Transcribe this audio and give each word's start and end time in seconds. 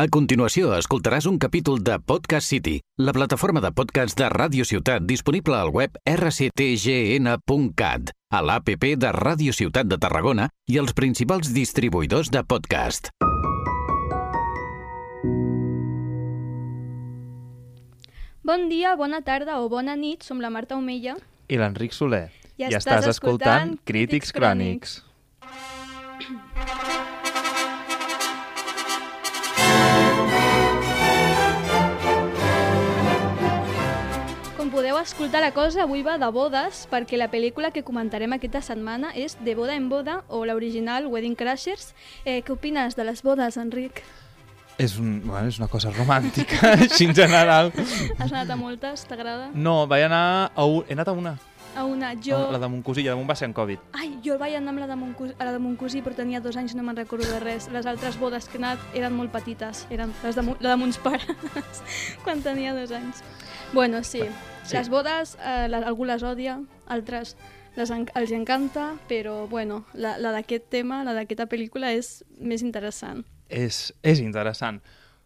A 0.00 0.06
continuació, 0.08 0.70
escoltaràs 0.72 1.26
un 1.28 1.36
capítol 1.36 1.82
de 1.84 1.98
Podcast 2.00 2.48
City, 2.48 2.78
la 2.96 3.12
plataforma 3.12 3.60
de 3.60 3.68
podcast 3.76 4.16
de 4.16 4.30
Ràdio 4.32 4.64
Ciutat 4.64 5.04
disponible 5.04 5.52
al 5.58 5.68
web 5.74 5.98
rctgn.cat, 6.08 7.42
a 8.32 8.40
l'APP 8.40 8.96
de 8.96 9.10
Ràdio 9.12 9.52
Ciutat 9.52 9.90
de 9.90 9.98
Tarragona 10.00 10.48
i 10.72 10.80
els 10.80 10.96
principals 10.96 11.52
distribuïdors 11.52 12.32
de 12.32 12.40
podcast. 12.40 13.12
Bon 18.40 18.72
dia, 18.72 18.96
bona 18.96 19.20
tarda 19.20 19.60
o 19.60 19.68
bona 19.68 20.00
nit, 20.00 20.24
som 20.24 20.40
la 20.40 20.48
Marta 20.48 20.80
Omella. 20.80 21.20
I 21.52 21.60
l'Enric 21.60 21.92
Soler. 21.92 22.30
I 22.56 22.62
I 22.62 22.72
estàs 22.72 23.04
estàs 23.04 23.18
escoltant 23.18 23.76
Crítics 23.84 24.32
Crònics. 24.32 25.04
Crònics. 25.44 26.88
Com 34.70 34.78
podeu 34.78 35.00
escoltar, 35.00 35.40
la 35.42 35.50
cosa 35.50 35.80
avui 35.82 36.04
va 36.06 36.12
de 36.14 36.28
bodes, 36.30 36.84
perquè 36.86 37.18
la 37.18 37.26
pel·lícula 37.26 37.72
que 37.74 37.82
comentarem 37.82 38.30
aquesta 38.36 38.60
setmana 38.62 39.08
és 39.18 39.34
De 39.42 39.56
boda 39.58 39.74
en 39.74 39.88
boda, 39.90 40.20
o 40.30 40.44
l'original 40.46 41.08
Wedding 41.10 41.34
Crashers. 41.34 41.88
Eh, 42.22 42.36
què 42.46 42.54
opines 42.54 42.94
de 42.94 43.02
les 43.02 43.24
bodes, 43.26 43.56
Enric? 43.58 43.98
És, 44.78 44.94
un, 45.02 45.24
bueno, 45.24 45.48
és 45.50 45.58
una 45.58 45.66
cosa 45.66 45.90
romàntica, 45.90 46.70
així 46.86 47.08
en 47.08 47.16
general. 47.18 47.72
Has 48.20 48.30
anat 48.30 48.52
a 48.54 48.56
moltes? 48.60 49.02
T'agrada? 49.10 49.48
No, 49.58 49.88
vaig 49.90 50.06
anar 50.06 50.52
a 50.54 50.68
un... 50.70 50.84
He 50.86 50.94
anat 50.94 51.10
a 51.10 51.16
una. 51.18 51.32
A 51.74 51.82
una, 51.82 52.12
jo... 52.14 52.38
La 52.54 52.62
de 52.62 52.70
mon 52.70 52.86
cosí, 52.86 53.02
i 53.02 53.10
de 53.10 53.16
mon 53.18 53.26
va 53.26 53.34
ser 53.34 53.48
en 53.50 53.56
Covid. 53.58 53.82
Ai, 53.98 54.12
jo 54.22 54.38
vaig 54.38 54.54
anar 54.54 54.76
amb 54.76 54.84
la 54.84 54.88
de 54.92 55.00
mon 55.00 55.18
cosí, 55.18 55.34
a 55.34 55.50
la 55.50 55.56
de 55.56 55.64
mon 55.66 55.74
cosí, 55.82 56.04
però 56.06 56.14
tenia 56.14 56.38
dos 56.46 56.60
anys, 56.62 56.76
no 56.78 56.86
me'n 56.86 57.02
recordo 57.02 57.26
de 57.26 57.42
res. 57.42 57.66
Les 57.74 57.90
altres 57.90 58.22
bodes 58.22 58.46
que 58.46 58.54
he 58.60 58.62
anat 58.62 58.86
eren 58.94 59.18
molt 59.18 59.34
petites, 59.34 59.82
eren 59.90 60.14
les 60.22 60.38
de, 60.38 60.46
la 60.60 60.76
de 60.76 60.78
mons 60.78 61.02
pares, 61.02 61.82
quan 62.22 62.46
tenia 62.46 62.78
dos 62.78 62.94
anys. 62.94 63.26
Bueno, 63.74 64.04
sí, 64.06 64.22
Sí. 64.64 64.76
les 64.76 64.88
bodes, 64.88 65.36
eh, 65.40 65.68
la, 65.68 65.78
algú 65.88 66.04
les 66.04 66.22
odia, 66.22 66.60
altres 66.86 67.36
les 67.76 67.90
en, 67.90 68.06
els 68.14 68.32
encanta, 68.32 68.96
però 69.08 69.46
bueno, 69.48 69.84
la, 69.94 70.16
la 70.18 70.32
d'aquest 70.34 70.68
tema, 70.70 71.04
la 71.06 71.14
d'aquesta 71.14 71.46
pel·lícula 71.50 71.92
és 71.94 72.24
més 72.38 72.64
interessant. 72.66 73.24
És, 73.48 73.92
és 74.02 74.20
interessant. 74.20 74.80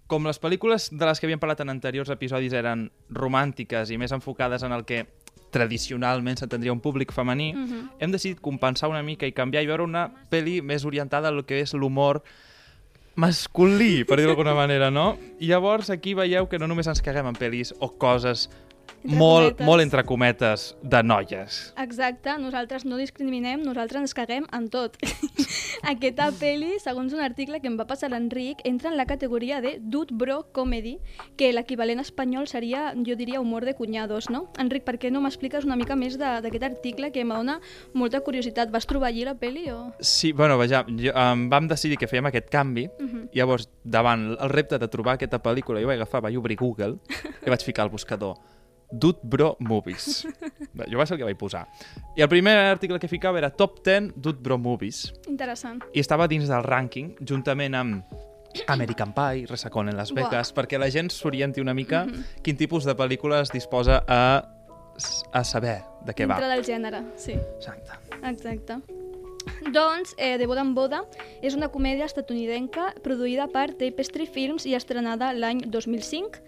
Com 0.06 0.26
les 0.28 0.40
pel·lícules 0.40 0.90
de 0.92 1.06
les 1.06 1.20
que 1.20 1.26
havíem 1.26 1.40
parlat 1.40 1.64
en 1.64 1.72
anteriors 1.72 2.12
episodis 2.12 2.52
eren 2.52 2.90
romàntiques 3.10 3.90
i 3.90 3.98
més 3.98 4.12
enfocades 4.12 4.62
en 4.62 4.72
el 4.76 4.84
que 4.84 5.06
tradicionalment 5.54 6.36
s'entendria 6.36 6.74
un 6.74 6.80
públic 6.80 7.12
femení, 7.12 7.52
Mm 7.54 7.66
-hmm. 7.66 7.88
hem 8.00 8.10
decidit 8.12 8.40
compensar 8.40 8.88
una 8.88 9.02
mica 9.02 9.26
i 9.26 9.32
canviar 9.32 9.62
i 9.62 9.66
veure 9.66 9.82
una 9.82 10.10
pel·li 10.30 10.62
més 10.62 10.84
orientada 10.84 11.28
al 11.28 11.44
que 11.44 11.60
és 11.60 11.72
l'humor 11.74 12.22
masculí, 13.14 14.04
per 14.04 14.18
dir-ho 14.18 14.30
d'alguna 14.30 14.54
manera, 14.54 14.90
no? 14.90 15.16
I 15.38 15.46
llavors 15.46 15.90
aquí 15.90 16.14
veieu 16.14 16.48
que 16.48 16.58
no 16.58 16.66
només 16.66 16.86
ens 16.86 17.00
caguem 17.00 17.26
en 17.26 17.34
pel·lis 17.34 17.72
o 17.78 17.96
coses 17.96 18.50
Entre 19.04 19.18
molt, 19.20 19.44
cometes. 19.50 19.66
molt 19.66 19.82
entre 19.82 20.02
cometes 20.08 20.62
de 20.82 21.02
noies. 21.04 21.74
Exacte, 21.76 22.38
nosaltres 22.40 22.86
no 22.88 22.96
discriminem, 22.96 23.60
nosaltres 23.62 24.00
ens 24.00 24.14
caguem 24.16 24.46
en 24.50 24.70
tot. 24.72 24.96
Aquesta 25.92 26.30
pel·li, 26.32 26.78
segons 26.80 27.12
un 27.12 27.20
article 27.20 27.60
que 27.60 27.68
em 27.68 27.76
va 27.76 27.84
passar 27.84 28.08
l'Enric, 28.10 28.62
entra 28.64 28.88
en 28.90 28.96
la 28.96 29.04
categoria 29.04 29.60
de 29.60 29.74
Dude 29.82 30.14
Bro 30.16 30.46
Comedy, 30.56 30.94
que 31.36 31.50
l'equivalent 31.52 32.00
espanyol 32.00 32.48
seria, 32.48 32.94
jo 32.96 33.16
diria, 33.20 33.40
humor 33.44 33.66
de 33.68 33.74
cunyados, 33.76 34.30
no? 34.32 34.46
Enric, 34.58 34.84
per 34.88 34.96
què 35.02 35.10
no 35.12 35.20
m'expliques 35.20 35.66
una 35.68 35.76
mica 35.76 35.96
més 36.00 36.16
de- 36.18 36.40
d'aquest 36.40 36.64
article 36.64 37.12
que 37.12 37.24
m'adona 37.24 37.58
molta 37.92 38.20
curiositat? 38.24 38.72
Vas 38.72 38.86
trobar 38.88 39.08
allí 39.12 39.24
la 39.28 39.34
pel·li 39.36 39.68
o...? 39.70 39.92
Sí, 40.00 40.32
bueno, 40.32 40.56
vaja, 40.56 40.84
jo, 40.88 41.12
um, 41.12 41.48
vam 41.52 41.68
decidir 41.68 41.98
que 42.00 42.08
fèiem 42.08 42.26
aquest 42.32 42.48
canvi, 42.48 42.88
Uh 42.98 43.04
-huh. 43.06 43.28
llavors, 43.34 43.68
davant 43.84 44.36
el 44.40 44.48
repte 44.48 44.78
de 44.78 44.88
trobar 44.88 45.14
aquesta 45.14 45.42
pel·lícula, 45.42 45.80
jo 45.80 45.86
vaig 45.86 45.96
agafar, 46.00 46.22
vaig 46.22 46.36
obrir 46.36 46.56
Google 46.56 46.96
i 47.46 47.50
vaig 47.50 47.62
ficar 47.62 47.82
al 47.84 47.90
buscador 47.90 48.36
Dude 48.94 49.20
Bro 49.22 49.56
Movies. 49.60 50.26
Jo 50.90 50.98
va 50.98 51.06
ser 51.06 51.14
el 51.16 51.20
que 51.20 51.26
vaig 51.28 51.38
posar. 51.38 51.64
I 52.18 52.22
el 52.24 52.28
primer 52.30 52.54
article 52.70 52.98
que 53.02 53.08
ficava 53.10 53.38
era 53.38 53.50
Top 53.50 53.80
10 53.84 54.12
Dude 54.16 54.40
Bro 54.42 54.58
Movies. 54.58 55.12
Interessant. 55.30 55.82
i 55.94 56.02
estava 56.02 56.26
dins 56.30 56.48
del 56.50 56.64
rànquing, 56.66 57.14
juntament 57.26 57.74
amb 57.78 58.14
American 58.70 59.12
Pie, 59.14 59.46
Resacón 59.50 59.88
en 59.88 59.96
Las 59.96 60.12
Buah. 60.12 60.28
Vegas, 60.28 60.52
perquè 60.54 60.78
la 60.78 60.90
gent 60.90 61.10
s'orienti 61.10 61.60
una 61.62 61.74
mica 61.74 62.04
quin 62.42 62.56
tipus 62.56 62.86
de 62.86 62.94
pel·lícules 62.94 63.50
disposa 63.50 64.02
a, 64.06 64.20
a 65.32 65.44
saber 65.44 65.80
de 66.06 66.14
què 66.14 66.26
va. 66.30 66.38
Dintre 66.38 66.52
del 66.54 66.64
gènere, 66.66 67.02
sí. 67.18 67.34
Exacte. 67.34 67.98
Exacte. 68.22 68.78
Doncs, 69.72 70.14
eh, 70.18 70.38
De 70.38 70.46
boda 70.46 70.62
en 70.62 70.74
boda 70.74 71.02
és 71.42 71.54
una 71.56 71.68
comèdia 71.68 72.06
estatunidenca 72.06 72.92
produïda 73.04 73.48
per 73.52 73.72
Tapestry 73.76 74.26
Films 74.26 74.64
i 74.66 74.74
estrenada 74.74 75.32
l'any 75.36 75.64
2005. 75.68 76.40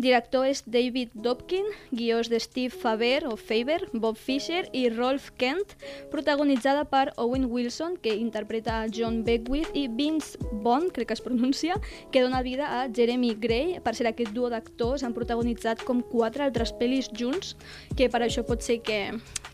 Director 0.00 0.46
és 0.48 0.62
David 0.64 1.10
Dobkin, 1.12 1.66
guiós 1.92 2.30
de 2.32 2.38
Steve 2.40 2.72
Faber 2.72 3.26
o 3.28 3.36
Faber, 3.36 3.82
Bob 3.92 4.16
Fisher 4.16 4.62
i 4.72 4.88
Rolf 4.88 5.28
Kent, 5.36 5.74
protagonitzada 6.08 6.86
per 6.88 7.12
Owen 7.20 7.44
Wilson, 7.52 7.98
que 8.00 8.14
interpreta 8.16 8.86
John 8.88 9.20
Beckwith, 9.26 9.68
i 9.76 9.88
Vince 9.92 10.40
Vaughn, 10.64 10.88
crec 10.88 11.10
que 11.10 11.18
es 11.18 11.20
pronuncia, 11.20 11.76
que 12.10 12.22
dona 12.24 12.40
vida 12.40 12.80
a 12.80 12.88
Jeremy 12.88 13.34
Gray. 13.34 13.76
Per 13.84 13.92
ser 13.94 14.08
aquest 14.08 14.32
duo 14.32 14.48
d'actors 14.48 15.04
han 15.04 15.12
protagonitzat 15.12 15.84
com 15.84 16.00
quatre 16.00 16.48
altres 16.48 16.72
pel·lis 16.80 17.12
junts, 17.12 17.52
que 17.92 18.08
per 18.08 18.24
això 18.24 18.46
pot 18.48 18.64
ser 18.64 18.80
que, 18.80 19.02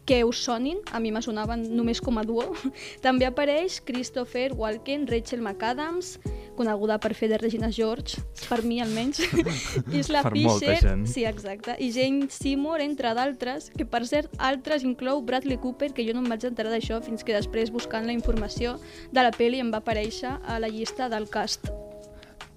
que 0.07 0.23
us 0.23 0.45
sonin, 0.47 0.79
a 0.95 1.03
mi 1.03 1.11
me 1.11 1.25
sonaven 1.27 1.67
només 1.75 1.99
com 1.99 2.23
a 2.23 2.27
duo. 2.29 2.53
També 3.07 3.27
apareix 3.27 3.81
Christopher 3.83 4.53
Walken, 4.55 5.11
Rachel 5.11 5.43
McAdams, 5.43 6.21
coneguda 6.57 6.99
per 7.03 7.13
fer 7.15 7.29
de 7.31 7.39
Regina 7.41 7.71
George, 7.73 8.23
per 8.49 8.63
mi 8.65 8.81
almenys, 8.83 9.21
Isla 10.01 10.23
Per 10.27 10.33
Fisher, 10.35 10.79
sí, 11.09 11.27
exacte, 11.29 11.77
i 11.79 11.91
Jane 11.95 12.31
Seymour, 12.33 12.83
entre 12.85 13.13
d'altres, 13.17 13.71
que 13.77 13.87
per 13.89 14.05
cert, 14.09 14.33
altres 14.39 14.87
inclou 14.87 15.23
Bradley 15.27 15.61
Cooper, 15.63 15.93
que 15.97 16.07
jo 16.07 16.17
no 16.17 16.25
em 16.25 16.31
vaig 16.33 16.49
enterar 16.49 16.73
d'això 16.73 17.03
fins 17.05 17.27
que 17.27 17.37
després, 17.37 17.73
buscant 17.75 18.09
la 18.09 18.17
informació 18.17 18.77
de 19.13 19.23
la 19.23 19.33
pel·li, 19.35 19.61
em 19.63 19.73
va 19.73 19.83
aparèixer 19.85 20.37
a 20.47 20.61
la 20.63 20.73
llista 20.73 21.11
del 21.13 21.29
cast. 21.31 21.69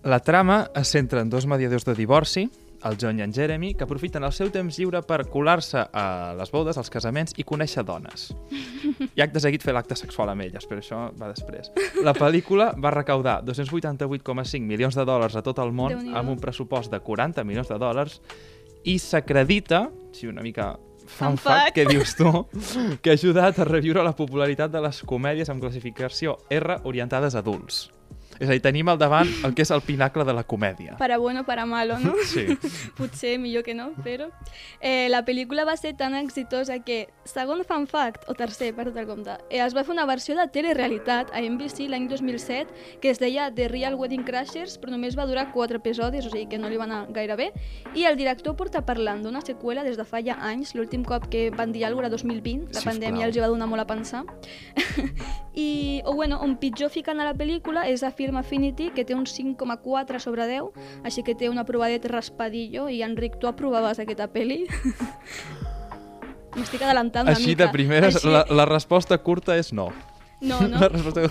La 0.03 0.21
trama 0.23 0.69
es 0.79 0.95
centra 0.95 1.21
en 1.21 1.29
dos 1.29 1.45
mediadors 1.45 1.83
de 1.83 1.95
divorci, 1.97 2.47
el 2.85 2.97
John 3.01 3.19
i 3.19 3.23
en 3.23 3.33
Jeremy, 3.33 3.73
que 3.75 3.83
aprofiten 3.83 4.23
el 4.23 4.33
seu 4.35 4.51
temps 4.53 4.77
lliure 4.79 5.01
per 5.07 5.23
colar-se 5.31 5.81
a 5.91 6.33
les 6.37 6.51
bodes, 6.53 6.77
als 6.79 6.91
casaments 6.93 7.35
i 7.37 7.45
conèixer 7.47 7.83
dones. 7.87 8.29
I 9.17 9.23
acte 9.25 9.41
seguit 9.43 9.65
fer 9.65 9.75
l'acte 9.75 9.97
sexual 9.99 10.31
amb 10.31 10.45
elles, 10.47 10.67
però 10.69 10.83
això 10.83 11.01
va 11.19 11.31
després. 11.31 11.71
La 12.05 12.15
pel·lícula 12.17 12.71
va 12.79 12.93
recaudar 12.95 13.39
288,5 13.47 14.63
milions 14.65 14.95
de 14.95 15.07
dòlars 15.07 15.35
a 15.35 15.43
tot 15.45 15.59
el 15.63 15.73
món 15.75 16.13
amb 16.15 16.35
un 16.35 16.39
pressupost 16.39 16.93
de 16.93 17.01
40 17.03 17.43
milions 17.47 17.71
de 17.71 17.79
dòlars 17.81 18.19
i 18.87 18.99
s'acredita, 18.99 19.89
si 20.15 20.27
una 20.27 20.45
mica 20.45 20.75
Fun 21.09 21.39
fact, 21.41 21.43
fact. 21.43 21.75
que 21.75 21.85
dius 21.89 22.13
tu, 22.15 22.29
que 23.01 23.09
ha 23.09 23.17
ajudat 23.17 23.57
a 23.59 23.65
reviure 23.65 24.03
la 24.05 24.13
popularitat 24.13 24.69
de 24.69 24.81
les 24.85 25.01
comèdies 25.09 25.49
amb 25.49 25.63
classificació 25.63 26.37
R 26.53 26.83
orientades 26.85 27.33
a 27.33 27.41
adults. 27.41 27.87
És 28.39 28.47
a 28.47 28.55
dir, 28.55 28.61
tenim 28.63 28.89
al 28.91 28.99
davant 28.99 29.29
el 29.45 29.53
que 29.55 29.63
és 29.65 29.71
el 29.71 29.81
pinacle 29.85 30.25
de 30.27 30.33
la 30.35 30.43
comèdia. 30.43 30.97
Para 30.97 31.17
bueno, 31.17 31.45
para 31.45 31.65
malo, 31.65 31.99
no? 31.99 32.13
Sí. 32.29 32.45
Potser 32.97 33.37
millor 33.39 33.63
que 33.63 33.73
no, 33.73 33.91
però... 34.03 34.29
Eh, 34.79 35.07
la 35.09 35.23
pel·lícula 35.25 35.65
va 35.65 35.75
ser 35.77 35.95
tan 35.97 36.13
exitosa 36.15 36.79
que, 36.85 37.09
segon 37.25 37.63
fan 37.65 37.87
fact, 37.87 38.27
o 38.29 38.35
tercer, 38.37 38.73
per 38.75 38.89
tot 38.89 38.99
el 38.99 39.07
compte, 39.07 39.37
eh, 39.49 39.61
es 39.63 39.75
va 39.75 39.83
fer 39.87 39.95
una 39.95 40.05
versió 40.09 40.35
de 40.37 40.45
telerealitat 40.51 41.33
a 41.33 41.41
NBC 41.41 41.87
l'any 41.89 42.09
2007 42.11 42.99
que 43.01 43.09
es 43.09 43.19
deia 43.19 43.49
The 43.53 43.69
Real 43.71 43.95
Wedding 43.95 44.25
Crashers, 44.27 44.77
però 44.79 44.93
només 44.93 45.17
va 45.17 45.27
durar 45.29 45.49
quatre 45.55 45.81
episodis, 45.81 46.27
o 46.27 46.33
sigui 46.33 46.47
que 46.51 46.59
no 46.61 46.69
li 46.69 46.77
va 46.77 46.85
anar 46.87 47.05
gaire 47.15 47.39
bé. 47.39 47.49
I 47.95 48.05
el 48.09 48.19
director 48.19 48.55
porta 48.59 48.83
parlant 48.85 49.23
d'una 49.23 49.41
seqüela 49.45 49.83
des 49.87 49.97
de 49.97 50.05
fa 50.05 50.21
ja 50.25 50.37
anys, 50.51 50.75
l'últim 50.75 51.03
cop 51.07 51.29
que 51.31 51.49
van 51.55 51.73
dir 51.73 51.85
alguna 51.85 52.09
cosa 52.09 52.09
era 52.09 52.09
2020, 52.09 52.73
la 52.73 52.79
Sisplau. 52.79 52.93
pandèmia 52.93 53.27
els 53.27 53.35
hi 53.37 53.43
va 53.43 53.51
donar 53.51 53.67
molt 53.69 53.83
a 53.83 53.87
pensar. 53.87 54.23
I, 55.59 56.01
o 56.05 56.13
bueno, 56.15 56.37
on 56.45 56.55
pitjor 56.61 56.89
fiquen 56.93 57.19
a 57.19 57.25
la 57.27 57.33
pel·lícula 57.35 57.83
és 57.91 58.03
a 58.07 58.11
Film 58.15 58.37
Affinity, 58.39 58.91
que 58.95 59.03
té 59.03 59.15
un 59.17 59.25
5,4 59.27 60.19
sobre 60.23 60.45
10, 60.47 60.69
així 61.03 61.23
que 61.27 61.35
té 61.35 61.49
un 61.51 61.57
aprovadet 61.59 62.05
raspadillo, 62.07 62.87
i 62.89 63.01
Enric, 63.03 63.35
tu 63.41 63.49
aprovaves 63.49 63.99
aquesta 63.99 64.29
pel·li? 64.31 64.61
M'estic 66.57 66.81
adelantant 66.81 67.27
una 67.27 67.35
Així 67.37 67.51
mica. 67.53 67.65
de 67.67 67.73
primeres, 67.75 68.15
Així- 68.19 68.31
la, 68.33 68.45
la 68.49 68.65
resposta 68.69 69.17
curta 69.21 69.57
és 69.59 69.71
no. 69.73 69.89
No, 70.41 70.55
no, 70.71 70.79
La, 70.79 70.87
resposta, 70.87 71.25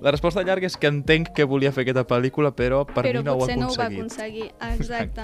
la 0.00 0.10
resposta 0.14 0.42
llarga 0.42 0.66
és 0.70 0.76
que 0.80 0.88
entenc 0.88 1.34
que 1.36 1.44
volia 1.44 1.70
fer 1.72 1.84
aquesta 1.84 2.06
pel·lícula, 2.08 2.50
però 2.56 2.82
per 2.88 3.04
però 3.04 3.20
mi 3.20 3.26
no 3.28 3.34
ho 3.36 3.36
ha 3.36 3.44
potser 3.44 3.58
no 3.60 3.68
ho 3.68 3.74
va 3.76 3.88
aconseguit. 3.90 4.54
aconseguir. 4.56 5.12
Exacte. 5.12 5.22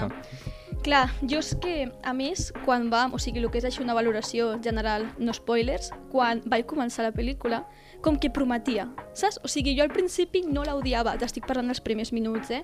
Clar, 0.85 1.09
jo 1.25 1.39
és 1.41 1.55
que, 1.57 1.87
a 2.05 2.11
més, 2.13 2.51
quan 2.65 2.91
vam, 2.93 3.15
o 3.17 3.21
sigui, 3.21 3.41
el 3.41 3.49
que 3.49 3.57
és 3.57 3.65
així 3.65 3.81
una 3.81 3.95
valoració 3.97 4.51
general, 4.61 5.07
no 5.17 5.33
spoilers, 5.33 5.89
quan 6.13 6.43
vaig 6.45 6.67
començar 6.69 7.07
la 7.07 7.13
pel·lícula, 7.15 7.63
com 8.05 8.19
que 8.21 8.29
prometia, 8.29 8.83
saps? 9.17 9.39
O 9.41 9.49
sigui, 9.49 9.71
jo 9.73 9.81
al 9.81 9.89
principi 9.89 10.43
no 10.45 10.61
l'odiava, 10.67 11.15
t'estic 11.17 11.47
parlant 11.49 11.71
dels 11.71 11.79
primers 11.81 12.11
minuts, 12.13 12.51
eh? 12.53 12.59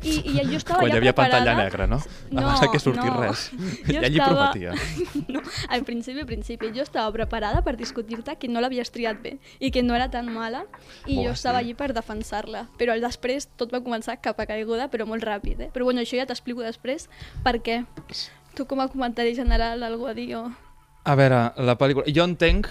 I, 0.00 0.14
i 0.24 0.46
jo 0.48 0.56
estava 0.62 0.78
Quan 0.80 0.88
ja 0.88 0.96
hi 0.96 1.00
havia 1.02 1.12
preparada... 1.12 1.42
pantalla 1.42 1.56
negra, 1.66 1.86
no? 1.90 1.98
No, 2.30 2.46
Abans 2.46 2.64
que 2.72 2.80
sortís 2.80 3.10
no. 3.12 3.18
res. 3.20 3.42
Jo 3.92 4.00
allí 4.00 4.16
estava- 4.22 4.48
prometia. 4.54 4.72
No, 5.36 5.42
al 5.68 5.82
principi, 5.84 6.20
al 6.22 6.26
principi, 6.30 6.70
jo 6.72 6.80
estava 6.86 7.10
preparada 7.12 7.60
per 7.66 7.76
discutir-te 7.76 8.38
que 8.40 8.48
no 8.48 8.62
l'havies 8.64 8.88
triat 8.94 9.20
bé 9.20 9.34
i 9.60 9.70
que 9.74 9.82
no 9.84 9.92
era 9.98 10.06
tan 10.08 10.30
mala 10.32 10.64
i 11.04 11.18
Oh, 11.18 11.26
jo 11.26 11.34
estava 11.34 11.58
sí. 11.60 11.66
allí 11.66 11.74
per 11.76 11.90
defensar-la. 11.92 12.64
Però 12.80 12.94
després 13.02 13.50
tot 13.60 13.74
va 13.74 13.82
començar 13.84 14.16
cap 14.22 14.40
a 14.40 14.46
caiguda, 14.48 14.88
però 14.88 15.04
molt 15.04 15.24
ràpid, 15.26 15.60
eh? 15.66 15.70
Però 15.74 15.84
bueno, 15.84 16.00
això 16.00 16.16
ja 16.16 16.24
t'explico 16.30 16.64
després 16.64 17.08
per 17.44 17.58
què. 17.66 17.80
Tu 18.56 18.64
com 18.70 18.80
a 18.80 18.88
comentari 18.88 19.34
general, 19.36 19.82
algú 19.84 20.06
a 20.08 20.14
dir 20.16 20.30
o... 20.38 20.46
A 21.06 21.14
veure, 21.18 21.42
la 21.58 21.76
pel·lícula... 21.78 22.06
Jo 22.14 22.24
entenc... 22.28 22.70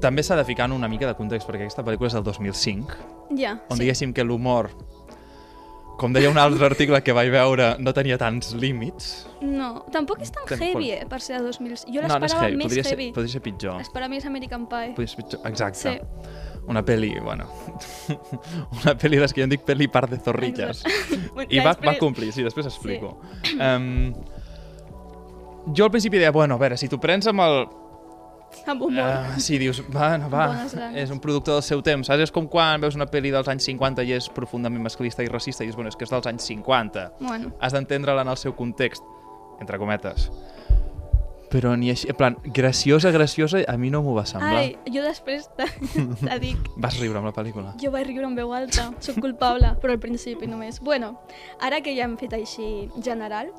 També 0.00 0.22
s'ha 0.24 0.32
de 0.38 0.46
ficar 0.48 0.64
en 0.64 0.72
una 0.72 0.88
mica 0.88 1.04
de 1.04 1.12
context, 1.18 1.44
perquè 1.44 1.66
aquesta 1.66 1.82
pel·lícula 1.84 2.08
és 2.08 2.14
del 2.16 2.24
2005, 2.24 2.94
Ja, 3.36 3.50
on 3.68 3.76
sí. 3.76 3.82
diguéssim 3.82 4.14
que 4.16 4.24
l'humor, 4.24 4.70
com 6.00 6.14
deia 6.16 6.30
un 6.32 6.38
altre 6.40 6.64
article 6.70 7.02
que 7.04 7.12
vaig 7.12 7.28
veure, 7.34 7.66
no 7.84 7.92
tenia 7.92 8.16
tants 8.18 8.54
límits. 8.56 9.10
No, 9.44 9.84
tampoc 9.92 10.24
és 10.24 10.32
tan 10.32 10.48
heavy, 10.56 10.88
eh, 10.96 11.04
per 11.10 11.20
ser 11.20 11.36
de 11.36 11.44
2000. 11.50 11.84
Jo 11.84 12.00
no, 12.00 12.08
no 12.08 12.16
és 12.16 12.24
l'esperava 12.24 12.48
heavy, 12.48 12.56
més 12.62 12.70
podria 12.70 12.86
ser, 12.88 12.96
heavy. 12.96 13.10
podria 13.12 13.34
ser 13.36 13.42
pitjor. 13.44 13.76
Esperava 13.84 14.10
més 14.14 14.24
American 14.32 14.64
Pie. 14.72 14.94
Podria 14.96 15.12
ser 15.12 15.20
pitjor. 15.20 15.44
Exacte. 15.52 15.92
Sí. 15.92 16.53
Una 16.70 16.80
pel·li, 16.86 17.12
bueno... 17.20 17.44
una 18.80 18.94
pel·li 18.96 19.18
des 19.20 19.34
que 19.34 19.42
jo 19.42 19.44
en 19.48 19.52
dic 19.52 19.64
pel·li 19.68 19.88
par 19.92 20.06
de 20.10 20.18
zorrilles. 20.22 20.84
Bueno, 21.34 21.50
I 21.50 21.58
va, 21.64 21.72
va 21.82 21.96
complir, 21.98 22.28
sí, 22.30 22.44
després 22.46 22.68
explico. 22.70 23.16
Um, 23.58 24.12
jo 25.74 25.88
al 25.88 25.90
principi 25.90 26.20
deia, 26.20 26.30
bueno, 26.30 26.54
a 26.54 26.62
veure, 26.62 26.76
si 26.78 26.86
t'ho 26.88 27.00
prens 27.02 27.26
amb 27.26 27.42
el... 27.42 27.56
Amb 28.70 28.84
humor. 28.86 29.02
Uh, 29.34 29.40
sí, 29.42 29.58
dius, 29.58 29.80
va, 29.90 30.12
Bones 30.30 30.76
ganes. 30.78 31.00
és 31.02 31.10
un 31.10 31.18
producte 31.18 31.50
del 31.50 31.64
seu 31.66 31.82
temps, 31.82 32.06
saps? 32.06 32.22
És 32.28 32.32
com 32.34 32.46
quan 32.46 32.78
veus 32.84 32.94
una 32.94 33.08
pel·li 33.10 33.32
dels 33.34 33.50
anys 33.50 33.66
50 33.66 34.06
i 34.06 34.14
és 34.14 34.28
profundament 34.36 34.84
masclista 34.86 35.26
i 35.26 35.30
racista 35.32 35.64
i 35.64 35.68
dius, 35.68 35.74
bueno, 35.74 35.90
és 35.90 35.98
que 35.98 36.06
és 36.06 36.14
dels 36.14 36.30
anys 36.30 36.46
50. 36.52 37.08
Bueno, 37.18 37.50
Has 37.58 37.74
d'entendre-la 37.74 38.22
en 38.22 38.30
el 38.30 38.38
seu 38.38 38.54
context, 38.54 39.02
entre 39.58 39.80
cometes. 39.82 40.30
Però 41.54 41.76
ni 41.78 41.92
així, 41.92 42.08
en 42.10 42.16
plan, 42.18 42.36
graciosa, 42.56 43.12
graciosa, 43.14 43.60
a 43.70 43.76
mi 43.78 43.92
no 43.94 44.00
m'ho 44.02 44.16
va 44.16 44.24
semblar. 44.26 44.64
ai, 44.64 44.72
jo 44.90 45.04
després 45.04 45.46
te, 45.54 45.68
te 46.18 46.38
dic, 46.42 46.58
Vas 46.82 46.98
riure 46.98 47.20
amb 47.20 47.28
la 47.30 47.34
pel·lícula? 47.36 47.76
jo 47.78 47.92
vaig 47.94 48.08
riure 48.08 48.26
en 48.26 48.34
veu 48.34 48.50
alta, 48.56 48.88
sóc 49.04 49.20
culpable, 49.22 49.70
però 49.82 49.94
al 49.94 50.00
principi 50.02 50.48
només. 50.50 50.80
Bueno, 50.82 51.12
ara 51.62 51.78
que 51.84 51.94
ja 51.94 52.08
hem 52.08 52.16
fet 52.18 52.34
així 52.34 52.88
general, 52.98 53.52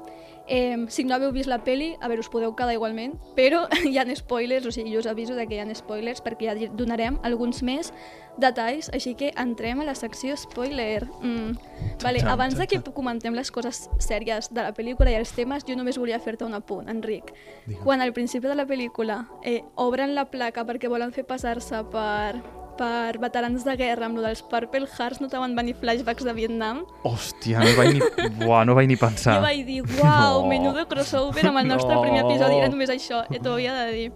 eh, 0.48 0.86
si 0.90 1.04
no 1.04 1.16
haveu 1.16 1.32
vist 1.32 1.50
la 1.50 1.64
peli, 1.64 1.96
a 2.02 2.08
veure, 2.08 2.22
us 2.22 2.30
podeu 2.30 2.56
quedar 2.56 2.74
igualment, 2.74 3.16
però 3.38 3.66
hi 3.90 3.98
ha 3.98 4.06
spoilers, 4.16 4.66
o 4.66 4.72
sigui, 4.72 4.94
jo 4.94 5.02
us 5.02 5.10
aviso 5.10 5.36
de 5.36 5.48
que 5.48 5.58
hi 5.58 5.64
ha 5.64 5.76
spoilers 5.76 6.22
perquè 6.22 6.52
ja 6.52 6.70
donarem 6.74 7.20
alguns 7.24 7.64
més 7.64 7.92
detalls, 8.38 8.90
així 8.94 9.16
que 9.16 9.32
entrem 9.40 9.82
a 9.82 9.86
la 9.88 9.96
secció 9.96 10.36
spoiler. 10.38 11.06
Mm. 11.22 11.56
Vale, 12.04 12.22
abans 12.28 12.58
de 12.58 12.68
que 12.68 12.82
comentem 13.00 13.34
les 13.34 13.52
coses 13.52 13.90
sèries 14.00 14.52
de 14.52 14.62
la 14.62 14.74
pel·lícula 14.76 15.12
i 15.12 15.20
els 15.20 15.32
temes, 15.36 15.66
jo 15.68 15.78
només 15.78 15.98
volia 15.98 16.20
fer-te 16.20 16.46
un 16.46 16.54
apunt, 16.58 16.90
Enric. 16.92 17.34
Digue'm. 17.66 17.84
Quan 17.84 18.02
al 18.02 18.14
principi 18.14 18.48
de 18.48 18.56
la 18.56 18.68
pel·lícula 18.68 19.26
eh, 19.44 19.62
obren 19.76 20.16
la 20.16 20.30
placa 20.32 20.66
perquè 20.66 20.92
volen 20.92 21.14
fer 21.16 21.26
passar-se 21.26 21.82
per, 21.92 22.42
per 22.78 23.18
veterans 23.22 23.64
de 23.66 23.76
guerra 23.80 24.06
amb 24.10 24.18
lo 24.20 24.22
dels 24.26 24.42
Purple 24.42 24.88
Hearts, 24.98 25.22
no 25.22 25.30
te 25.32 25.38
van 25.42 25.56
venir 25.56 25.76
flashbacks 25.80 26.24
de 26.28 26.34
Vietnam? 26.34 26.84
Hòstia, 27.04 27.60
no 27.64 27.72
vaig 27.78 27.94
ni, 27.96 28.02
Buah, 28.42 28.66
no 28.66 28.76
vaig 28.76 28.88
ni 28.92 28.96
pensar. 29.00 29.38
Jo 29.40 29.42
vaig 29.46 29.66
dir, 29.66 29.82
uau, 30.02 30.42
No. 30.44 30.50
menudo 30.50 30.88
crossover 30.88 31.46
amb 31.48 31.60
el 31.64 31.68
nostre 31.68 31.94
No. 31.96 32.02
primer 32.02 32.26
episodi, 32.26 32.60
era 32.60 32.70
només 32.70 32.90
això, 32.90 33.24
eh, 33.32 33.40
t'ho 33.40 33.54
havia 33.58 33.74
de 33.86 33.92
dir. 33.94 34.12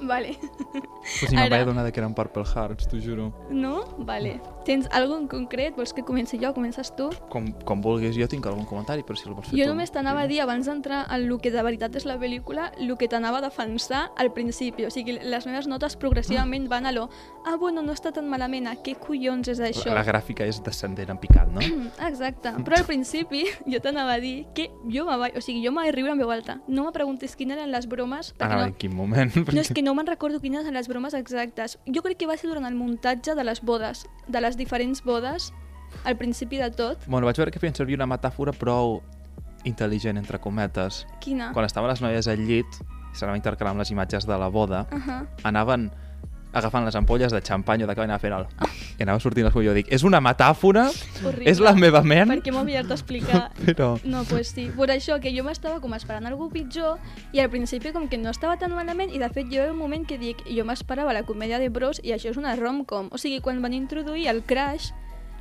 Vale. 0.00 0.36
Pues 1.20 1.32
me'n 1.32 1.38
Ara- 1.46 1.50
vaig 1.56 1.62
adonar 1.64 1.84
de 1.84 1.92
que 1.92 2.00
eren 2.00 2.14
Purple 2.14 2.44
Hearts, 2.54 2.86
t'ho 2.88 2.98
juro. 3.00 3.30
No? 3.50 3.84
Vale. 3.98 4.40
Tens 4.64 4.86
alguna 4.92 5.22
en 5.22 5.28
concret? 5.28 5.74
Vols 5.76 5.92
que 5.96 6.02
comenci 6.04 6.38
jo? 6.38 6.52
Comences 6.54 6.92
tu? 6.96 7.08
Com, 7.32 7.50
com 7.64 7.80
vulguis, 7.82 8.14
jo 8.16 8.28
tinc 8.28 8.44
algun 8.46 8.66
comentari, 8.68 9.02
però 9.02 9.16
si 9.16 9.26
el 9.28 9.34
vols 9.34 9.48
fer 9.48 9.58
Jo 9.58 9.64
tu. 9.64 9.70
només 9.72 9.90
t'anava 9.90 10.22
a 10.22 10.28
dir, 10.28 10.40
abans 10.44 10.66
d'entrar 10.68 11.06
en 11.08 11.14
el 11.24 11.38
que 11.40 11.50
de 11.50 11.62
veritat 11.64 11.96
és 11.96 12.04
la 12.06 12.18
pel·lícula, 12.20 12.70
el 12.78 12.92
que 13.00 13.08
t'anava 13.08 13.38
a 13.38 13.44
defensar 13.48 14.10
al 14.16 14.32
principi. 14.36 14.84
O 14.84 14.90
sigui, 14.90 15.18
les 15.22 15.46
meves 15.48 15.66
notes 15.66 15.96
progressivament 15.96 16.68
van 16.68 16.86
a 16.86 16.92
lo 16.92 17.08
ah, 17.46 17.56
bueno, 17.56 17.82
no 17.82 17.92
està 17.96 18.12
tan 18.12 18.28
malament, 18.28 18.66
ah, 18.68 18.76
què 18.84 18.94
collons 19.00 19.48
és 19.48 19.60
això? 19.60 19.88
La, 19.88 20.02
la 20.02 20.04
gràfica 20.04 20.44
és 20.46 20.60
descendent 20.62 21.10
en 21.10 21.18
picat, 21.18 21.48
no? 21.48 21.60
Exacte, 22.10 22.52
però 22.64 22.76
al 22.78 22.84
principi 22.84 23.46
jo 23.66 23.80
t'anava 23.80 24.18
a 24.18 24.20
dir 24.20 24.46
que 24.54 24.68
jo 24.92 25.06
me 25.08 25.16
vaig, 25.16 25.36
o 25.36 25.40
sigui, 25.40 25.64
jo 25.64 25.72
me 25.72 25.82
vaig 25.86 25.94
riure 25.96 26.12
en 26.12 26.20
veu 26.20 26.30
alta. 26.30 26.60
No 26.68 26.84
me 26.84 26.92
preguntes 26.92 27.34
quines 27.36 27.56
eren 27.56 27.72
les 27.72 27.88
bromes, 27.88 28.34
perquè 28.36 28.46
Anava 28.52 28.68
no, 28.68 28.74
en 28.74 28.78
quin 28.78 28.94
moment? 28.94 29.32
no, 29.40 29.60
és 29.60 29.72
que 29.72 29.82
no 29.82 29.89
me'n 29.94 30.06
recordo 30.06 30.40
quines 30.40 30.62
eren 30.64 30.74
les 30.74 30.88
bromes 30.88 31.14
exactes. 31.14 31.78
Jo 31.86 32.02
crec 32.02 32.18
que 32.18 32.26
va 32.26 32.36
ser 32.36 32.48
durant 32.48 32.66
el 32.66 32.74
muntatge 32.74 33.34
de 33.34 33.44
les 33.44 33.60
bodes, 33.62 34.06
de 34.28 34.40
les 34.40 34.56
diferents 34.56 35.02
bodes, 35.04 35.52
al 36.04 36.16
principi 36.16 36.58
de 36.58 36.70
tot. 36.70 36.98
Bueno, 37.06 37.26
vaig 37.26 37.36
veure 37.36 37.50
que 37.50 37.58
feien 37.58 37.74
servir 37.74 37.96
una 37.96 38.06
metàfora 38.06 38.52
prou 38.52 39.00
intel·ligent, 39.64 40.16
entre 40.18 40.38
cometes. 40.40 41.06
Quina? 41.20 41.52
Quan 41.52 41.64
estaven 41.66 41.90
les 41.90 42.00
noies 42.00 42.28
al 42.28 42.38
llit, 42.46 42.78
i 43.12 43.16
s'anaven 43.18 43.40
intercalant 43.42 43.76
les 43.78 43.90
imatges 43.90 44.26
de 44.26 44.38
la 44.38 44.48
boda, 44.48 44.86
Uh 44.92 44.98
-huh. 45.00 45.26
anaven 45.44 45.90
agafant 46.52 46.84
les 46.84 46.96
ampolles 46.98 47.32
de 47.32 47.40
xampany 47.44 47.84
o 47.84 47.88
de 47.88 47.94
que 47.94 48.02
anaven 48.02 48.22
fent 48.22 48.36
el... 48.36 48.46
I 48.98 49.04
anava 49.04 49.20
sortint 49.22 49.46
el 49.48 49.54
Jo 49.54 49.74
dic, 49.76 49.88
és 49.92 50.04
una 50.06 50.20
metàfora? 50.24 50.88
Horrible. 51.24 51.50
És 51.50 51.60
la 51.62 51.74
meva 51.74 52.02
ment? 52.02 52.28
Perquè 52.30 52.52
m'ho 52.52 52.62
havia 52.64 52.82
d'explicar. 52.86 53.50
Però... 53.66 53.92
No, 54.04 54.24
pues 54.28 54.52
sí. 54.54 54.68
Per 54.76 54.90
això 54.92 55.20
que 55.22 55.32
jo 55.36 55.44
m'estava 55.46 55.80
com 55.80 55.94
esperant 55.96 56.26
algú 56.28 56.50
pitjor 56.52 56.98
i 57.32 57.42
al 57.42 57.50
principi 57.52 57.94
com 57.96 58.08
que 58.08 58.18
no 58.18 58.32
estava 58.34 58.58
tan 58.60 58.74
malament 58.76 59.14
i 59.14 59.20
de 59.22 59.28
fet 59.32 59.50
jo 59.52 59.64
ha 59.64 59.70
un 59.70 59.78
moment 59.78 60.06
que 60.06 60.18
dic 60.18 60.42
jo 60.48 60.64
m'esperava 60.66 61.14
la 61.16 61.24
comèdia 61.28 61.60
de 61.62 61.70
Bros 61.70 62.02
i 62.02 62.14
això 62.16 62.32
és 62.32 62.40
una 62.40 62.56
rom-com. 62.56 63.10
O 63.10 63.20
sigui, 63.20 63.40
quan 63.44 63.62
van 63.62 63.76
introduir 63.76 64.28
el 64.32 64.42
Crash, 64.46 64.90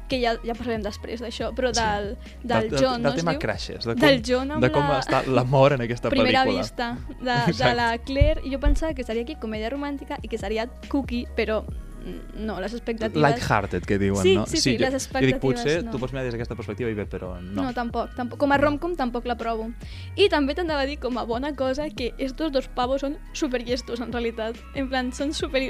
que 0.09 0.19
ja, 0.21 0.33
ja 0.43 0.55
parlarem 0.57 0.81
després 0.83 1.21
d'això, 1.23 1.51
però 1.55 1.71
del, 1.71 2.15
del, 2.43 2.69
del, 2.69 2.79
John, 2.81 2.99
del 2.99 3.03
no 3.03 3.09
es 3.13 3.19
tema 3.21 3.35
diu? 3.37 3.39
crashes, 3.45 3.85
de 3.85 3.93
com, 3.95 4.01
Del 4.01 4.21
John 4.25 4.55
de 4.59 4.71
com 4.73 4.87
la- 4.89 4.99
està 5.03 5.21
l'amor 5.27 5.77
en 5.77 5.85
aquesta 5.85 6.09
Primera 6.09 6.43
pel·lícula. 6.43 6.63
vista 6.65 6.97
de, 7.21 7.53
de 7.63 7.75
la 7.77 7.91
Claire 7.99 8.41
i 8.43 8.51
jo 8.53 8.59
pensava 8.59 8.93
que 8.97 9.03
seria 9.05 9.23
aquí 9.23 9.35
comèdia 9.39 9.69
romàntica 9.69 10.17
i 10.21 10.27
que 10.27 10.37
seria 10.41 10.65
cookie, 10.89 11.27
però 11.37 11.61
mm, 11.63 12.41
no, 12.47 12.59
les 12.59 12.73
expectatives... 12.73 13.21
Light-hearted, 13.21 13.85
que 13.85 13.97
diuen, 13.99 14.23
Sí, 14.23 14.35
no? 14.35 14.45
sí, 14.47 14.57
sí, 14.57 14.73
jo, 14.77 14.85
les 14.87 15.07
jo 15.09 15.19
dic, 15.21 15.37
potser 15.39 15.61
expectatives 15.61 15.85
no. 15.85 15.91
tu 15.91 15.99
pots 15.99 16.13
mirar 16.13 16.25
des 16.25 16.33
d'aquesta 16.33 16.55
perspectiva 16.55 16.89
i 16.89 16.97
bé, 16.97 17.05
però 17.11 17.35
no. 17.41 17.63
No, 17.63 17.73
tampoc, 17.77 18.15
tampoc. 18.17 18.39
Com 18.41 18.51
a 18.51 18.57
romcom 18.57 18.95
tampoc 18.99 19.25
la 19.29 19.35
provo. 19.37 19.69
I 20.15 20.29
també 20.33 20.55
t'anava 20.57 20.81
a 20.87 20.89
dir 20.89 20.97
com 20.99 21.17
a 21.19 21.25
bona 21.29 21.53
cosa 21.55 21.89
que 21.89 22.13
estos 22.17 22.51
dos 22.51 22.67
pavos 22.67 23.01
són 23.05 23.17
super 23.33 23.61
llestos, 23.63 23.99
en 24.01 24.11
realitat. 24.11 24.55
En 24.75 24.89
plan, 24.89 25.13
són 25.13 25.33
super... 25.33 25.61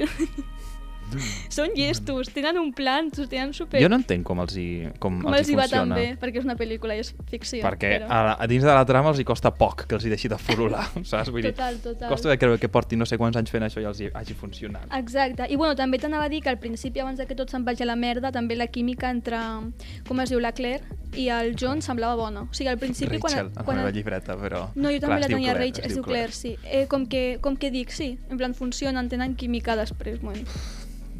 són 1.49 1.73
llestos, 1.75 2.29
tenen 2.33 2.59
un 2.61 2.71
plan, 2.75 3.09
tenen 3.11 3.53
super... 3.57 3.81
Jo 3.81 3.89
no 3.91 3.99
entenc 3.99 4.25
com 4.27 4.41
els 4.43 4.55
hi, 4.59 4.67
com 4.99 5.19
com 5.21 5.33
els 5.33 5.41
els 5.41 5.49
hi 5.49 5.53
hi 5.53 5.57
va 5.59 5.67
funciona. 5.67 5.95
tan 5.95 6.03
bé, 6.03 6.17
perquè 6.21 6.41
és 6.41 6.47
una 6.47 6.55
pel·lícula 6.59 6.97
i 6.97 7.03
és 7.03 7.13
ficció. 7.31 7.61
Perquè 7.65 7.91
però... 7.97 8.09
a, 8.09 8.35
a 8.43 8.47
dins 8.51 8.65
de 8.65 8.73
la 8.75 8.85
trama 8.89 9.13
els 9.13 9.21
hi 9.21 9.25
costa 9.27 9.51
poc 9.55 9.85
que 9.89 9.97
els 9.97 10.05
hi 10.05 10.13
deixi 10.13 10.31
de 10.31 10.37
furular, 10.41 10.85
saps? 11.11 11.31
Vull 11.33 11.43
dir, 11.45 11.53
Total, 11.55 11.79
total. 11.83 12.09
costa 12.13 12.29
de 12.31 12.37
creure 12.41 12.59
que 12.61 12.69
porti 12.71 12.99
no 12.99 13.07
sé 13.09 13.17
quants 13.21 13.39
anys 13.39 13.51
fent 13.53 13.65
això 13.67 13.83
i 13.83 13.87
els 13.89 14.03
hi 14.03 14.11
hagi 14.13 14.37
funcionat. 14.37 14.87
Exacte. 14.99 15.47
I 15.49 15.57
bueno, 15.59 15.75
també 15.79 15.99
t'anava 16.01 16.29
a 16.29 16.31
dir 16.31 16.41
que 16.45 16.49
al 16.53 16.59
principi, 16.61 17.01
abans 17.03 17.19
de 17.19 17.27
que 17.29 17.35
tot 17.37 17.51
se'n 17.51 17.65
vagi 17.67 17.83
a 17.83 17.89
la 17.89 17.97
merda, 17.99 18.31
també 18.35 18.55
la 18.59 18.67
química 18.67 19.09
entre, 19.09 19.39
com 20.07 20.23
es 20.23 20.29
diu, 20.33 20.39
la 20.43 20.53
Claire 20.53 20.97
i 21.17 21.27
el 21.33 21.55
John 21.57 21.81
semblava 21.81 22.15
bona. 22.19 22.43
O 22.45 22.53
sigui, 22.53 22.69
al 22.69 22.77
principi... 22.77 23.17
Rachel, 23.17 23.49
quan, 23.49 23.63
en 23.63 23.65
quan, 23.65 23.81
la 23.83 23.93
llibreta, 23.93 24.35
però... 24.37 24.67
No, 24.75 24.91
jo 24.93 25.01
també 25.01 25.17
clar, 25.17 25.23
la 25.25 25.31
tenia 25.31 25.55
Claire, 25.55 25.71
Rachel, 25.71 25.87
es 25.89 25.97
diu 25.97 26.05
Claire, 26.05 26.35
sí. 26.35 26.53
Eh, 26.65 26.85
com, 26.91 27.07
que, 27.09 27.23
com 27.41 27.57
que 27.57 27.71
dic, 27.73 27.89
sí, 27.95 28.11
en 28.29 28.37
plan 28.37 28.53
funcionen, 28.53 29.09
tenen 29.09 29.35
química 29.39 29.75
després. 29.79 30.21
Bueno. 30.21 30.45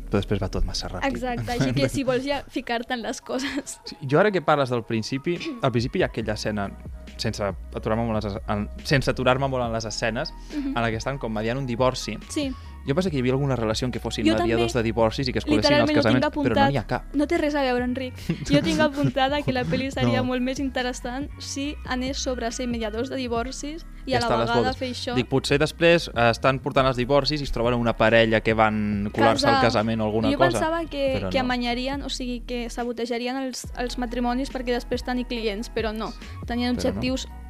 Però 0.09 0.17
després 0.21 0.41
va 0.41 0.49
tot 0.49 0.65
massa 0.65 0.87
ràpid. 0.89 1.05
Exacte, 1.07 1.51
així 1.53 1.73
que 1.77 1.89
si 1.89 2.03
vols 2.03 2.23
ja 2.25 2.41
ficar-te 2.49 2.93
en 2.95 3.03
les 3.03 3.21
coses. 3.21 3.79
Sí, 3.85 3.95
Jo 4.09 4.19
ara 4.19 4.31
que 4.31 4.41
parles 4.41 4.69
del 4.73 4.83
principi, 4.83 5.37
al 5.61 5.71
principi 5.71 5.99
hi 5.99 6.03
ha 6.03 6.07
aquella 6.09 6.33
escena, 6.33 6.69
sense 7.17 7.43
aturar-me 7.75 8.05
molt, 8.07 8.25
en, 8.49 8.67
sense 8.83 9.11
aturar-me 9.11 9.47
molt 9.47 9.65
en 9.67 9.73
les 9.73 9.85
escenes, 9.85 10.33
Mhm. 10.55 10.73
en 10.75 10.81
la 10.81 10.89
que 10.89 10.97
estan 10.97 11.17
com 11.19 11.31
mediant 11.33 11.59
un 11.59 11.67
divorci. 11.67 12.17
Sí, 12.29 12.51
Jo 12.89 12.95
pensé 12.97 13.11
que 13.11 13.17
hi 13.17 13.21
havia 13.21 13.33
alguna 13.37 13.55
relació 13.55 13.85
en 13.85 13.93
què 13.93 14.01
fossin 14.01 14.25
Jo 14.25 14.33
mediadors 14.35 14.73
també. 14.73 14.79
de 14.81 14.89
divorcis 14.89 15.27
i 15.29 15.31
que 15.33 15.39
es 15.39 15.45
conessin 15.45 15.75
els 15.83 15.91
casaments, 15.91 16.25
apuntat. 16.27 16.51
però 16.53 16.63
no 16.65 16.71
n'hi 16.71 16.77
ha 16.81 16.85
cap. 16.89 17.13
No 17.13 17.27
té 17.29 17.37
res 17.37 17.55
a 17.55 17.61
veure, 17.61 17.85
Enric. 17.85 18.15
Jo 18.49 18.61
tinc 18.65 18.79
apuntada 18.81 19.41
que 19.45 19.53
la 19.53 19.63
pel·li 19.63 19.91
seria 19.91 20.19
No. 20.23 20.25
molt 20.33 20.41
més 20.41 20.59
interessant 20.59 21.29
si 21.39 21.75
anés 21.85 22.17
sobre 22.17 22.51
ser 22.51 22.67
mediadors 22.67 23.09
de 23.09 23.15
divorcis 23.15 23.85
i 24.05 24.13
a 24.15 24.19
la 24.21 24.27
vegada 24.41 24.73
fer 24.73 24.89
això. 24.91 25.13
Dic, 25.15 25.27
potser 25.29 25.59
després 25.59 26.09
eh, 26.09 26.29
estan 26.31 26.59
portant 26.59 26.87
els 26.87 26.97
divorcis 26.97 27.39
i 27.41 27.43
es 27.43 27.51
troben 27.53 27.75
una 27.77 27.93
parella 27.95 28.41
que 28.41 28.53
van 28.57 29.09
colar-se 29.13 29.47
al 29.47 29.61
casament 29.61 30.01
o 30.01 30.05
alguna 30.05 30.31
jo 30.31 30.37
cosa. 30.39 30.49
pensava 30.57 30.85
que, 30.85 31.19
però 31.19 31.29
que 31.29 31.37
no. 31.37 31.45
amanyarien, 31.45 32.01
o 32.03 32.09
sigui, 32.09 32.39
que 32.47 32.69
sabotejarien 32.69 33.37
els, 33.37 33.67
els 33.77 33.97
matrimonis 34.01 34.49
perquè 34.49 34.73
després 34.73 35.03
tenir 35.03 35.27
clients, 35.27 35.69
però 35.69 35.93
no. 35.93 36.11
Tenien 36.47 36.75
Però 36.75 36.93
no. 36.95 36.99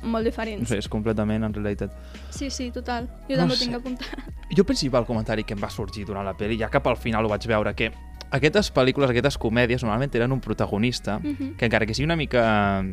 Molt 0.02 0.24
No 0.24 0.30
diferents. 0.30 0.70
sé, 0.70 0.78
és 0.78 0.88
completament 0.90 1.44
unrelated. 1.44 1.90
Sí, 2.30 2.50
sí, 2.50 2.72
total. 2.72 3.08
Jo 3.28 3.36
No 3.36 3.44
també 3.44 3.54
ho 3.54 3.58
tinc 3.58 3.76
apuntat. 3.76 4.08
Jo 4.50 4.62
el 4.62 4.66
principal 4.66 5.06
comentari 5.06 5.44
que 5.44 5.54
em 5.54 5.62
va 5.64 5.70
sorgir 5.70 6.06
durant 6.06 6.26
la 6.26 6.36
pel·li, 6.38 6.58
ja 6.58 6.70
cap 6.70 6.86
al 6.88 6.98
final 6.98 7.26
ho 7.26 7.30
vaig 7.30 7.46
veure, 7.48 7.74
que 7.76 7.92
aquestes 8.32 8.74
pel·lícules, 8.74 9.10
aquestes 9.10 9.38
comèdies, 9.38 9.82
normalment 9.84 10.12
tenen 10.12 10.32
un 10.32 10.40
protagonista 10.42 11.20
Mhm. 11.20 11.56
que 11.58 11.66
encara 11.66 11.86
que 11.86 11.94
sigui 11.94 12.06
una 12.06 12.16
mica 12.16 12.84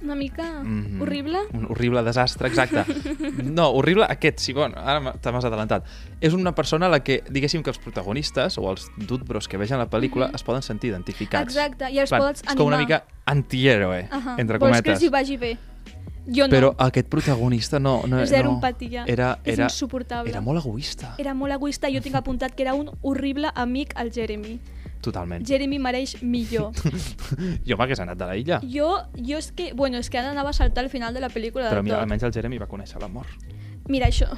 Una 0.00 0.14
mica 0.14 0.62
Mhm. 0.62 1.02
horrible. 1.02 1.38
Un 1.52 1.64
horrible 1.70 2.04
desastre, 2.04 2.46
exacte. 2.46 2.84
No, 3.42 3.70
horrible 3.70 4.04
aquest, 4.08 4.38
sí, 4.38 4.52
bueno, 4.52 4.76
ara 4.78 5.12
te 5.20 5.32
m'has 5.32 5.44
adelantat. 5.44 5.84
És 6.20 6.32
una 6.34 6.54
persona 6.54 6.86
a 6.86 6.88
la 6.88 7.00
que, 7.02 7.24
diguéssim 7.28 7.64
que 7.64 7.70
els 7.70 7.80
protagonistes 7.80 8.58
o 8.58 8.70
els 8.70 8.88
dutbros 8.96 9.48
que 9.48 9.56
vegen 9.56 9.76
la 9.76 9.90
pel·lícula 9.90 10.30
es 10.32 10.44
poden 10.44 10.62
sentir 10.62 10.90
identificats. 10.90 11.42
Exacte, 11.56 11.90
i 11.90 11.98
els 11.98 12.10
Plan, 12.10 12.20
pots 12.22 12.44
és 12.46 12.54
com 12.54 12.68
una 12.68 12.76
animar. 12.76 13.02
mica 13.02 13.14
antihéroe, 13.26 14.08
Ahà. 14.08 14.36
entre 14.38 14.58
Vols 14.58 14.70
que 14.70 14.82
cometes. 14.82 14.92
els 14.94 15.02
hi 15.02 15.08
vagi 15.08 15.36
bé? 15.36 15.58
Jo 16.28 16.46
no. 16.46 16.52
Però 16.52 16.74
aquest 16.78 17.08
protagonista 17.08 17.78
no... 17.80 18.02
no 18.06 18.24
Zero 18.26 18.50
no, 18.50 18.54
empatia. 18.58 19.04
Era, 19.08 19.38
És 19.44 19.54
era, 19.56 19.64
insuportable. 19.70 20.30
Era 20.30 20.40
molt 20.44 20.60
egoista. 20.60 21.14
Era 21.18 21.32
molt 21.34 21.54
egoista. 21.56 21.88
Jo 21.90 22.02
tinc 22.04 22.14
apuntat 22.22 22.54
que 22.54 22.62
era 22.66 22.74
un 22.74 22.90
horrible 23.02 23.48
amic 23.54 23.94
al 23.96 24.12
Jeremy. 24.12 24.58
Totalment. 25.00 25.46
Jeremy 25.46 25.78
mereix 25.78 26.16
millor. 26.22 26.72
Jo 27.68 27.76
m'hagués 27.78 28.00
anat 28.02 28.18
de 28.18 28.26
la 28.26 28.36
illa. 28.36 28.58
jo, 28.66 28.88
jo 29.14 29.38
és 29.38 29.52
que... 29.54 29.72
Bueno, 29.72 29.98
és 30.02 30.10
que 30.10 30.18
ara 30.18 30.32
anava 30.34 30.50
a 30.50 30.56
saltar 30.56 30.84
al 30.84 30.90
final 30.90 31.14
de 31.14 31.20
la 31.22 31.28
pel·lícula 31.30 31.68
Però 31.70 31.80
de 31.80 31.86
mira, 31.86 31.96
tot. 31.96 32.02
almenys 32.02 32.24
el 32.26 32.32
Jeremy 32.34 32.58
va 32.58 32.66
conèixer 32.66 33.00
l'amor. 33.00 33.26
Mira 33.88 34.06
això. 34.10 34.28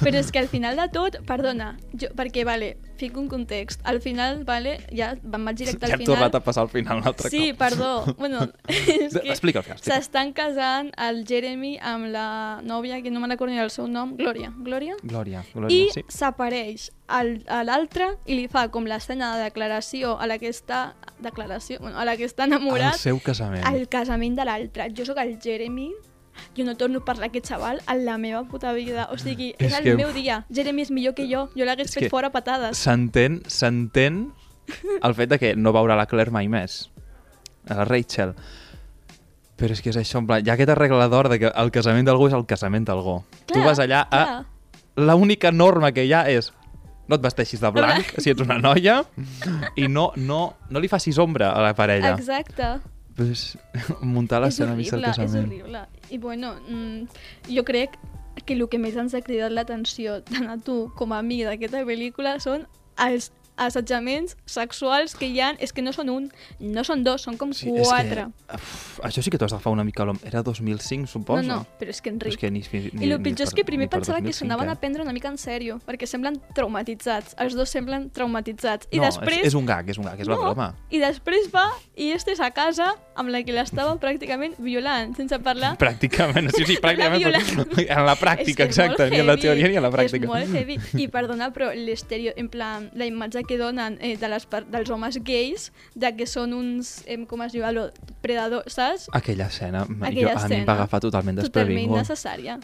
Però 0.00 0.16
és 0.18 0.30
que 0.32 0.38
al 0.38 0.48
final 0.48 0.76
de 0.76 0.86
tot, 0.92 1.18
perdona, 1.28 1.76
jo, 1.92 2.08
perquè, 2.16 2.44
vale, 2.48 2.78
fico 2.96 3.20
un 3.20 3.28
context. 3.28 3.80
Al 3.84 4.00
final, 4.00 4.42
vale, 4.48 4.78
ja 4.96 5.10
vam 5.22 5.44
vaig 5.44 5.58
directe 5.60 5.84
al 5.84 5.90
Ja 5.90 5.96
hem 5.96 6.00
final. 6.00 6.14
tornat 6.14 6.34
a 6.38 6.40
passar 6.40 6.62
al 6.64 6.70
final 6.72 7.02
un 7.02 7.06
altre 7.10 7.28
Sí, 7.30 7.50
cop. 7.50 7.58
perdó. 7.58 7.90
Bueno, 8.16 8.46
és 8.68 9.12
que 9.12 9.28
Explica 9.30 9.60
el 9.60 9.78
s'estan 9.84 10.32
casant 10.32 10.92
el 10.96 11.24
Jeremy 11.28 11.76
amb 11.82 12.08
la 12.12 12.60
nòvia, 12.64 13.02
que 13.02 13.10
no 13.10 13.20
me'n 13.20 13.30
recordo 13.36 13.52
ni 13.52 13.60
el 13.60 13.70
seu 13.70 13.86
nom, 13.86 14.16
Glòria. 14.16 14.52
Glòria? 14.56 14.96
Glòria, 15.02 15.44
Glòria, 15.52 15.76
I 15.76 15.90
sí. 15.92 16.04
s'apareix 16.08 16.90
al- 17.08 17.44
a 17.48 17.62
l'altre 17.64 18.14
i 18.24 18.34
li 18.34 18.48
fa 18.48 18.68
com 18.72 18.86
l'escena 18.88 19.34
de 19.36 19.44
declaració 19.44 20.16
a 20.18 20.26
la 20.26 20.38
que 20.38 20.48
està 20.48 20.94
declaració, 21.20 21.80
bueno, 21.80 21.98
a 21.98 22.04
la 22.04 22.16
que 22.16 22.24
està 22.24 22.44
enamorat 22.48 22.94
El 22.94 22.98
seu 23.00 23.20
casament. 23.20 23.64
al 23.64 23.88
casament 23.88 24.36
de 24.40 24.44
l'altre. 24.48 24.88
Jo 24.96 25.04
sóc 25.04 25.18
el 25.18 25.36
Jeremy, 25.40 25.92
jo 26.56 26.64
no 26.64 26.74
torno 26.76 26.98
a 26.98 27.04
parlar 27.04 27.28
aquest 27.28 27.48
xaval 27.48 27.80
en 27.88 28.04
la 28.04 28.18
meva 28.18 28.44
puta 28.44 28.72
vida. 28.72 29.08
O 29.12 29.18
sigui, 29.18 29.54
és, 29.58 29.72
És 29.72 29.78
el 29.78 29.84
que- 29.84 29.96
meu 29.96 30.12
dia. 30.12 30.44
Jeremy 30.50 30.82
és 30.82 30.90
millor 30.90 31.14
que 31.14 31.26
jo. 31.30 31.48
Jo 31.56 31.64
l'hagués 31.64 31.88
És 31.88 31.94
fet 31.94 32.04
que 32.04 32.10
fora 32.10 32.30
patades. 32.30 32.76
S'entén, 32.78 33.42
s'entén 33.46 34.32
el 35.02 35.14
fet 35.14 35.30
de 35.30 35.38
que 35.38 35.54
no 35.56 35.72
veurà 35.72 35.96
la 35.96 36.06
Claire 36.06 36.30
mai 36.30 36.48
més. 36.48 36.90
A 37.68 37.74
la 37.74 37.84
Rachel. 37.84 38.34
Però 39.56 39.72
és 39.72 39.80
que 39.80 39.88
és 39.90 39.96
això, 39.96 40.18
en 40.20 40.26
plan, 40.28 40.44
hi 40.44 40.50
ha 40.50 40.54
aquest 40.54 40.68
arreglador 40.70 41.28
de 41.32 41.38
que 41.40 41.50
el 41.54 41.70
casament 41.72 42.04
d'algú 42.06 42.26
és 42.28 42.34
el 42.36 42.44
casament 42.46 42.84
d'algú. 42.86 43.22
Tu 43.46 43.62
vas 43.64 43.78
allà 43.80 44.06
a... 44.10 44.44
L'única 44.96 45.50
norma 45.52 45.92
que 45.92 46.04
hi 46.06 46.12
ha 46.12 46.22
és 46.30 46.52
no 47.08 47.16
et 47.16 47.22
vesteixis 47.22 47.60
de 47.60 47.70
blanc, 47.70 48.04
si 48.18 48.30
ets 48.32 48.40
una 48.42 48.56
noia, 48.58 49.04
i 49.76 49.86
no, 49.88 50.10
no, 50.16 50.56
no 50.70 50.80
li 50.80 50.88
facis 50.88 51.18
ombra 51.22 51.52
a 51.52 51.60
la 51.62 51.74
parella. 51.78 52.14
Exacte. 52.16 52.80
Pues, 53.16 53.56
muntar 54.02 54.42
És 54.42 54.46
l'escena 54.46 54.74
vista 54.76 54.96
horrible, 54.96 55.12
del 55.12 55.14
és 55.14 55.16
casament. 55.24 55.46
horrible. 55.52 55.86
I 56.10 56.18
bueno, 56.18 56.54
mm, 56.68 57.08
jo 57.56 57.64
crec 57.64 57.96
que 58.44 58.54
el 58.54 58.68
que 58.68 58.78
més 58.78 58.94
ens 58.96 59.14
ha 59.16 59.22
cridat 59.24 59.50
l'atenció 59.52 60.20
tant 60.30 60.50
a 60.52 60.58
tu 60.58 60.92
com 60.96 61.12
a 61.16 61.22
mi 61.22 61.42
d'aquesta 61.44 61.84
pel·lícula 61.88 62.38
són 62.40 62.66
els 63.00 63.32
assetjaments 63.56 64.34
sexuals 64.44 65.14
que 65.16 65.30
hi 65.32 65.38
ha, 65.40 65.54
és 65.64 65.72
que 65.72 65.80
no 65.80 65.92
són 65.96 66.10
un, 66.12 66.26
no 66.60 66.82
són 66.84 67.00
dos, 67.06 67.22
són 67.24 67.38
com 67.40 67.54
Sí, 67.56 67.70
és 67.72 67.88
quatre. 67.88 68.26
que, 68.28 68.58
uf, 68.58 68.98
això 69.08 69.22
sí 69.24 69.32
que 69.32 69.38
t'ho 69.40 69.46
has 69.48 69.54
d'agafar 69.54 69.72
una 69.72 69.84
mica 69.88 70.04
l'home. 70.04 70.20
Era 70.28 70.42
2005, 70.44 71.08
suposo? 71.08 71.40
No, 71.40 71.62
no, 71.62 71.66
però 71.80 71.88
és 71.94 72.02
que 72.04 72.12
Però 72.12 72.28
Enric... 72.28 72.34
és 72.34 72.38
que 72.42 72.50
ni, 72.52 72.60
ni, 72.92 73.06
I 73.08 73.12
el 73.16 73.22
pitjor 73.24 73.46
és 73.48 73.54
per- 73.54 73.56
que 73.62 73.64
primer 73.64 73.88
pensava 73.88 74.18
que 74.20 74.28
2005, 74.28 74.42
s'anaven 74.42 74.68
eh? 74.68 74.72
a 74.72 74.80
prendre 74.82 75.02
una 75.06 75.14
mica 75.16 75.32
en 75.32 75.40
sèrio, 75.40 75.78
perquè 75.88 76.04
semblen 76.04 76.36
traumatitzats. 76.54 77.32
Els 77.40 77.56
dos 77.56 77.72
semblen 77.72 78.10
traumatitzats. 78.12 78.88
I 78.92 79.00
no, 79.00 79.08
després... 79.08 79.40
és, 79.40 79.46
és 79.54 79.56
un 79.56 79.64
gag, 79.64 79.88
és 79.88 79.96
un 79.96 80.04
gag, 80.04 80.20
és 80.20 80.28
la 80.28 80.36
no, 80.36 80.42
broma. 80.50 80.74
I 80.92 81.00
després 81.00 81.48
va 81.48 81.64
i 81.96 82.10
este 82.12 82.36
és 82.36 82.44
a 82.44 82.50
casa 82.52 82.92
amb 83.16 83.30
la 83.32 83.40
que 83.42 83.52
l'estava 83.56 83.94
pràcticament 84.00 84.54
violant, 84.62 85.14
sense 85.16 85.38
parlar 85.44 85.74
Pràcticament, 85.80 86.50
sí, 86.54 86.64
sí, 86.70 86.76
pràcticament. 86.82 87.24
La 87.32 87.40
en 87.96 88.04
la 88.06 88.14
pràctica, 88.20 88.64
exacte, 88.68 89.08
ni 89.10 89.20
en 89.22 89.26
la 89.26 89.36
teoria 89.40 89.68
ni 89.68 89.76
en 89.76 89.82
la 89.82 89.90
pràctica. 89.90 90.24
És 90.24 90.30
molt 90.30 90.52
heavy. 90.56 90.76
I 91.00 91.08
perdona, 91.12 91.50
però 91.54 91.70
l'estereo, 91.74 92.32
en 92.36 92.48
plan, 92.52 92.90
la 92.94 93.06
imatge 93.08 93.42
que 93.48 93.58
donen 93.60 93.98
eh, 94.00 94.16
de 94.20 94.28
les, 94.28 94.46
dels 94.72 94.90
homes 94.92 95.18
gais, 95.24 95.70
de 95.94 96.12
que 96.16 96.26
són 96.28 96.52
uns, 96.56 97.02
eh, 97.06 97.18
com 97.26 97.42
es 97.46 97.52
diu, 97.56 97.64
algo, 97.66 97.88
predadors, 98.22 98.74
saps? 98.76 99.08
Aquella 99.16 99.46
escena, 99.50 99.84
Aquella 99.86 100.20
jo, 100.20 100.28
a 100.28 100.34
mi 100.34 100.36
em 100.36 100.44
escena. 100.44 100.64
va 100.68 100.76
agafar 100.80 101.00
totalment 101.04 101.40
Totalment 101.40 101.90
desprevingut. 101.90 101.98
necessària. 102.04 102.58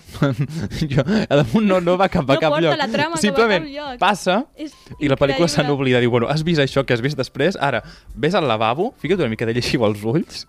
jo, 0.92 1.02
a 1.28 1.36
damunt 1.42 1.66
no, 1.68 1.80
no 1.80 1.96
va 2.00 2.08
cap 2.12 2.28
a 2.28 2.34
No 2.34 2.40
cap 2.40 2.52
porta 2.54 2.66
lloc. 2.68 2.78
la 2.78 2.88
trama 2.92 3.16
Simplement 3.22 3.64
cap 3.64 3.72
lloc. 3.72 3.98
passa 4.02 4.38
És 4.56 4.72
i 4.98 5.08
la 5.10 5.16
pel·lícula 5.20 5.48
se 5.48 5.62
n'oblida. 5.66 6.00
Diu, 6.02 6.10
bueno, 6.12 6.28
has 6.30 6.42
vist 6.46 6.60
això 6.62 6.84
que 6.86 6.94
has 6.96 7.02
vist 7.04 7.18
després? 7.18 7.56
Ara, 7.60 7.82
ves 8.14 8.34
al 8.38 8.46
lavabo, 8.48 8.92
fica't 9.00 9.20
una 9.20 9.30
mica 9.32 9.46
de 9.48 9.54
lleixiu 9.56 9.84
als 9.86 10.02
ulls 10.04 10.41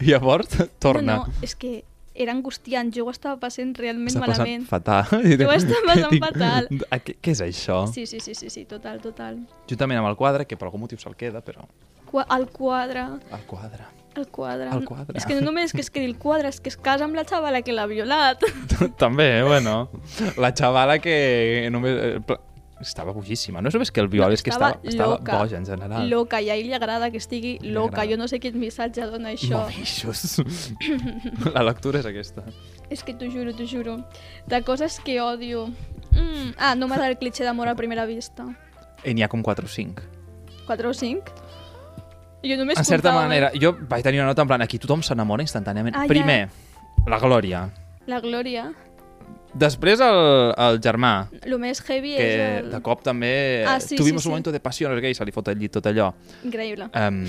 i 0.00 0.06
llavors 0.10 0.48
torna. 0.78 1.16
No, 1.20 1.26
no, 1.26 1.32
és 1.42 1.54
que 1.56 1.84
era 2.16 2.32
angustiant, 2.32 2.88
jo 2.96 3.04
ho 3.04 3.10
estava 3.12 3.36
passant 3.40 3.74
realment 3.76 4.08
Està 4.08 4.22
passant 4.24 4.38
malament. 4.46 4.62
fatal. 4.70 5.10
Jo 5.36 5.48
ho 5.50 5.52
estava 5.56 5.82
passant 5.90 6.14
Dic, 6.14 6.22
fatal. 6.24 6.68
"Ah, 6.92 6.98
Què, 7.04 7.16
què 7.20 7.34
és 7.34 7.42
això? 7.44 7.82
Sí, 7.92 8.06
sí, 8.06 8.20
sí, 8.24 8.34
sí, 8.34 8.48
sí, 8.50 8.64
total, 8.64 9.02
total. 9.04 9.42
Juntament 9.68 10.00
amb 10.00 10.08
el 10.08 10.16
quadre, 10.16 10.46
que 10.46 10.56
per 10.56 10.68
algun 10.70 10.80
motiu 10.86 10.98
se'l 10.98 11.14
queda, 11.16 11.42
però 11.44 11.66
Qua 12.06 12.22
el 12.36 12.46
quadre, 12.54 13.02
el 13.34 13.44
quadre. 13.50 13.84
el 14.14 14.28
quadre. 14.32 14.70
El 14.72 14.84
quadre. 14.86 15.18
És 15.18 15.26
que 15.26 15.34
no 15.34 15.42
només 15.44 15.72
que 15.74 15.82
es 15.82 15.90
quedi 15.90 16.06
el 16.06 16.16
quadre, 16.16 16.48
és 16.48 16.60
que 16.62 16.70
es 16.70 16.76
casa 16.78 17.04
amb 17.04 17.14
la 17.18 17.24
xavala 17.28 17.60
que 17.66 17.72
l'ha 17.74 17.84
violat. 17.90 18.40
També, 18.96 19.42
bueno. 19.42 19.90
La 20.38 20.54
xavala 20.56 21.00
que 21.04 21.68
només... 21.74 22.22
eh, 22.78 22.82
Estava 22.82 23.12
bojíssima. 23.12 23.60
No 23.62 23.68
és 23.68 23.74
només 23.74 23.90
que 23.90 24.00
el 24.00 24.08
viol, 24.08 24.32
és 24.32 24.42
que 24.42 24.50
estava, 24.50 24.78
estava 24.82 25.14
loca. 25.18 25.38
boja 25.38 25.56
en 25.56 25.64
general. 25.66 26.08
Loca, 26.10 26.40
i 26.42 26.50
a 26.50 26.54
ell 26.56 26.66
li 26.66 26.74
agrada 26.74 27.10
que 27.10 27.16
estigui 27.18 27.58
Li 27.60 27.70
loca. 27.72 28.02
agrada. 28.02 28.10
Jo 28.12 28.16
no 28.18 28.28
sé 28.28 28.38
quin 28.40 28.58
missatge 28.60 29.04
dona 29.06 29.30
això. 29.32 29.62
Momixos. 29.64 30.42
La 31.54 31.62
lectura 31.62 32.00
és 32.00 32.06
aquesta. 32.06 32.44
És 32.90 33.02
que 33.02 33.14
t'ho 33.14 33.30
juro, 33.30 33.52
t'ho 33.56 33.66
juro. 33.66 33.96
De 34.46 34.62
coses 34.62 35.00
que 35.00 35.20
odio. 35.20 35.68
Mm. 36.12 36.52
Ah, 36.58 36.74
no 36.74 36.86
m'agrada 36.88 37.10
el 37.10 37.18
clitxer 37.18 37.44
d'amor 37.46 37.68
a 37.68 37.74
primera 37.74 38.06
vista. 38.06 38.44
I 39.04 39.12
n'hi 39.14 39.22
ha 39.22 39.28
com 39.28 39.42
4 39.42 39.64
o 39.66 39.68
5. 39.68 40.02
4 40.66 40.88
o 40.90 40.94
5? 40.94 41.32
Jo 42.46 42.56
només 42.56 42.78
En 42.78 42.84
certa 42.84 43.10
comptava- 43.10 43.26
manera, 43.26 43.50
jo 43.58 43.72
vaig 43.88 44.02
tenir 44.04 44.20
una 44.20 44.28
nota 44.28 44.42
en 44.42 44.48
plan, 44.48 44.62
aquí 44.62 44.78
tothom 44.78 45.02
s'enamora 45.02 45.42
instantàniament. 45.42 45.96
Ah, 45.96 46.04
ja. 46.04 46.08
Primer, 46.08 46.48
la 47.06 47.18
Glòria. 47.18 47.70
La 48.06 48.20
Glòria. 48.20 48.72
Després 49.56 50.00
el, 50.04 50.18
el 50.66 50.78
germà, 50.84 51.12
El 51.40 51.56
més 51.62 51.80
heavy 51.86 52.12
que 52.18 52.24
és 52.26 52.40
el... 52.64 52.70
de 52.74 52.80
cop 52.84 53.00
també 53.06 53.64
Ah, 53.66 53.78
sí, 53.80 53.96
tuvimos 53.96 54.20
sí, 54.22 54.28
un 54.28 54.30
sí. 54.30 54.34
momento 54.34 54.52
de 54.52 54.60
passió, 54.60 54.88
no 54.90 54.96
sé 54.98 55.04
què, 55.04 55.14
i 55.14 55.16
se 55.16 55.24
li 55.24 55.32
fot 55.32 55.48
al 55.48 55.56
llit 55.56 55.72
tot 55.78 55.86
allò. 55.88 56.10
Increïble. 56.44 56.90
Um, 56.92 57.22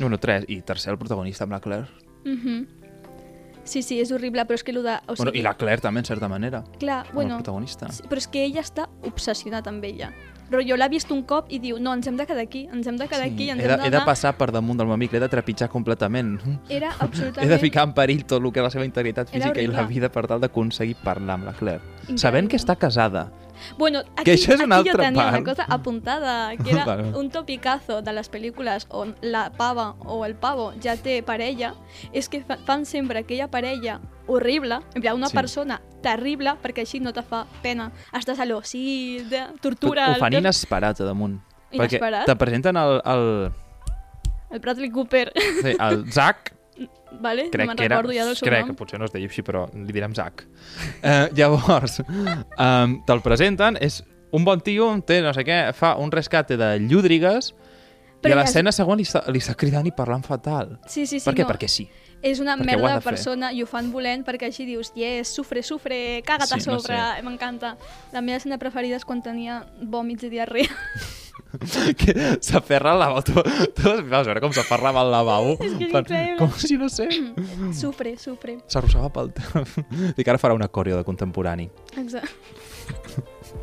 bueno, 0.00 0.18
tres. 0.18 0.44
I 0.50 0.60
tercer, 0.66 0.90
el 0.96 0.98
protagonista 0.98 1.44
amb 1.46 1.54
la 1.54 1.60
Claire. 1.62 1.86
Mhm. 2.24 2.81
Sí, 3.64 3.82
sí, 3.82 4.00
és 4.02 4.10
horrible, 4.10 4.44
però 4.48 4.58
és 4.58 4.64
que 4.66 4.72
el 4.74 4.82
de... 4.82 4.96
O 5.06 5.14
sigui, 5.14 5.22
Bueno, 5.24 5.32
I 5.38 5.42
la 5.46 5.54
Claire 5.54 5.80
també, 5.84 6.00
en 6.02 6.04
certa 6.08 6.28
manera, 6.28 6.64
Clar, 6.80 7.06
bueno, 7.12 7.36
el 7.36 7.42
protagonista. 7.42 7.88
sí, 7.92 8.02
però 8.08 8.18
és 8.18 8.26
que 8.28 8.44
ella 8.44 8.60
està 8.60 8.88
obsessionat 9.06 9.68
amb 9.70 9.84
ella. 9.84 10.10
Però 10.52 10.60
jo 10.68 10.76
l'ha 10.76 10.88
vist 10.92 11.08
un 11.14 11.22
cop 11.24 11.46
i 11.48 11.58
diu, 11.62 11.78
no, 11.80 11.94
ens 11.96 12.06
hem 12.06 12.16
de 12.18 12.26
quedar 12.28 12.42
aquí, 12.42 12.66
ens 12.70 12.86
hem 12.86 12.98
de 13.00 13.06
quedar 13.08 13.24
aquí, 13.24 13.46
ens 13.48 13.62
he, 13.62 13.66
de, 13.66 13.72
hem 13.72 13.80
he 13.80 13.84
de 13.86 13.90
d'anar... 13.94 14.04
passar 14.04 14.34
per 14.36 14.50
damunt 14.52 14.76
del 14.76 14.86
meu 14.90 14.98
amic, 14.98 15.14
l'he 15.14 15.20
de 15.22 15.28
trepitjar 15.32 15.70
completament. 15.72 16.34
Era 16.68 16.90
He 16.98 17.04
absolutament... 17.06 17.54
de 17.54 17.58
ficar 17.62 17.86
en 17.88 17.94
perill 17.96 18.26
tot 18.26 18.42
el 18.42 18.50
que 18.52 18.60
és 18.60 18.66
la 18.66 18.72
seva 18.74 18.84
integritat 18.84 19.30
física 19.32 19.62
i 19.62 19.70
la 19.70 19.86
vida 19.88 20.10
per 20.12 20.26
tal 20.28 20.42
d'aconseguir 20.42 20.98
parlar 21.04 21.38
amb 21.38 21.48
la 21.48 21.54
Claire. 21.56 21.80
Increïble. 22.02 22.18
Sabent 22.20 22.50
que 22.52 22.60
està 22.60 22.76
casada. 22.76 23.30
Bueno, 23.78 24.00
aquí, 24.16 24.30
això 24.32 24.54
és 24.54 24.60
una 24.60 24.78
aquí 24.78 24.90
jo 24.90 24.96
tenia 24.98 25.22
part. 25.22 25.36
una 25.36 25.44
cosa 25.44 25.64
apuntada, 25.68 26.56
que 26.56 26.70
era 26.74 26.84
Vale. 26.84 27.12
un 27.18 27.30
topicazo 27.30 28.02
de 28.02 28.12
les 28.12 28.30
pel·lícules 28.30 28.86
on 28.90 29.14
la 29.22 29.50
pava 29.50 29.94
o 30.04 30.24
el 30.24 30.34
pavo 30.34 30.72
ja 30.82 30.96
té 30.96 31.22
parella, 31.22 31.74
és 32.12 32.28
que 32.28 32.42
fa- 32.44 32.58
fan 32.66 32.84
sempre 32.86 33.18
aquella 33.20 33.48
parella 33.50 34.00
horrible, 34.26 34.78
en 34.94 35.02
plan, 35.02 35.16
una 35.16 35.28
Sí. 35.28 35.34
persona 35.36 35.80
terrible, 36.02 36.54
perquè 36.62 36.80
així 36.86 37.00
no 37.00 37.12
te 37.12 37.22
fa 37.22 37.46
pena. 37.62 37.90
Estàs 38.12 38.38
a 38.40 38.44
lo, 38.44 38.62
sí, 38.62 39.18
de 39.28 39.46
tortura... 39.60 40.12
Ho 40.12 40.18
fan 40.18 40.32
el, 40.32 40.40
inesperat 40.40 41.00
a 41.00 41.04
damunt. 41.04 41.40
Inesperat? 41.72 42.22
Perquè 42.22 42.26
te 42.26 42.36
presenten 42.36 42.76
el, 42.76 43.00
el, 43.04 43.52
el 44.50 44.58
Bradley 44.60 44.90
Cooper, 44.90 45.32
sí, 45.62 45.74
el 45.78 46.04
Zac, 46.12 46.52
vale? 47.20 47.48
crec 47.50 47.66
no 47.68 47.74
me'n 47.74 47.78
recordo 47.88 48.12
ja 48.12 48.24
del 48.24 48.36
seu 48.36 48.46
crec 48.48 48.62
que 48.64 48.72
nom. 48.72 48.76
potser 48.76 48.98
no 48.98 49.04
es 49.06 49.12
deia 49.12 49.26
així, 49.28 49.42
però 49.42 49.66
li 49.74 49.92
direm 49.92 50.14
Zac. 50.14 50.44
Eh, 51.02 51.28
llavors, 51.36 52.00
um, 52.58 53.00
te'l 53.06 53.22
presenten, 53.22 53.76
és 53.80 54.02
un 54.32 54.44
bon 54.44 54.60
tio, 54.64 54.88
té 55.06 55.20
no 55.22 55.32
sé 55.34 55.44
què, 55.44 55.72
fa 55.76 55.96
un 56.00 56.10
rescate 56.10 56.56
de 56.56 56.78
llúdrigues 56.80 57.52
i 57.52 58.22
Però 58.22 58.34
a 58.34 58.36
ja- 58.36 58.42
l'escena 58.44 58.70
següent 58.72 58.98
li 59.00 59.04
està, 59.04 59.24
li 59.34 59.40
està 59.42 59.56
cridant 59.58 59.86
i 59.86 59.90
parlant 59.90 60.22
fatal. 60.22 60.78
Sí, 60.86 61.06
sí, 61.06 61.18
sí, 61.18 61.24
per 61.26 61.34
què? 61.34 61.42
no. 61.42 61.48
Perquè 61.50 61.68
sí. 61.68 61.88
És 62.22 62.38
una 62.38 62.54
Perquè 62.54 62.64
merda 62.68 62.86
de 62.86 62.94
de 62.94 63.00
fer. 63.00 63.10
persona 63.10 63.48
i 63.52 63.64
ho 63.64 63.66
fan 63.66 63.88
volent 63.90 64.22
perquè 64.24 64.46
així 64.46 64.64
dius, 64.64 64.92
yes, 64.94 65.26
sufre, 65.34 65.60
sufre, 65.66 66.22
caga't 66.24 66.46
Sí, 66.46 66.54
a 66.54 66.56
no 66.70 66.78
sobre, 66.78 66.94
sé. 66.96 67.22
m'encanta. 67.26 67.76
La 68.12 68.20
meva 68.22 68.36
escena 68.38 68.58
preferida 68.62 68.94
és 68.96 69.04
quan 69.04 69.20
tenia 69.26 69.66
vòmits 69.82 70.22
i 70.22 70.30
diarrea. 70.30 70.70
que 72.00 72.14
s'aferra 72.40 72.92
al 72.92 72.98
lavabo. 73.02 73.22
Tu, 73.22 73.34
tu 73.76 73.94
vas 74.08 74.26
veure 74.26 74.40
com 74.44 74.52
s'aferra 74.56 74.90
amb 74.92 75.02
el 75.02 75.10
lavabo. 75.12 75.56
És 75.60 75.74
que 75.78 75.88
és 75.88 75.92
Per- 75.92 76.02
increïble. 76.04 76.38
Com 76.40 76.52
si, 76.58 76.78
no 76.80 76.88
sé, 76.92 77.08
sufre, 77.82 78.16
sufre. 78.18 78.58
s'arrossava 78.66 79.10
pel... 79.12 79.32
Dic, 80.18 80.26
ara 80.28 80.40
farà 80.40 80.56
una 80.56 80.68
coreo 80.68 80.96
de 81.00 81.04
contemporani. 81.04 81.68
Exacte. 81.96 82.30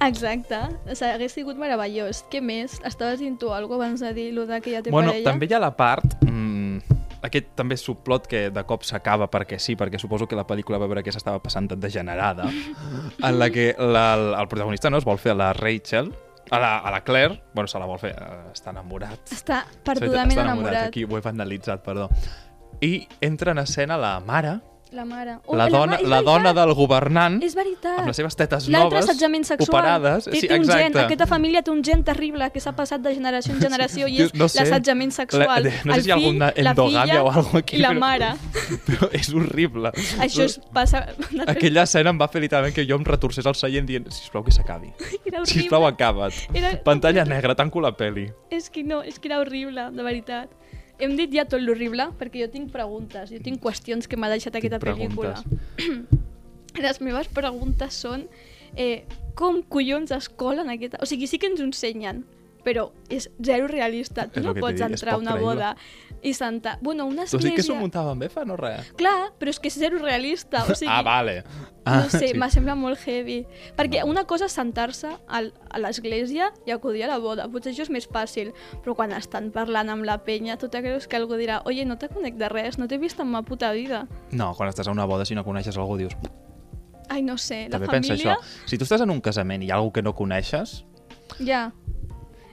Exacte. 0.00 0.56
O 0.88 0.94
sigui, 0.94 1.10
hagués 1.12 1.34
sigut 1.36 1.58
meravellós. 1.60 2.22
Què 2.32 2.40
més? 2.40 2.78
Estaves 2.86 3.20
dient 3.20 3.36
tu 3.40 3.50
alguna 3.52 3.84
abans 3.84 4.00
de 4.00 4.12
dir 4.16 4.30
lo 4.36 4.46
de 4.48 4.60
que 4.64 4.72
ja 4.72 4.80
té 4.82 4.90
Bueno, 4.94 5.12
parella? 5.12 5.30
també 5.32 5.50
hi 5.50 5.54
ha 5.56 5.60
la 5.62 5.74
part... 5.76 6.16
Mm, 6.24 6.78
aquest 7.20 7.50
també 7.52 7.76
subplot 7.76 8.24
que 8.30 8.46
de 8.48 8.62
cop 8.64 8.80
s'acaba 8.88 9.26
perquè 9.28 9.58
sí, 9.60 9.74
perquè 9.76 9.98
suposo 10.00 10.24
que 10.24 10.38
la 10.38 10.46
pel·lícula 10.48 10.78
va 10.80 10.86
veure 10.88 11.02
que 11.04 11.12
s'estava 11.12 11.36
passant 11.44 11.66
de 11.68 11.76
degenerada, 11.76 12.46
en 12.48 13.36
la 13.38 13.50
que 13.52 13.74
la, 13.76 14.14
el, 14.40 14.48
protagonista 14.48 14.88
no 14.88 14.96
es 14.96 15.04
vol 15.04 15.18
fer 15.20 15.34
la 15.36 15.50
Rachel, 15.52 16.08
a 16.50 16.58
la, 16.58 16.78
a 16.78 16.90
la 16.90 17.02
Claire, 17.02 17.42
bueno, 17.54 17.68
se 17.68 17.78
la 17.78 17.86
vol 17.86 17.98
fer, 18.02 18.12
eh, 18.18 18.52
està 18.52 18.74
enamorat. 18.74 19.32
Està 19.32 19.62
perdudament 19.86 20.34
està 20.34 20.46
enamorat. 20.48 20.88
Aquí 20.90 21.04
ho 21.06 21.16
he 21.18 21.22
vandalitzat, 21.24 21.84
perdó. 21.86 22.08
I 22.82 23.06
entra 23.20 23.52
en 23.52 23.62
escena 23.62 23.98
la 24.00 24.18
mare, 24.24 24.58
La 24.92 25.04
mare. 25.04 25.38
la, 25.52 25.68
dona, 25.68 25.92
ma- 25.92 25.98
és 26.00 26.08
la 26.08 26.20
dona 26.22 26.52
del 26.52 26.72
governant, 26.74 27.40
És 27.42 27.54
veritat. 27.54 27.98
amb 28.00 28.08
les 28.08 28.16
seves 28.16 28.34
tetes 28.34 28.68
noves, 28.68 29.04
assetjament 29.04 29.44
sexual. 29.46 29.68
operades. 29.78 30.24
Té, 30.24 30.40
sí, 30.40 30.48
té 30.48 30.58
un 30.58 30.64
gen, 30.66 30.96
aquesta 30.98 31.26
família 31.30 31.62
té 31.62 31.70
un 31.70 31.82
gen 31.84 32.02
terrible 32.02 32.50
que 32.50 32.58
s'ha 32.60 32.72
passat 32.74 33.00
de 33.00 33.14
generació 33.14 33.54
en 33.54 33.60
generació 33.60 34.08
i 34.08 34.16
Tio, 34.16 34.24
és 34.26 34.34
no 34.34 34.48
sé. 34.48 34.60
l'assetjament 34.64 35.12
sexual. 35.12 35.46
La- 35.46 35.70
no 35.84 35.94
sé 35.94 35.98
El 35.98 36.02
si 36.02 36.08
hi 36.08 36.10
ha 36.10 36.14
alguna 36.16 36.52
la 36.56 36.70
endogàmia 36.72 37.22
o 37.22 37.30
alguna 37.30 37.58
aquí, 37.60 37.76
I 37.76 37.80
la 37.80 37.90
però- 37.90 37.98
mare. 38.00 38.32
però 38.86 39.08
és 39.12 39.32
horrible. 39.32 39.92
Això 40.18 40.42
es 40.42 40.58
passa... 40.72 41.06
Aquella 41.46 41.82
escena 41.86 42.10
em 42.10 42.18
va 42.20 42.26
fer 42.28 42.40
literalment 42.42 42.74
que 42.74 42.84
jo 42.86 42.96
em 42.96 43.04
retorcés 43.04 43.46
al 43.46 43.54
seient 43.54 43.86
dient 43.86 44.10
sisplau 44.10 44.42
que 44.42 44.50
s'acabi. 44.50 44.90
Sisplau, 45.44 45.86
acaba't. 45.86 46.34
Era... 46.52 46.74
Pantalla 46.82 47.24
negra, 47.24 47.54
tanco 47.54 47.80
la 47.80 47.92
peli. 47.96 48.28
És 48.50 48.68
que 48.70 48.82
no, 48.82 49.02
és 49.02 49.18
que 49.20 49.28
era 49.28 49.38
horrible, 49.38 49.90
de 49.92 50.02
veritat. 50.02 50.50
Hem 51.00 51.16
dit 51.16 51.32
ja 51.32 51.46
tot 51.48 51.62
l'horrible 51.62 52.10
perquè 52.20 52.42
jo 52.44 52.48
tinc 52.52 52.72
preguntes, 52.74 53.30
jo 53.32 53.40
tinc 53.42 53.60
qüestions 53.64 54.08
que 54.08 54.18
m'ha 54.20 54.28
deixat 54.32 54.56
aquesta 54.58 54.80
pel·lícula. 54.82 55.34
Les 56.80 57.00
meves 57.02 57.30
preguntes 57.34 57.96
són 58.04 58.26
eh, 58.76 59.02
com 59.34 59.62
collons 59.62 60.12
es 60.14 60.28
colen 60.28 60.70
aquesta... 60.70 61.00
O 61.02 61.08
sigui, 61.08 61.26
sí 61.26 61.40
que 61.40 61.48
ens 61.50 61.60
ho 61.60 61.66
ensenyen, 61.66 62.22
però 62.66 62.90
és 63.08 63.30
zero 63.42 63.66
realista. 63.70 64.28
Tu 64.28 64.42
És 64.42 64.46
no 64.46 64.54
pots 64.58 64.84
entrar 64.84 65.16
a 65.16 65.20
una 65.22 65.34
creïble. 65.34 65.54
boda 65.56 65.74
i 66.22 66.34
sentar... 66.34 66.78
Bueno, 66.82 67.06
una 67.06 67.24
Tu 67.24 67.36
has 67.36 67.42
dit 67.44 67.54
que 67.54 67.62
s'ho 67.62 67.72
església... 67.72 67.80
muntaven 67.80 68.18
bé 68.20 68.28
fa 68.28 68.44
no 68.44 68.56
res. 68.60 68.90
Clar, 68.98 69.30
però 69.40 69.50
és 69.54 69.58
que 69.60 69.68
és 69.70 69.78
zero 69.80 69.98
realista. 70.02 70.64
O 70.68 70.74
sigui, 70.74 70.90
ah, 70.92 71.02
vale. 71.02 71.42
no 71.86 71.92
Ah, 72.04 72.08
sé, 72.12 72.28
sí. 72.28 72.34
me 72.38 72.50
sembla 72.52 72.74
molt 72.76 73.00
heavy. 73.06 73.46
Perquè 73.78 74.02
una 74.04 74.24
cosa 74.28 74.44
és 74.50 74.52
sentar-se 74.52 75.08
a 75.26 75.40
l'església 75.80 76.50
i 76.66 76.74
acudir 76.74 77.04
a 77.06 77.08
la 77.08 77.18
boda. 77.18 77.48
Potser 77.48 77.72
això 77.72 77.86
és 77.86 77.90
més 77.90 78.06
fàcil. 78.08 78.52
Però 78.84 78.94
quan 78.98 79.12
estan 79.16 79.48
parlant 79.54 79.88
amb 79.90 80.04
la 80.04 80.18
penya, 80.26 80.58
tu 80.60 80.68
te 80.68 80.82
creus 80.84 81.08
que 81.08 81.16
algú 81.16 81.38
dirà 81.40 81.62
oye, 81.64 81.86
no 81.88 81.96
te 81.98 82.08
conec 82.12 82.36
de 82.36 82.48
res, 82.52 82.76
no 82.78 82.86
t'he 82.86 82.98
vist 83.00 83.18
en 83.20 83.28
ma 83.32 83.42
puta 83.42 83.72
vida. 83.72 84.04
No, 84.32 84.52
quan 84.54 84.68
estàs 84.68 84.88
a 84.88 84.94
una 84.94 85.06
boda, 85.08 85.24
si 85.24 85.34
no 85.34 85.44
coneixes 85.44 85.76
algú, 85.80 85.96
dius... 85.96 86.12
Ai, 87.10 87.22
no 87.26 87.34
sé, 87.42 87.64
la 87.68 87.78
També 87.80 87.88
pensa 87.90 88.12
família... 88.14 88.36
això. 88.36 88.66
Si 88.70 88.78
tu 88.78 88.84
estàs 88.86 89.02
en 89.02 89.10
un 89.10 89.18
casament 89.24 89.64
i 89.64 89.66
hi 89.66 89.70
ha 89.72 89.80
algú 89.80 89.90
que 89.96 90.02
no 90.04 90.12
coneixes, 90.14 90.84
Ja. 91.38 91.70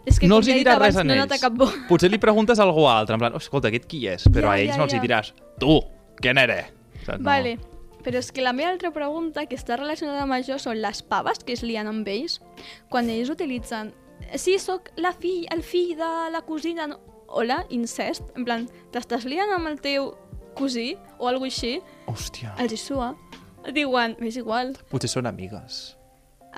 És 0.08 0.20
que 0.22 0.28
no 0.32 0.38
els 0.40 0.48
hi 0.48 0.56
diràs 0.62 0.80
res 0.80 0.98
a 0.98 1.04
no 1.04 1.14
ells. 1.14 1.42
cap 1.42 1.54
bo. 1.54 1.68
Potser 1.90 2.10
li 2.10 2.18
preguntes 2.22 2.60
a 2.60 2.64
algú 2.64 2.86
altre, 2.88 3.18
en 3.18 3.20
plan, 3.20 3.34
"Oh, 3.36 3.42
escolta, 3.44 3.68
aquest 3.68 3.86
qui 3.92 4.06
és? 4.08 4.24
Però 4.32 4.48
Ja, 4.50 4.58
a 4.58 4.60
ells 4.64 4.72
ja, 4.76 4.78
no 4.80 4.86
els 4.88 4.94
hi 4.94 5.02
ja. 5.02 5.04
diràs, 5.04 5.34
tu, 5.60 5.82
¿quién 6.22 6.38
eres? 6.38 6.72
Saps? 7.06 7.20
No. 7.20 7.26
Vale, 7.28 7.58
però 8.04 8.18
és 8.22 8.32
que 8.32 8.42
la 8.42 8.54
meva 8.54 8.72
altra 8.72 8.92
pregunta, 8.92 9.46
que 9.46 9.56
està 9.58 9.76
relacionada 9.78 10.24
amb 10.24 10.32
això, 10.34 10.58
són 10.60 10.80
les 10.82 11.02
paves 11.04 11.40
que 11.44 11.54
es 11.54 11.64
lien 11.64 11.88
amb 11.88 12.08
ells, 12.08 12.40
quan 12.90 13.10
ells 13.10 13.30
utilitzen 13.30 13.94
sí, 14.36 14.58
sóc 14.60 14.90
la 14.96 15.12
fill, 15.14 15.46
el 15.52 15.62
fill 15.64 15.96
de 15.98 16.32
la 16.32 16.42
cosina, 16.42 16.88
no... 16.88 17.00
hola, 17.28 17.66
incest, 17.70 18.24
en 18.38 18.46
plan, 18.46 18.70
t'estàs 18.94 19.26
liant 19.26 19.52
amb 19.52 19.68
el 19.68 19.82
teu 19.82 20.14
cosí 20.56 20.96
o 21.20 21.28
alguna 21.28 21.52
així, 21.52 21.82
Hòstia, 22.08 22.56
els 22.58 22.72
hi 22.72 22.78
sua. 22.78 23.16
Diuen, 23.74 24.16
és 24.24 24.38
igual, 24.38 24.78
potser 24.90 25.10
són 25.12 25.26
amigues. 25.28 25.97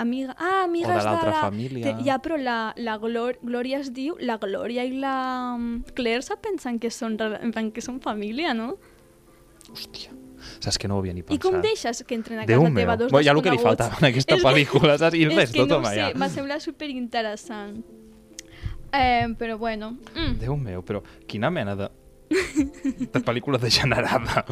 Amiga... 0.01 0.36
Ah, 0.39 0.63
amigues 0.65 0.89
O 0.89 0.98
de 0.98 1.03
l'altra 1.06 1.32
la... 1.34 1.41
família. 1.46 1.84
Té- 1.89 2.06
Ja, 2.08 2.18
però 2.24 2.38
la, 2.39 2.58
la 2.77 2.98
Glor... 3.01 3.38
Glòria 3.44 3.79
es 3.84 3.91
diu... 3.94 4.15
La 4.20 4.38
Glòria 4.41 4.86
i 4.88 4.96
la 5.00 5.13
mm, 5.58 5.91
Claire 5.98 6.22
se 6.25 6.38
pensen 6.41 6.79
que 6.79 6.89
són, 6.91 7.18
que 7.74 7.82
són 7.86 8.00
família, 8.03 8.53
no? 8.58 8.74
Hòstia. 9.72 10.15
Saps 10.63 10.77
que 10.79 10.88
no 10.88 10.96
ho 10.96 11.00
havia 11.03 11.13
ni 11.13 11.22
pensat. 11.22 11.36
I 11.36 11.44
com 11.44 11.60
deixes 11.62 12.03
que 12.08 12.15
entren 12.15 12.39
a 12.39 12.46
Déu 12.48 12.62
casa 12.63 12.72
meu. 12.74 12.82
teva 12.84 12.96
dos 12.98 13.12
Bueno, 13.12 13.25
ja 13.27 13.34
el 13.36 13.41
que 13.44 13.51
li 13.51 13.60
faltava 13.60 13.98
en 14.00 14.08
aquesta 14.12 14.38
És 14.39 14.44
pel·lícula, 14.44 14.96
saps? 14.98 15.18
I 15.20 15.25
res, 15.27 15.51
tot 15.53 15.68
no 15.70 15.82
ho 15.82 15.86
sé, 15.86 15.96
ja. 16.00 16.12
m'ha 16.15 16.29
semblat 16.32 16.63
superinteressant. 16.63 17.82
Eh, 18.96 19.27
però 19.38 19.58
bueno, 19.62 19.91
mm, 20.15 20.39
Déu 20.41 20.56
meu, 20.58 20.82
però 20.82 21.03
quina 21.29 21.51
mena 21.53 21.75
de... 21.77 21.89
de 23.13 23.21
pel·lícula 23.25 23.57
degenerada. 23.62 24.43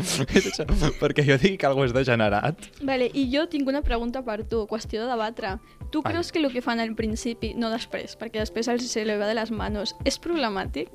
Perquè 1.02 1.26
jo 1.28 1.38
digui 1.38 1.58
que 1.62 1.68
algú 1.70 1.86
és 1.86 1.94
degenerat. 1.96 2.70
vale, 2.82 3.10
i 3.14 3.28
jo 3.34 3.46
tinc 3.50 3.68
una 3.70 3.84
pregunta 3.86 4.24
per 4.26 4.44
tu, 4.50 4.66
qüestió 4.70 5.04
de 5.04 5.12
debatre. 5.12 5.58
Tu 5.92 6.02
Ai. 6.04 6.12
creus 6.12 6.32
que 6.32 6.40
el 6.40 6.52
que 6.52 6.62
fan 6.62 6.80
al 6.80 6.96
principi, 6.96 7.54
no 7.56 7.70
després, 7.70 8.18
perquè 8.20 8.42
després 8.42 8.68
els 8.68 8.88
se 8.90 9.06
li 9.06 9.16
va 9.18 9.28
de 9.30 9.38
les 9.38 9.52
manos, 9.52 9.96
és 10.06 10.18
problemàtic? 10.20 10.90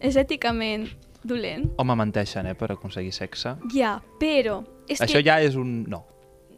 És 0.00 0.16
èticament 0.16 0.88
dolent? 1.24 1.68
Home, 1.78 1.96
menteixen, 1.98 2.46
eh, 2.46 2.54
per 2.54 2.72
aconseguir 2.72 3.12
sexe. 3.12 3.56
Ja, 3.74 3.98
però... 4.20 4.62
És 4.88 5.02
Això 5.04 5.18
que, 5.20 5.26
ja 5.26 5.40
és 5.44 5.54
un... 5.58 5.82
No. 5.90 6.04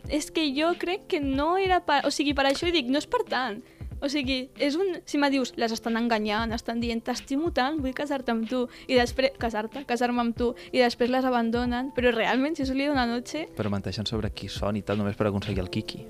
és 0.08 0.30
que 0.30 0.44
jo 0.54 0.70
crec 0.78 1.08
que 1.10 1.20
no 1.20 1.56
era 1.58 1.80
per... 1.84 2.04
O 2.06 2.10
sigui, 2.14 2.32
per 2.34 2.46
això 2.46 2.70
dic, 2.70 2.86
no 2.88 3.00
és 3.00 3.08
per 3.10 3.24
tant. 3.28 3.58
O 4.00 4.08
sigui, 4.08 4.48
és 4.58 4.76
un... 4.80 4.96
Si 5.04 5.20
me 5.20 5.30
dius, 5.32 5.52
les 5.60 5.72
estan 5.76 5.98
enganyant, 6.00 6.54
estan 6.56 6.80
dient, 6.80 7.02
t'estimo 7.04 7.52
tant, 7.56 7.80
vull 7.84 7.94
casar-te 7.96 8.32
amb 8.34 8.48
tu, 8.50 8.64
i 8.88 8.98
després... 8.98 9.36
Casar-te, 9.40 9.84
casar-me 9.88 10.24
amb 10.24 10.36
tu, 10.36 10.52
i 10.72 10.80
després 10.82 11.12
les 11.12 11.24
abandonen, 11.28 11.92
però 11.96 12.12
realment, 12.16 12.56
si 12.56 12.64
és 12.66 12.72
un 12.72 12.80
lío 12.80 12.94
d'una 12.94 13.08
noche, 13.10 13.46
Però 13.56 13.72
menteixen 13.72 14.08
sobre 14.08 14.32
qui 14.32 14.48
són 14.48 14.80
i 14.80 14.84
tal, 14.86 15.00
només 15.00 15.18
per 15.18 15.28
aconseguir 15.28 15.64
el 15.64 15.72
Kiki. 15.72 16.04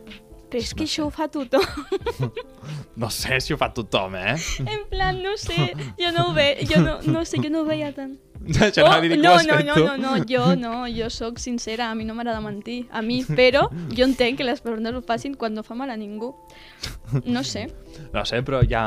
Però 0.50 0.62
és 0.62 0.72
que 0.74 0.84
No 0.84 0.88
això 0.90 1.06
ho 1.06 1.12
fa 1.14 1.28
tothom. 1.32 1.62
No 3.00 3.08
sé 3.14 3.40
si 3.40 3.54
ho 3.54 3.58
fa 3.60 3.70
tothom, 3.72 4.16
eh? 4.18 4.34
en 4.60 4.82
plan, 4.90 5.22
no 5.22 5.36
sé, 5.40 5.70
jo 5.98 6.10
no 6.12 6.28
ho 6.28 6.34
ve, 6.34 6.50
jo 6.68 6.82
no, 6.82 6.98
no 7.06 7.24
sé, 7.24 7.38
jo 7.40 7.48
no 7.52 7.62
ho 7.62 7.68
veia 7.68 7.94
tant. 7.96 8.18
Això 8.40 8.84
ho 8.86 9.00
no, 9.16 9.36
no, 9.44 9.58
no, 9.62 9.76
no, 9.76 9.96
no, 10.00 10.12
jo 10.28 10.54
no, 10.56 10.86
jo 10.88 11.10
sóc 11.12 11.38
sincera, 11.38 11.90
a 11.90 11.94
mi 11.94 12.04
no 12.08 12.14
m'agrada 12.16 12.40
mentir, 12.40 12.86
a 12.90 13.02
mi, 13.04 13.20
però 13.24 13.66
jo 13.92 14.04
entenc 14.04 14.40
que 14.40 14.44
les 14.48 14.60
persones 14.64 14.96
ho 14.96 15.02
facin 15.06 15.34
quan 15.36 15.54
no 15.54 15.62
fa 15.62 15.76
mal 15.76 15.90
a 15.92 15.96
ningú. 15.96 16.34
No 17.24 17.44
sé. 17.44 17.68
No 18.14 18.24
sé, 18.24 18.40
però 18.46 18.62
hi 18.64 18.74
ha, 18.74 18.84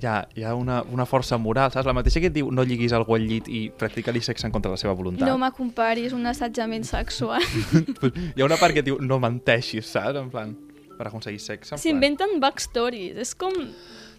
hi 0.00 0.06
ha, 0.06 0.16
hi 0.34 0.44
ha 0.44 0.54
una, 0.56 0.82
una 0.92 1.04
força 1.08 1.38
moral, 1.38 1.70
saps? 1.72 1.86
La 1.88 1.94
mateixa 1.96 2.22
que 2.24 2.30
et 2.32 2.36
diu 2.36 2.48
no 2.52 2.64
lliguis 2.64 2.94
algú 2.96 3.16
al 3.16 3.26
llit 3.28 3.48
i 3.52 3.66
practica-li 3.68 4.22
sexe 4.24 4.48
en 4.48 4.54
contra 4.54 4.70
de 4.70 4.78
la 4.78 4.80
seva 4.80 4.96
voluntat. 4.96 5.28
No 5.28 5.36
me 5.40 5.50
comparis 5.56 6.16
un 6.16 6.26
assetjament 6.32 6.88
sexual. 6.88 7.44
Hi 8.36 8.40
ha 8.40 8.48
una 8.48 8.60
part 8.60 8.72
que 8.76 8.84
et 8.84 8.88
diu 8.88 9.00
no 9.00 9.20
menteixis, 9.22 9.92
saps? 9.92 10.16
En 10.20 10.32
plan, 10.32 10.56
per 10.98 11.08
aconseguir 11.10 11.42
sexe. 11.42 11.78
S'inventen 11.80 12.38
backstories, 12.42 13.18
és 13.22 13.34
com 13.38 13.54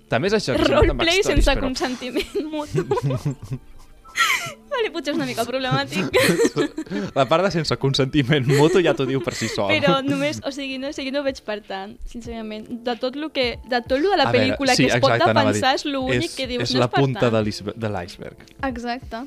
També 0.08 0.30
és 0.30 0.38
això, 0.38 0.56
roleplay 0.62 1.24
sense 1.26 1.50
però... 1.52 1.66
consentiment 1.68 2.52
mutu. 2.54 2.86
vale, 4.72 4.90
potser 4.94 5.14
és 5.14 5.18
una 5.18 5.26
mica 5.26 5.44
problemàtic. 5.48 6.10
La 7.18 7.26
part 7.30 7.44
de 7.46 7.52
sense 7.54 7.76
consentiment 7.82 8.46
mutu 8.48 8.82
ja 8.84 8.94
t'ho 8.98 9.06
diu 9.10 9.22
per 9.24 9.34
si 9.38 9.48
sol. 9.52 9.70
Però 9.74 10.00
només, 10.06 10.40
o 10.46 10.52
sigui, 10.56 10.78
no 10.82 10.92
sé, 10.94 11.06
jo 11.08 11.12
no 11.16 11.22
ho 11.22 11.26
veig 11.28 11.42
per 11.46 11.60
tant, 11.66 11.96
sincerament. 12.10 12.68
De 12.86 12.96
tot 13.02 13.16
lo 13.20 13.30
que, 13.36 13.58
de 13.68 13.82
tot 13.88 14.00
lo 14.02 14.12
de 14.14 14.18
la 14.20 14.28
A 14.30 14.32
veure, 14.32 14.54
pel·lícula 14.54 14.76
sí, 14.76 14.86
que 14.88 14.94
es 14.96 15.02
pot 15.02 15.12
exacte, 15.16 15.34
dir. 15.34 15.40
defensar 15.46 15.76
és 15.76 15.86
l'únic 15.86 16.30
És- 16.32 16.36
que 16.36 16.48
dius, 16.48 16.64
És 16.68 16.74
no 16.76 16.80
la 16.84 16.86
és 16.90 16.92
per 16.96 17.02
punta 17.04 17.20
tant. 17.26 17.34
de 17.38 17.44
l'is- 17.44 17.64
de 17.76 17.90
l'iceberg. 17.90 18.38
Exacte. 18.64 19.24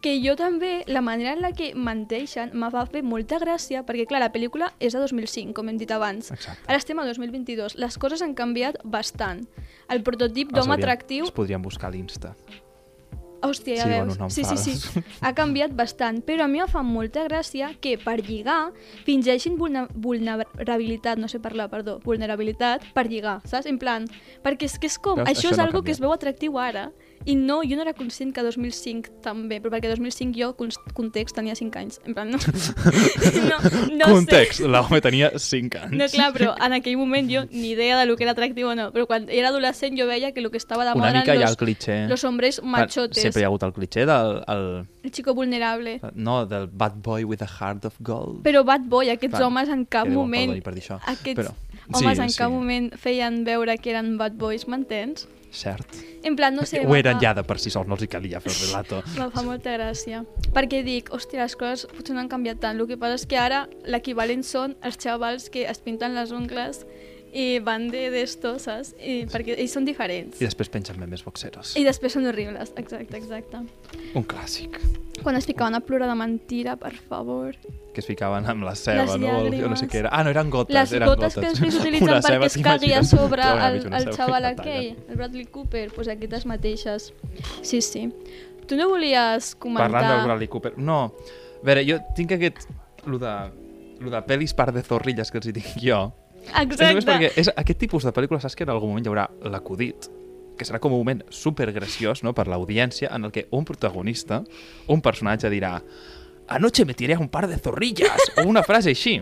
Que 0.00 0.14
jo 0.24 0.32
també, 0.34 0.82
la 0.88 1.02
manera 1.04 1.34
en 1.34 1.42
la 1.42 1.52
que 1.52 1.74
menteixen, 1.74 2.50
me 2.54 2.70
va 2.72 2.86
fer 2.86 3.02
molta 3.04 3.38
gràcia, 3.38 3.82
perquè 3.84 4.06
clar, 4.08 4.20
la 4.22 4.30
pel·lícula 4.32 4.72
és 4.80 4.94
de 4.94 4.98
2005, 5.02 5.52
com 5.52 5.68
hem 5.68 5.76
dit 5.76 5.90
abans. 5.92 6.30
Exacte. 6.32 6.62
Ara 6.66 6.78
estem 6.78 6.98
a 6.98 7.04
2022. 7.04 7.74
Les 7.76 7.98
coses 7.98 8.22
han 8.22 8.32
canviat 8.34 8.78
bastant. 8.82 9.44
El 9.90 10.02
prototip 10.02 10.52
d'home 10.56 10.72
atractiu... 10.78 11.24
Els 11.26 11.34
podríem 11.36 11.60
buscar 11.60 11.88
a 11.90 11.92
l'Insta. 11.92 12.34
Hòstia, 13.42 13.76
ja 13.76 13.82
Sí, 13.84 13.88
veus. 13.88 14.06
bueno, 14.06 14.14
no 14.24 14.30
sí, 14.30 14.44
sí, 14.44 14.56
sí. 14.76 15.00
Ha 15.20 15.32
canviat 15.34 15.72
bastant, 15.74 16.22
però 16.26 16.44
a 16.44 16.48
mi 16.48 16.60
em 16.60 16.68
fa 16.68 16.82
molta 16.82 17.24
gràcia 17.24 17.70
que 17.80 17.96
per 17.98 18.18
lligar 18.20 18.72
fingeixin 19.06 19.56
vulnerabilitat, 19.56 21.18
no 21.18 21.28
sé 21.28 21.40
parlar, 21.40 21.70
perdó, 21.70 21.98
vulnerabilitat 22.04 22.84
per 22.94 23.06
lligar, 23.08 23.40
saps? 23.48 23.66
En 23.66 23.78
plan, 23.78 24.06
perquè 24.44 24.68
és 24.68 24.78
que 24.78 24.86
és 24.90 24.98
com, 24.98 25.16
Veus? 25.16 25.28
això, 25.28 25.48
Això 25.48 25.50
és 25.52 25.58
no 25.58 25.64
algo 25.64 25.82
que 25.82 25.92
es 25.92 26.00
veu 26.00 26.12
atractiu 26.12 26.58
ara, 26.58 26.90
i 27.28 27.34
no, 27.36 27.60
jo 27.62 27.76
no 27.76 27.82
era 27.82 27.92
conscient 27.92 28.32
que 28.32 28.40
2005 28.42 29.20
també, 29.22 29.58
però 29.60 29.74
perquè 29.74 29.90
2005 29.92 30.32
jo, 30.38 30.54
context, 30.96 31.36
tenia 31.36 31.54
5 31.54 31.76
anys, 31.78 31.98
en 32.08 32.14
plan, 32.16 32.30
no, 32.32 32.38
no, 33.50 33.58
no 33.98 34.06
Context, 34.14 34.60
sé. 34.62 34.68
l'home 34.68 35.00
tenia 35.04 35.28
5 35.36 35.82
anys. 35.84 35.96
No, 36.00 36.06
clar, 36.12 36.30
però 36.32 36.54
en 36.64 36.72
aquell 36.78 36.96
moment 36.96 37.28
jo 37.30 37.42
ni 37.50 37.72
idea 37.74 37.98
de 37.98 38.06
lo 38.08 38.16
que 38.16 38.24
era 38.24 38.32
atractiu 38.32 38.70
o 38.70 38.74
no, 38.74 38.88
però 38.94 39.06
quan 39.06 39.26
era 39.28 39.48
adolescent 39.52 39.98
jo 39.98 40.06
veia 40.08 40.32
que 40.32 40.40
el 40.40 40.50
que 40.50 40.56
estava 40.56 40.84
de 40.88 40.94
moda 40.94 41.10
eren 41.22 41.40
los, 41.42 41.56
cliché. 41.60 42.06
los 42.08 42.24
hombres 42.24 42.62
machotes, 42.62 43.20
Sempre 43.22 43.42
hi 43.42 43.44
ha 43.44 43.48
hagut 43.52 43.62
el 43.68 43.72
cliché 43.76 44.06
del... 44.06 44.40
El, 44.48 44.64
el 45.02 45.10
chico 45.12 45.34
vulnerable. 45.34 46.00
no, 46.14 46.46
del 46.46 46.68
bad 46.68 46.94
boy 47.02 47.24
with 47.24 47.42
a 47.42 47.46
heart 47.48 47.84
of 47.84 47.94
gold. 48.00 48.40
Però 48.44 48.64
bad 48.64 48.88
boy, 48.88 49.10
aquests 49.10 49.36
Clar, 49.36 49.44
homes 49.48 49.68
en 49.68 49.84
cap 49.84 50.08
moment... 50.08 50.48
perdoni 50.56 50.64
per 50.64 50.74
dir 50.74 50.82
això, 50.86 50.98
Aquests 51.06 51.36
però- 51.42 51.54
homes 51.92 52.16
sí, 52.16 52.22
en 52.24 52.30
sí. 52.30 52.38
cap 52.38 52.50
moment 52.50 52.90
feien 52.96 53.44
veure 53.44 53.76
que 53.78 53.90
eren 53.92 54.16
bad 54.16 54.32
boys, 54.40 54.66
m'entens? 54.68 55.26
Cert. 55.50 55.96
En 56.22 56.36
plan, 56.36 56.54
no 56.54 56.62
sé... 56.68 56.82
Ho 56.86 56.94
eren 56.94 57.16
me 57.18 57.22
ja 57.24 57.32
fa- 57.34 57.40
de 57.40 57.44
per 57.48 57.58
si 57.58 57.70
sols, 57.74 57.88
no 57.90 57.96
els 57.96 58.04
hi 58.04 58.08
calia 58.12 58.40
fer 58.40 58.52
el 58.52 58.58
relato. 58.68 59.00
Me 59.18 59.26
fa 59.34 59.42
molta 59.42 59.72
gràcia. 59.74 60.22
Perquè 60.54 60.82
dic, 60.86 61.10
hòstia, 61.14 61.42
les 61.42 61.56
coses 61.58 61.86
potser 61.90 62.14
no 62.14 62.20
han 62.22 62.28
canviat 62.30 62.60
tant. 62.62 62.78
El 62.78 62.86
que 62.90 62.98
passa 63.00 63.18
és 63.18 63.26
que 63.26 63.38
ara 63.40 63.64
l'equivalent 63.84 64.44
són 64.46 64.76
els 64.86 64.98
xavals 65.02 65.48
que 65.50 65.66
es 65.70 65.80
pinten 65.82 66.14
les 66.14 66.30
ungles 66.30 66.84
i 67.32 67.60
van 67.62 67.88
de 67.92 68.08
d'esto, 68.10 68.56
saps? 68.58 68.94
I, 68.98 69.24
perquè 69.30 69.54
ells 69.56 69.74
són 69.76 69.84
diferents. 69.86 70.40
I 70.40 70.46
després 70.48 70.70
pengen 70.72 70.98
memes 70.98 71.22
boxeros. 71.22 71.76
I 71.78 71.84
després 71.86 72.16
són 72.16 72.26
horribles, 72.26 72.72
exacte, 72.80 73.16
exacte. 73.18 73.60
Un 74.18 74.24
clàssic. 74.26 74.80
Quan 75.22 75.36
es 75.36 75.44
ficaven 75.46 75.76
a 75.76 75.80
plorar 75.84 76.08
de 76.08 76.16
mentira, 76.16 76.76
per 76.80 76.94
favor. 76.96 77.54
Que 77.94 78.00
es 78.00 78.06
ficaven 78.08 78.46
amb 78.48 78.64
la 78.64 78.74
ceba, 78.74 79.04
Les 79.04 79.20
no? 79.20 79.34
O 79.36 79.44
jo 79.44 79.68
no 79.68 79.76
sé 79.76 79.86
llàgrimes. 79.86 79.90
què 79.92 79.98
era. 80.00 80.12
Ah, 80.16 80.24
no, 80.24 80.30
eren 80.32 80.50
gotes. 80.50 80.74
Les 80.74 80.94
eren 80.96 81.10
gotes 81.10 81.34
que 81.34 81.40
gotes. 81.42 81.60
després 81.60 81.78
utilitzen 81.82 82.08
Una 82.08 82.22
perquè 82.24 82.48
es 82.48 82.56
cagui 82.64 82.92
a 82.96 83.02
sobre 83.04 83.42
el, 83.68 83.80
el 84.00 84.10
xaval 84.16 84.48
que 84.48 84.54
aquell, 84.62 84.88
el 85.08 85.16
Bradley 85.20 85.46
Cooper, 85.52 85.86
doncs 85.92 86.08
aquestes 86.16 86.46
mateixes. 86.46 87.12
Sí, 87.62 87.82
sí. 87.82 88.06
Tu 88.66 88.78
no 88.78 88.88
volies 88.88 89.54
comentar... 89.60 89.90
Parlant 89.90 90.16
del 90.16 90.24
Bradley 90.26 90.48
Cooper. 90.48 90.72
No, 90.78 91.02
a 91.60 91.66
veure, 91.66 91.84
jo 91.86 92.00
tinc 92.16 92.32
aquest... 92.38 92.66
Lo 93.06 93.16
de, 93.18 93.30
lo 94.00 94.10
de 94.12 94.18
pel·lis 94.28 94.52
par 94.52 94.72
de 94.76 94.82
zorrilles 94.84 95.30
que 95.32 95.38
els 95.40 95.46
hi 95.48 95.54
dic 95.56 95.70
jo. 95.80 96.00
És 96.48 96.80
perquè 96.80 96.96
Exacte. 96.96 97.40
és 97.40 97.50
aquest 97.56 97.78
tipus 97.78 98.06
de 98.06 98.12
pel·lícules, 98.16 98.42
saps 98.42 98.56
que 98.56 98.64
en 98.64 98.72
algun 98.72 98.90
moment 98.90 99.06
hi 99.06 99.10
haurà 99.12 99.26
l'acudit, 99.52 100.08
que 100.58 100.66
serà 100.68 100.80
com 100.80 100.92
un 100.92 101.00
moment 101.00 101.22
supergraciós 101.32 102.24
no, 102.26 102.34
per 102.36 102.46
l'audiència, 102.48 103.10
en 103.14 103.28
el 103.28 103.32
que 103.32 103.46
un 103.56 103.64
protagonista, 103.64 104.42
un 104.88 105.00
personatge 105.00 105.50
dirà 105.52 105.78
anoche 106.50 106.84
me 106.84 106.94
tiré 106.94 107.14
a 107.14 107.20
un 107.20 107.28
par 107.28 107.46
de 107.48 107.56
zorrillas, 107.56 108.32
o 108.36 108.48
una 108.48 108.64
frase 108.66 108.90
així. 108.90 109.20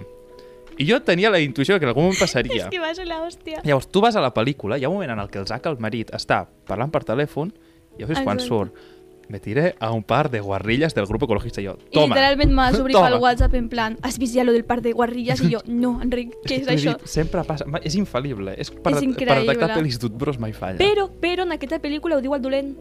I 0.79 0.87
jo 0.87 1.01
tenia 1.05 1.29
la 1.31 1.41
intuïció 1.43 1.77
que 1.77 1.85
en 1.85 1.93
algun 1.93 2.07
moment 2.09 2.21
passaria. 2.23 2.63
És 2.67 2.73
que 2.73 2.81
va 2.81 2.95
ser 2.95 3.05
l'hòstia. 3.07 3.61
Llavors, 3.67 3.91
tu 3.93 4.01
vas 4.01 4.17
a 4.17 4.23
la 4.25 4.33
pel·lícula, 4.35 4.79
hi 4.79 4.87
ha 4.87 4.91
un 4.91 4.97
moment 4.97 5.13
en 5.13 5.21
el 5.21 5.29
que 5.29 5.43
el 5.43 5.47
Zac, 5.47 5.67
el 5.69 5.77
marit, 5.83 6.13
està 6.17 6.45
parlant 6.67 6.95
per 6.95 7.05
telèfon, 7.05 7.53
i 7.99 8.03
llavors 8.03 8.23
quan 8.23 8.39
Exacte. 8.39 8.49
surt 8.49 8.98
me 9.29 9.41
tiré 9.41 9.75
a 9.79 9.91
un 9.93 10.03
par 10.03 10.31
de 10.31 10.41
guarrillas 10.41 10.95
del 10.95 11.07
grup 11.07 11.23
ecologista. 11.25 11.61
I 11.61 11.67
jo, 11.67 11.77
I 11.91 11.91
toma. 11.93 12.15
literalment 12.15 12.53
m'has 12.53 12.79
obrit 12.81 12.95
Toma. 12.97 13.11
pel 13.11 13.19
WhatsApp 13.21 13.55
en 13.55 13.69
plan 13.69 13.99
has 14.03 14.19
vist 14.19 14.35
ja 14.35 14.45
lo 14.45 14.53
del 14.53 14.65
par 14.65 14.81
de 14.83 14.93
guarrilles? 14.93 15.41
I 15.43 15.51
jo, 15.53 15.61
no, 15.67 16.01
Enric, 16.03 16.35
què 16.45 16.61
és 16.63 16.69
això? 16.69 16.97
dit, 16.99 17.07
sempre 17.07 17.45
passa, 17.45 17.65
és 17.83 17.95
infal·lible. 17.97 18.55
És 18.57 18.71
per, 18.71 18.93
És 18.93 18.99
per 18.99 19.05
increïble. 19.05 19.47
detectar 19.47 19.77
pel·lis 19.77 19.99
d'utbros 20.01 20.39
mai 20.39 20.53
falla. 20.53 20.79
Però, 20.79 21.09
però 21.21 21.43
en 21.45 21.53
aquesta 21.53 21.79
pel·lícula 21.79 22.17
ho 22.17 22.21
diu 22.25 22.35
el 22.35 22.41
dolent. 22.43 22.77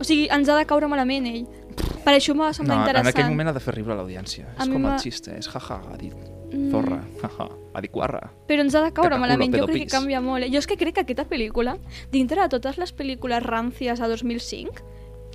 O 0.00 0.04
sigui, 0.04 0.28
ens 0.32 0.48
ha 0.48 0.56
de 0.56 0.64
caure 0.64 0.86
malament 0.88 1.26
ell. 1.26 1.46
Per 2.04 2.12
això 2.14 2.32
m'ha 2.34 2.52
semblat 2.56 2.76
no, 2.76 2.82
en 2.82 2.88
interessant. 2.88 3.14
aquell 3.14 3.30
moment 3.30 3.48
ha 3.48 3.52
de 3.52 3.60
fer 3.60 3.74
riure 3.74 3.92
a 3.92 3.96
l'audiència. 3.96 4.46
És 4.56 4.64
com 4.66 4.76
el 4.76 4.80
m'ha- 4.86 4.98
xiste, 4.98 5.34
és 5.36 5.46
jaja, 5.48 5.80
ha 5.92 5.96
dit 6.00 6.14
Mm. 6.50 6.70
zorra, 6.72 6.96
jaja, 7.20 7.46
ha 7.74 7.80
dit 7.80 7.92
guarra. 7.92 8.32
Però 8.48 8.60
ens 8.64 8.74
ha 8.74 8.80
de 8.80 8.90
caure 8.92 9.10
Cacaculo, 9.10 9.20
malament. 9.20 9.54
Jo 9.54 9.66
crec 9.68 9.84
que 9.84 9.86
canvia 9.96 10.20
molt. 10.20 10.42
eh? 10.44 10.48
Jo 10.50 10.58
és 10.58 10.66
que 10.66 10.76
crec 10.76 10.94
que 10.96 11.00
aquesta 11.02 11.24
pel·lícula, 11.28 11.76
dintre 12.10 12.40
de 12.42 12.48
totes 12.48 12.76
les 12.76 12.90
pel·lícules 12.96 13.40
ràncies 13.44 14.00
a 14.00 14.08
2005, 14.08 14.72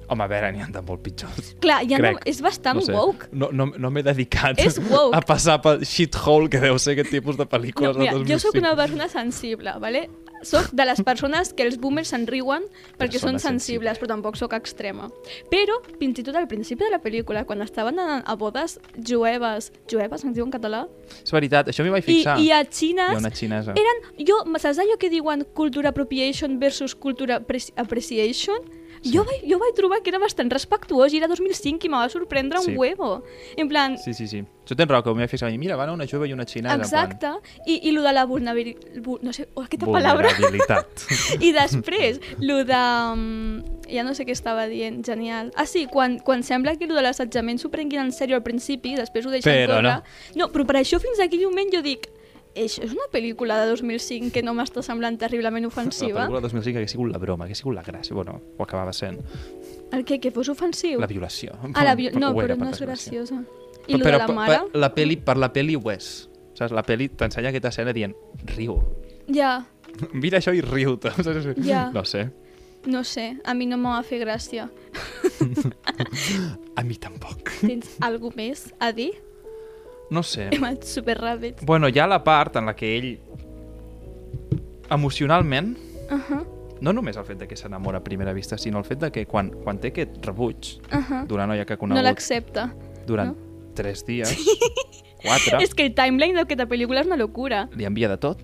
Home, 0.07 0.21
a 0.23 0.27
veure, 0.27 0.51
n'hi 0.53 0.61
ha 0.61 0.67
de 0.71 0.81
molt 0.85 1.01
pitjors. 1.01 1.55
clar, 1.61 1.81
ja 1.89 1.97
no, 1.97 2.11
és 2.25 2.41
bastant 2.41 2.77
no 2.77 2.81
sé, 2.85 2.93
woke. 2.93 3.27
No, 3.31 3.49
no, 3.51 3.71
no 3.77 3.89
m'he 3.91 4.03
dedicat 4.05 4.59
a 4.59 5.21
passar 5.25 5.59
pel 5.61 5.81
shithole 5.85 6.49
que 6.49 6.59
deu 6.61 6.77
ser 6.79 6.93
aquest 6.93 7.09
tipus 7.09 7.37
de 7.37 7.45
pel·lícules 7.49 7.95
No, 7.95 8.03
mira, 8.03 8.13
jo 8.13 8.37
sóc 8.39 8.53
2005. 8.53 8.59
una 8.59 8.75
persona 8.75 9.09
sensible, 9.09 9.73
¿vale? 9.79 10.09
Soc 10.45 10.67
de 10.77 10.85
les 10.85 10.99
persones 11.01 11.53
que 11.57 11.63
els 11.63 11.79
boomers 11.81 12.09
se'n 12.11 12.27
riuen 12.27 12.61
perquè 12.99 13.15
Persona 13.17 13.31
són 13.31 13.39
sensibles, 13.39 13.97
però 13.97 14.11
tampoc 14.11 14.35
sóc 14.37 14.53
extrema. 14.53 15.07
Però, 15.49 15.79
fins 15.97 16.19
i 16.19 16.23
tot 16.27 16.35
al 16.37 16.45
principi 16.47 16.83
de 16.83 16.91
la 16.91 16.99
pel·lícula, 17.01 17.45
quan 17.49 17.63
estaven 17.65 17.97
a, 17.97 18.19
a 18.19 18.35
bodes 18.35 18.77
jueves, 18.99 19.71
jueves, 19.89 20.23
es 20.27 20.35
diu 20.35 20.45
en 20.45 20.51
català, 20.53 20.83
És 21.23 21.31
veritat, 21.33 21.71
això 21.71 21.81
m'hi 21.87 21.89
vaig 21.95 22.03
i, 22.05 22.11
fixar. 22.11 22.37
i 22.43 22.51
a 22.51 22.59
Hi 22.61 22.67
xines 22.69 23.15
ha 23.15 23.17
una 23.17 23.31
xinesa. 23.33 23.73
eren, 23.73 24.03
jo, 24.27 24.37
saps 24.59 24.77
allò 24.83 24.99
que 25.01 25.09
diuen 25.09 25.47
culture 25.55 25.87
appropriation 25.87 26.59
versus 26.59 26.93
culture 26.93 27.33
appreci- 27.39 27.73
appreciation? 27.75 28.59
Sí. 29.05 29.13
Jo, 29.13 29.23
vaig, 29.23 29.43
jo 29.45 29.59
vaig 29.61 29.75
trobar 29.77 30.01
que 30.01 30.09
era 30.09 30.17
bastant 30.19 30.49
respectuós 30.51 31.13
i 31.13 31.19
era 31.21 31.27
2005 31.29 31.85
i 31.85 31.89
me 31.93 31.97
va 32.01 32.09
sorprendre 32.09 32.59
Sí. 32.59 32.71
un 32.71 32.77
huevo. 32.77 33.23
En 33.55 33.69
plan, 33.69 33.97
Sí, 34.01 34.13
sí, 34.17 34.27
sí. 34.27 34.41
Això 34.65 34.73
tens 34.75 34.89
raó, 34.89 35.03
que 35.05 35.11
m'hi 35.13 35.21
vaig 35.21 35.29
fixar. 35.29 35.51
i 35.53 35.59
Mira, 35.61 35.75
van 35.77 35.91
una 35.93 36.07
jove 36.09 36.27
i 36.27 36.33
una 36.33 36.43
xinesa. 36.45 36.73
en 36.73 36.81
plan, 36.81 37.11
exacte, 37.11 37.51
i, 37.67 37.87
i 37.87 37.91
lo 37.93 38.01
de 38.01 38.13
la 38.13 38.25
vulnerabilitat, 38.25 38.97
no 39.21 39.31
sé, 39.31 39.47
oh, 39.53 39.61
aquesta 39.61 39.85
paraula, 39.85 40.15
Vulnerabilitat. 40.15 41.05
I 41.39 41.51
després, 41.53 42.19
lo 42.39 42.63
de... 42.65 42.81
um, 43.13 43.63
Ja 43.85 44.01
no 44.01 44.15
sé 44.17 44.25
què 44.25 44.31
estava 44.33 44.65
dient, 44.65 45.03
genial. 45.05 45.51
Ah, 45.55 45.67
sí, 45.69 45.85
quan, 45.85 46.17
quan 46.17 46.41
sembla 46.41 46.73
que 46.75 46.87
lo 46.87 46.95
de 46.97 47.03
l'assetjament 47.05 47.59
s'ho 47.61 47.69
prenguin 47.69 47.99
en 48.01 48.11
sèrio 48.11 48.35
al 48.35 48.41
principi 48.41 48.95
després 48.97 49.27
ho 49.27 49.29
deixen 49.29 49.53
Però 49.53 49.75
córrer... 49.75 49.99
no. 50.33 50.39
no. 50.41 50.47
però 50.51 50.65
per 50.65 50.77
això 50.81 50.97
fins 50.99 51.19
aquell 51.21 51.43
moment 51.45 51.69
jo 51.71 51.83
dic 51.85 52.07
això 52.55 52.83
és 52.85 52.93
una 52.95 53.07
pel·lícula 53.11 53.57
de 53.61 53.67
2005 53.73 54.31
que 54.33 54.41
no 54.43 54.53
m'està 54.57 54.81
semblant 54.85 55.17
terriblement 55.19 55.65
La 55.65 55.67
ofensiva. 55.67 56.25
pel·lícula 56.25 56.41
2005 56.41 56.77
hagués 56.79 56.91
sigut 56.95 57.11
la 57.11 57.19
broma, 57.19 57.45
hagués 57.45 57.59
sigut 57.63 57.75
la 57.75 57.83
gràcia. 57.83 58.15
Bueno, 58.15 58.39
ho 58.57 58.63
acabava 58.63 58.93
sent. 58.93 59.19
El 59.91 60.05
què? 60.05 60.19
Que 60.23 60.31
fos 60.31 60.49
ofensiu? 60.49 60.99
La 60.99 61.07
violació. 61.07 61.53
ah, 61.73 61.83
la 61.83 61.95
vi... 61.95 62.09
No, 62.15 62.33
però 62.35 62.55
no 62.57 62.69
és 62.71 62.79
graciosa. 62.81 63.43
I 63.87 63.97
lo 63.99 64.05
però, 64.05 64.17
de 64.17 64.27
la 64.27 64.33
mare? 64.33 64.59
Per, 64.71 64.79
la 64.81 64.93
peli, 64.95 65.17
per 65.17 65.37
la 65.37 65.51
peli 65.53 65.75
ho 65.75 65.91
és. 65.91 66.27
Saps? 66.55 66.71
La 66.73 66.81
peli 66.87 67.09
t'ensenya 67.09 67.51
aquesta 67.51 67.69
escena 67.69 67.93
dient 67.93 68.15
riu. 68.55 68.79
Ja, 69.27 69.65
Mira 70.13 70.39
això 70.41 70.53
i 70.55 70.63
riu-te. 70.63 71.11
Saps? 71.23 71.51
Ja. 71.63 71.89
No 71.93 72.03
sé. 72.05 72.29
no 72.85 73.03
sé, 73.03 73.31
a 73.43 73.53
mi 73.57 73.65
no 73.65 73.77
m'ha 73.81 74.01
fer 74.03 74.19
gràcia. 74.21 74.67
A 76.75 76.83
mi 76.83 76.97
tampoc. 76.99 77.49
Tens 77.61 77.95
alguna 78.03 78.35
més 78.37 78.65
a 78.79 78.91
dir? 78.93 79.13
No 80.09 80.21
sé. 80.23 80.49
Hem 80.51 80.63
anat 80.63 80.83
superràpids. 80.85 81.65
Bueno, 81.65 81.87
hi 81.89 81.97
ha 81.99 82.07
la 82.07 82.23
part 82.23 82.55
en 82.57 82.65
la 82.65 82.75
que 82.75 82.97
ell 82.97 83.19
emocionalment 84.89 85.77
Uh 86.05 86.19
-huh, 86.19 86.45
no 86.81 86.93
només 86.93 87.17
el 87.17 87.23
fet 87.25 87.39
de 87.39 87.47
que 87.47 87.55
s'enamora 87.55 87.97
a 87.97 88.03
primera 88.03 88.31
vista, 88.31 88.57
sinó 88.59 88.77
el 88.77 88.83
fet 88.85 88.99
de 88.99 89.11
que 89.11 89.25
quan, 89.25 89.49
quan 89.63 89.79
té 89.79 89.87
aquest 89.87 90.23
rebuig 90.23 90.77
uh 90.91 90.97
-huh. 90.97 91.25
d'una 91.25 91.47
noia 91.47 91.65
que 91.65 91.73
ha 91.73 91.77
No 91.77 91.79
conegut 91.79 92.03
l'accepta. 92.03 92.75
durant 93.07 93.29
no? 93.35 93.35
tres 93.73 94.05
dies, 94.05 94.29
quatre, 95.23 95.63
És 95.63 95.73
que 95.73 95.83
el 95.87 95.95
timeline 95.95 96.35
d'aquesta 96.35 96.67
pel·lícula 96.67 96.99
és 97.01 97.07
una 97.07 97.15
locura. 97.17 97.69
li 97.75 97.85
envia 97.85 98.07
de 98.07 98.17
tot, 98.17 98.37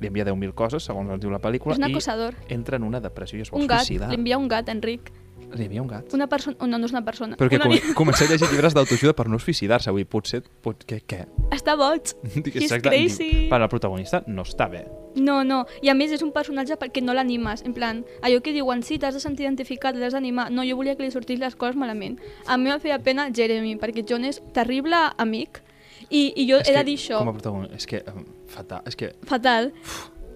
li 0.00 0.06
envia 0.06 0.24
10.000 0.26 0.52
coses, 0.52 0.82
segons 0.84 1.10
ens 1.10 1.20
diu 1.20 1.30
la 1.30 1.40
pel·lícula, 1.40 1.72
És 1.72 1.78
un 1.78 1.88
i 1.88 1.92
acosador. 1.92 2.34
entra 2.48 2.76
en 2.76 2.82
una 2.82 3.00
depressió 3.00 3.38
i 3.38 3.42
es 3.42 3.50
vol 3.50 3.62
Un 3.62 3.66
gat, 3.66 3.80
suïcidar. 3.86 4.08
li 4.10 4.16
envia 4.16 4.36
un 4.36 4.48
gat, 4.48 4.68
Enric. 4.68 5.10
Li 5.54 5.64
envia 5.64 5.82
un 5.82 5.88
gat. 5.88 6.12
Una 6.14 6.26
persona... 6.28 6.56
Oh, 6.60 6.66
no, 6.68 6.78
no 6.78 6.86
és 6.88 6.92
una 6.92 7.02
persona. 7.06 7.36
Però 7.40 7.48
que 7.48 7.56
una 7.56 7.68
com, 7.70 7.94
comença 8.02 8.26
a 8.26 8.28
llegir 8.28 8.48
llibres 8.52 8.76
d'autoajuda 8.76 9.14
per 9.16 9.28
no 9.32 9.40
suïcidar-se. 9.40 9.92
Vull 9.94 10.04
dir, 10.04 10.08
potser... 10.10 10.42
Pot, 10.64 10.84
què, 10.88 11.00
què? 11.08 11.22
Està 11.54 11.76
boig. 11.78 12.12
He's 12.54 12.74
crazy. 12.84 13.48
Per 13.50 13.60
la 13.62 13.70
protagonista 13.72 14.22
no 14.26 14.44
està 14.44 14.68
bé. 14.72 14.84
No, 15.16 15.40
no. 15.44 15.62
I 15.82 15.92
a 15.92 15.96
més 15.98 16.12
és 16.14 16.24
un 16.24 16.34
personatge 16.36 16.76
perquè 16.80 17.02
no 17.04 17.16
l'animes. 17.16 17.64
En 17.66 17.74
plan, 17.76 18.04
allò 18.22 18.42
que 18.44 18.52
diuen, 18.56 18.84
sí, 18.86 19.00
t'has 19.00 19.16
de 19.16 19.22
sentir 19.24 19.46
identificat, 19.46 19.96
l'has 19.96 20.16
d'animar. 20.16 20.50
No, 20.52 20.66
jo 20.68 20.76
volia 20.78 20.98
que 20.98 21.06
li 21.06 21.14
sortís 21.14 21.40
les 21.40 21.56
coses 21.56 21.80
malament. 21.80 22.18
A 22.46 22.60
mi 22.60 22.70
em 22.74 22.84
feia 22.84 23.00
pena 23.00 23.30
Jeremy, 23.34 23.78
perquè 23.80 24.04
John 24.06 24.28
és 24.28 24.42
terrible 24.54 25.00
amic 25.16 25.62
i, 26.08 26.28
i 26.36 26.46
jo 26.48 26.60
És 26.60 26.68
he 26.68 26.76
de 26.76 26.78
que, 26.80 26.86
dir 26.90 27.00
això. 27.00 27.18
Com 27.22 27.32
a 27.32 27.36
protagonista, 27.36 27.80
és 27.80 27.88
que... 27.90 28.04
um, 28.12 28.24
fatal. 28.52 28.86
És 28.88 28.96
que... 28.96 29.12
Fatal. 29.28 29.72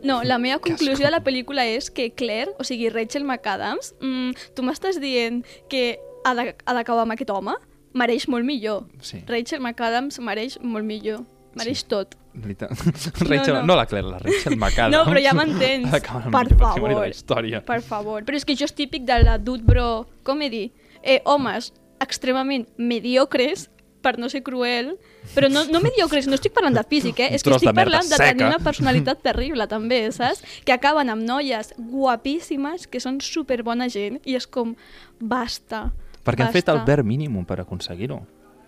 No, 0.03 0.23
la 0.25 0.39
meva 0.39 0.59
conclusió 0.59 1.05
de 1.07 1.11
la 1.15 1.23
pel·lícula 1.23 1.65
és 1.69 1.91
que 1.91 2.11
Claire, 2.15 2.53
o 2.59 2.65
sigui, 2.65 2.89
Rachel 2.91 3.25
McAdams, 3.25 3.95
mm, 4.01 4.55
tu 4.57 4.63
m'estàs 4.67 4.99
dient 5.01 5.45
que 5.71 5.99
ha 6.25 6.35
d'acabar 6.35 7.03
amb 7.07 7.13
aquest 7.15 7.31
home? 7.31 7.55
Mereix 7.95 8.27
molt 8.29 8.45
millor. 8.49 8.87
Sí. 9.05 9.21
Rachel 9.29 9.61
McAdams 9.61 10.19
mereix 10.25 10.59
molt 10.63 10.85
millor. 10.89 11.23
Mereix 11.55 11.83
Sí. 11.83 11.89
tot. 11.89 12.15
Rachel, 12.33 13.55
no, 13.55 13.61
no. 13.61 13.67
no. 13.67 13.77
la 13.77 13.85
Claire, 13.87 14.09
la 14.09 14.19
Rachel 14.19 14.57
McAdams. 14.57 14.95
No, 14.95 15.05
però 15.05 15.21
ja 15.23 15.35
m'entens. 15.37 15.91
Per 16.33 16.47
de 16.49 16.57
favor. 16.57 16.95
la 16.97 17.09
història. 17.09 17.61
Per 17.65 17.81
favor. 17.83 18.25
Però 18.25 18.37
és 18.39 18.45
que 18.49 18.55
això 18.57 18.65
és 18.65 18.73
típic 18.75 19.05
de 19.05 19.19
la 19.23 19.37
dude 19.39 19.63
bro 19.67 20.07
comedy. 20.25 20.71
Eh, 21.03 21.21
homes 21.25 21.73
extremament 22.01 22.67
mediocres 22.79 23.69
per 24.03 24.19
no 24.19 24.29
ser 24.29 24.43
cruel, 24.43 24.97
però 25.37 25.49
no, 25.49 25.63
no 25.71 25.81
mediocres, 25.81 26.27
no 26.29 26.35
estic 26.35 26.53
parlant 26.57 26.75
de 26.77 26.83
físic, 26.91 27.21
eh? 27.23 27.31
És 27.37 27.43
que 27.43 27.51
de 27.51 27.57
estic 27.61 27.71
merda 27.73 27.99
parlant 28.01 28.11
de 28.11 28.19
tenir 28.19 28.47
una 28.51 28.59
personalitat 28.63 29.23
terrible, 29.23 29.67
també, 29.71 30.03
saps? 30.13 30.43
Que 30.67 30.75
acaben 30.75 31.09
amb 31.15 31.23
noies 31.25 31.73
guapíssimes, 31.79 32.87
que 32.91 33.01
són 33.01 33.21
superbona 33.25 33.89
gent, 33.93 34.21
i 34.29 34.35
és 34.39 34.47
com, 34.47 34.75
basta, 35.21 35.87
Perquè 36.23 36.45
han 36.47 36.53
fet 36.55 36.69
el 36.71 36.79
basta. 36.83 36.91
bare 36.93 37.03
mínim 37.03 37.41
per 37.47 37.61
aconseguir-ho. 37.63 38.21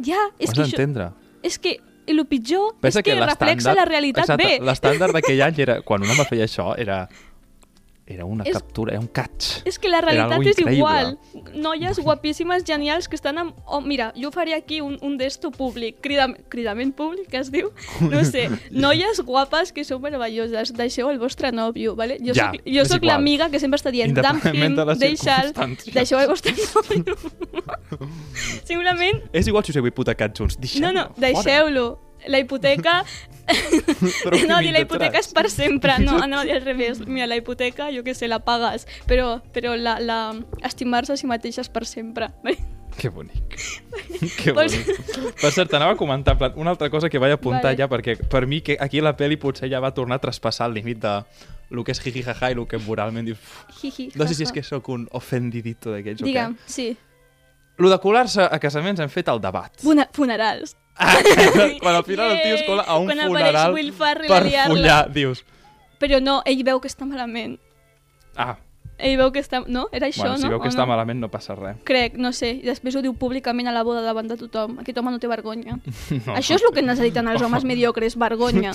Ja, 0.03 0.25
Ho 0.31 0.35
és 0.39 0.51
has 0.51 0.57
que 0.57 0.63
això... 0.65 1.11
És 1.45 1.59
que 1.59 1.77
el 2.07 2.19
pitjor 2.27 2.75
Pensa 2.81 2.99
és 3.01 3.05
que, 3.05 3.15
reflexa 3.15 3.71
l'estàndard- 3.71 3.77
la 3.79 3.85
realitat 3.85 4.25
exacte, 4.25 4.45
bé. 4.47 4.59
L'estàndard 4.61 5.15
d'aquell 5.15 5.43
any 5.43 5.61
era, 5.63 5.77
quan 5.83 6.03
un 6.03 6.11
home 6.11 6.25
feia 6.29 6.45
això, 6.49 6.75
era, 6.79 7.09
era 8.07 8.27
una 8.27 8.45
És- 8.45 8.53
captura, 8.53 8.93
era 8.93 9.01
un 9.01 9.07
catch. 9.09 9.63
És 9.65 9.79
que 9.79 9.89
la 9.89 10.03
realitat 10.03 10.45
és 10.47 10.59
igual. 10.77 11.19
Noies 11.55 11.99
guapíssimes, 12.05 12.65
genials, 12.69 13.09
que 13.09 13.17
estan 13.17 13.39
amb... 13.39 13.55
Oh, 13.65 13.81
mira, 13.81 14.13
jo 14.15 14.31
faré 14.31 14.53
aquí 14.55 14.83
un, 14.85 14.99
un 15.01 15.17
d'esto 15.17 15.51
públic, 15.51 16.03
cridam, 16.05 16.35
cridament 16.53 16.93
públic, 16.95 17.29
que 17.33 17.39
es 17.41 17.51
diu? 17.51 17.71
No 18.05 18.21
sé. 18.29 18.51
Noies 18.71 19.23
guapes 19.25 19.73
que 19.73 19.85
són 19.89 20.03
meravelloses. 20.05 20.75
Deixeu 20.77 21.09
el 21.11 21.19
vostre 21.19 21.51
nòvio, 21.53 21.97
¿vale? 21.97 22.19
Jo 22.21 22.35
Ja, 22.37 22.51
soc, 22.53 22.61
jo 22.69 22.85
soc 22.85 23.05
l'amiga 23.09 23.49
que 23.49 23.59
sempre 23.63 23.81
està 23.81 23.91
dient 23.95 24.13
damn 24.21 24.43
him, 24.53 24.77
de 24.77 24.85
deixa'l, 25.01 25.55
deixeu 25.95 26.21
el 26.21 26.29
vostre 26.29 26.53
nòvio. 26.53 27.17
Segurament, 28.69 29.23
És 29.33 29.47
igual 29.49 29.65
si 29.65 29.73
us 29.73 29.77
heu 29.81 29.87
hipotecat 29.89 30.37
junts. 30.37 30.59
no, 30.81 30.93
no, 30.93 31.09
Deixeu-lo 31.17 31.41
fora. 31.41 31.45
deixeu-lo. 31.45 31.87
La 32.27 32.39
hipoteca... 32.39 33.05
No, 34.49 34.59
dir 34.65 34.73
la 34.73 34.81
hipoteca 34.81 35.19
és 35.21 35.29
per 35.37 35.51
sempre, 35.53 35.99
no, 36.01 36.17
no, 36.27 36.39
al 36.41 36.63
revés. 36.65 37.03
Mira, 37.07 37.27
la 37.27 37.37
hipoteca, 37.37 37.91
jo 37.93 38.03
que 38.05 38.15
sé, 38.15 38.29
la 38.29 38.39
pagues, 38.45 38.87
però, 39.07 39.43
però 39.53 39.75
la, 39.77 39.99
la... 40.01 40.19
estimar-se 40.65 41.13
a 41.13 41.17
si 41.21 41.27
mateixes 41.29 41.69
per 41.69 41.85
sempre. 41.87 42.31
Que 42.95 43.09
bonic. 43.11 43.57
que 44.39 44.53
bonic. 44.55 44.87
Per 45.41 45.51
cert, 45.51 45.67
t'anava 45.73 45.97
a 45.97 45.99
comentar 45.99 46.37
en 46.37 46.39
plan, 46.39 46.53
una 46.63 46.71
altra 46.71 46.87
cosa 46.93 47.09
que 47.11 47.19
vaig 47.19 47.33
apuntar 47.35 47.73
Vale. 47.73 47.77
ja, 47.81 47.89
perquè 47.91 48.15
per 48.31 48.45
mi 48.47 48.61
que 48.63 48.77
aquí 48.79 49.01
la 49.03 49.17
peli 49.19 49.35
potser 49.37 49.67
ja 49.69 49.81
va 49.83 49.91
tornar 49.91 50.21
a 50.21 50.23
traspassar 50.23 50.69
el 50.71 50.77
límit 50.79 51.01
de 51.03 51.15
el 51.75 51.83
que 51.83 51.91
és 51.91 51.99
jiji 52.05 52.23
jaja 52.23 52.53
i 52.53 52.55
el 52.55 52.69
que 52.71 52.79
moralment 52.79 53.27
dius... 53.27 53.41
"Uf, 53.43 53.81
Jiji, 53.81 54.13
No 54.15 54.29
sé 54.29 54.37
si 54.39 54.45
és 54.47 54.53
que 54.55 54.63
sóc 54.63 54.89
un 54.95 55.09
ofendidito 55.11 55.91
d'aquells 55.91 56.23
o 56.23 56.25
Digue'm, 56.25 56.55
què. 56.55 56.71
sí. 56.71 56.87
Lo 57.83 57.91
de 57.91 57.99
colar-se 57.99 58.47
a 58.47 58.59
casaments 58.63 59.01
hem 59.03 59.11
fet 59.11 59.27
el 59.27 59.41
debat. 59.43 59.75
Funa 59.83 60.07
funerals. 60.15 60.77
Quan 61.83 61.95
al 61.95 62.05
final 62.05 62.33
el 62.33 62.43
tio 62.43 62.55
es 62.55 62.63
cola 62.63 62.83
a 62.83 62.99
un 62.99 63.07
Quan 63.11 63.27
funeral 63.27 63.75
Will 63.75 63.93
Ferrell 63.93 64.31
per 64.31 64.45
follar, 64.69 65.01
dius... 65.13 65.45
Però 65.99 66.21
no, 66.21 66.41
ell 66.45 66.63
veu 66.67 66.81
que 66.83 66.91
està 66.91 67.07
malament. 67.09 67.57
Ah, 68.37 68.57
Ell 68.99 69.17
veu 69.19 69.33
que 69.35 69.43
està... 69.43 69.63
No? 69.67 69.89
Era 69.93 70.07
això, 70.07 70.23
bueno, 70.23 70.39
si 70.39 70.45
no? 70.47 70.53
veu 70.55 70.61
que 70.63 70.71
O 70.71 70.73
està 70.73 70.85
no? 70.85 70.93
malament 70.93 71.19
no 71.23 71.31
passa 71.33 71.57
res. 71.59 71.81
Crec, 71.89 72.19
no 72.21 72.31
sé. 72.37 72.53
I 72.61 72.69
després 72.69 72.95
ho 72.95 73.03
diu 73.03 73.15
públicament 73.19 73.67
a 73.67 73.75
la 73.75 73.83
boda 73.87 74.05
davant 74.05 74.29
de 74.31 74.37
tothom. 74.39 74.79
Aquest 74.83 75.01
home 75.01 75.15
no 75.15 75.23
té 75.23 75.31
vergonya. 75.31 75.81
No. 76.25 76.37
Això 76.37 76.55
és 76.55 76.63
el 76.63 76.73
que 76.77 76.85
necessiten 76.85 77.27
els 77.29 77.43
homes 77.47 77.67
mediocres, 77.67 78.15
vergonya. 78.21 78.73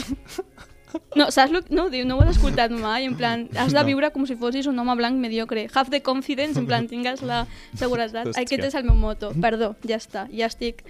No, 1.16 1.30
saps? 1.32 1.54
Lo... 1.54 1.62
No, 1.72 1.88
diu, 1.94 2.04
no 2.06 2.18
ho 2.18 2.24
has 2.26 2.36
escoltat 2.36 2.74
mai, 2.74 3.06
en 3.08 3.16
plan, 3.18 3.46
has 3.58 3.74
de 3.74 3.84
viure 3.88 4.10
com 4.12 4.26
si 4.28 4.36
fossis 4.36 4.68
un 4.68 4.78
home 4.82 4.96
blanc 5.00 5.18
mediocre. 5.22 5.68
Have 5.74 5.94
the 5.94 6.02
confidence, 6.04 6.60
en 6.60 6.68
plan, 6.68 6.90
tingues 6.90 7.22
la 7.24 7.46
seguretat. 7.78 8.28
Hòstia. 8.28 8.44
Aquest 8.44 8.68
és 8.72 8.76
el 8.76 8.88
meu 8.90 8.98
moto. 9.00 9.32
Perdó, 9.40 9.76
ja 9.88 10.02
està, 10.02 10.28
ja 10.34 10.50
estic... 10.50 10.84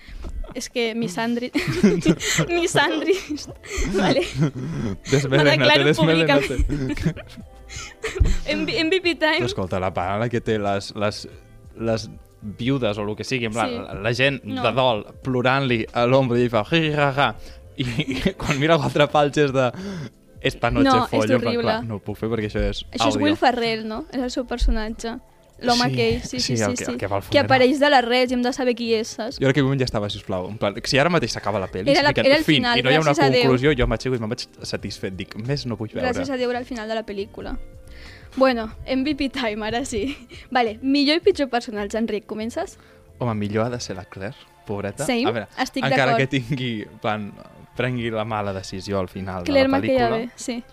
És 0.55 0.69
que 0.69 0.93
misandri... 0.95 1.51
misandrist. 2.59 3.49
Vale. 3.95 4.23
Desmelenate. 5.11 6.57
MV 8.49 8.69
MVP 8.85 9.15
time. 9.19 9.37
Però 9.43 9.45
escolta, 9.49 9.79
la 9.79 9.91
part 9.93 10.15
en 10.15 10.23
la 10.25 10.29
que 10.31 10.41
té 10.41 10.57
les, 10.61 10.91
les, 10.97 11.21
les 11.77 12.09
viudes 12.41 12.97
o 12.97 13.03
el 13.05 13.15
que 13.19 13.23
sigui, 13.27 13.45
en 13.49 13.53
plan, 13.53 13.69
Sí. 13.69 13.77
la, 13.83 13.93
la 14.07 14.13
gent 14.13 14.41
No. 14.43 14.63
de 14.63 14.71
dol 14.73 15.05
plorant-li 15.23 15.83
a 15.93 16.05
l'ombra 16.07 16.39
i 16.39 16.49
fa 16.49 16.63
i, 16.71 17.83
i 17.83 18.33
quan 18.39 18.59
mira 18.59 18.77
l'altre 18.77 19.07
palx 19.07 19.37
és 19.37 19.51
de 19.53 19.71
esta 20.41 20.71
noche 20.71 20.87
No, 20.87 21.03
és 21.03 21.09
follo, 21.11 21.39
plan, 21.39 21.47
horrible. 21.47 21.63
clar, 21.63 21.83
no 21.85 21.95
ho 21.95 21.99
puc 21.99 22.17
fer 22.17 22.29
perquè 22.31 22.47
això 22.47 22.61
és 22.63 22.85
Això 22.91 23.09
és 23.09 23.15
àudio. 23.15 23.23
Will 23.25 23.35
Ferrell, 23.37 23.85
no? 23.87 24.05
És 24.11 24.21
el 24.23 24.31
seu 24.31 24.45
personatge. 24.47 25.17
L'home 25.61 25.85
Sí, 25.89 25.91
aquell, 25.93 26.21
sí, 26.21 26.39
sí, 26.39 26.39
sí, 26.39 26.57
sí. 26.57 26.63
el 26.63 26.75
que- 26.77 26.85
sí. 26.85 26.91
el 26.91 26.97
que 26.97 27.07
que 27.31 27.39
apareix 27.39 27.79
de 27.79 27.89
la 27.89 28.01
res 28.01 28.31
i 28.31 28.33
hem 28.33 28.41
de 28.41 28.53
saber 28.53 28.75
qui 28.75 28.93
és, 28.93 29.07
saps? 29.07 29.39
Jo 29.39 29.45
en 29.45 29.49
aquell 29.51 29.63
moment 29.63 29.81
ja 29.81 29.85
estava, 29.85 30.09
sisplau, 30.09 30.47
en 30.49 30.57
plan, 30.57 30.73
si 30.83 30.97
ara 30.97 31.09
mateix 31.09 31.31
s'acaba 31.33 31.59
la 31.59 31.67
pel·li, 31.67 31.89
Era 31.91 32.01
la- 32.03 32.11
era 32.15 32.37
el 32.37 32.43
fin, 32.45 32.55
final, 32.63 32.79
i 32.79 32.81
no 32.83 32.91
hi 32.91 32.95
ha 32.95 33.01
una 33.01 33.11
a 33.11 33.15
conclusió, 33.15 33.73
jo 33.77 33.87
m'aixeco 33.87 34.15
i 34.15 34.19
me'n 34.19 34.29
vaig 34.29 34.47
satisfet. 34.63 35.15
Dic, 35.15 35.35
més 35.35 35.65
no 35.65 35.75
vull 35.75 35.89
veure. 35.89 36.07
Gràcies 36.07 36.29
a 36.29 36.37
Déu 36.37 36.49
era 36.49 36.59
al 36.59 36.65
final 36.65 36.87
de 36.87 36.95
la 36.95 37.05
pel·lícula. 37.05 37.57
Bueno, 38.37 38.71
MVP 38.87 39.29
time, 39.29 39.65
ara 39.67 39.83
sí. 39.85 40.15
Vale, 40.51 40.77
millor 40.81 41.17
i 41.17 41.19
pitjor 41.19 41.49
personatge, 41.49 41.97
Enric, 41.97 42.25
comences? 42.25 42.77
Home, 43.17 43.33
millor 43.35 43.65
ha 43.65 43.69
de 43.69 43.79
ser 43.81 43.95
la 43.97 44.05
Claire, 44.05 44.35
pobreta. 44.65 45.05
Same, 45.05 45.25
a 45.27 45.31
veure, 45.31 45.47
estic 45.57 45.83
encara 45.83 46.13
d'acord. 46.13 46.29
que 46.29 46.39
tingui, 46.39 46.85
plan, 47.01 47.33
prengui 47.75 48.11
la 48.11 48.23
mala 48.23 48.53
decisió 48.53 48.99
al 48.99 49.09
final 49.09 49.43
Claire 49.43 49.67
de 49.67 49.71
la 49.73 49.77
pel·lícula. 49.79 50.09
McKellar, 50.09 50.31
sí. 50.35 50.63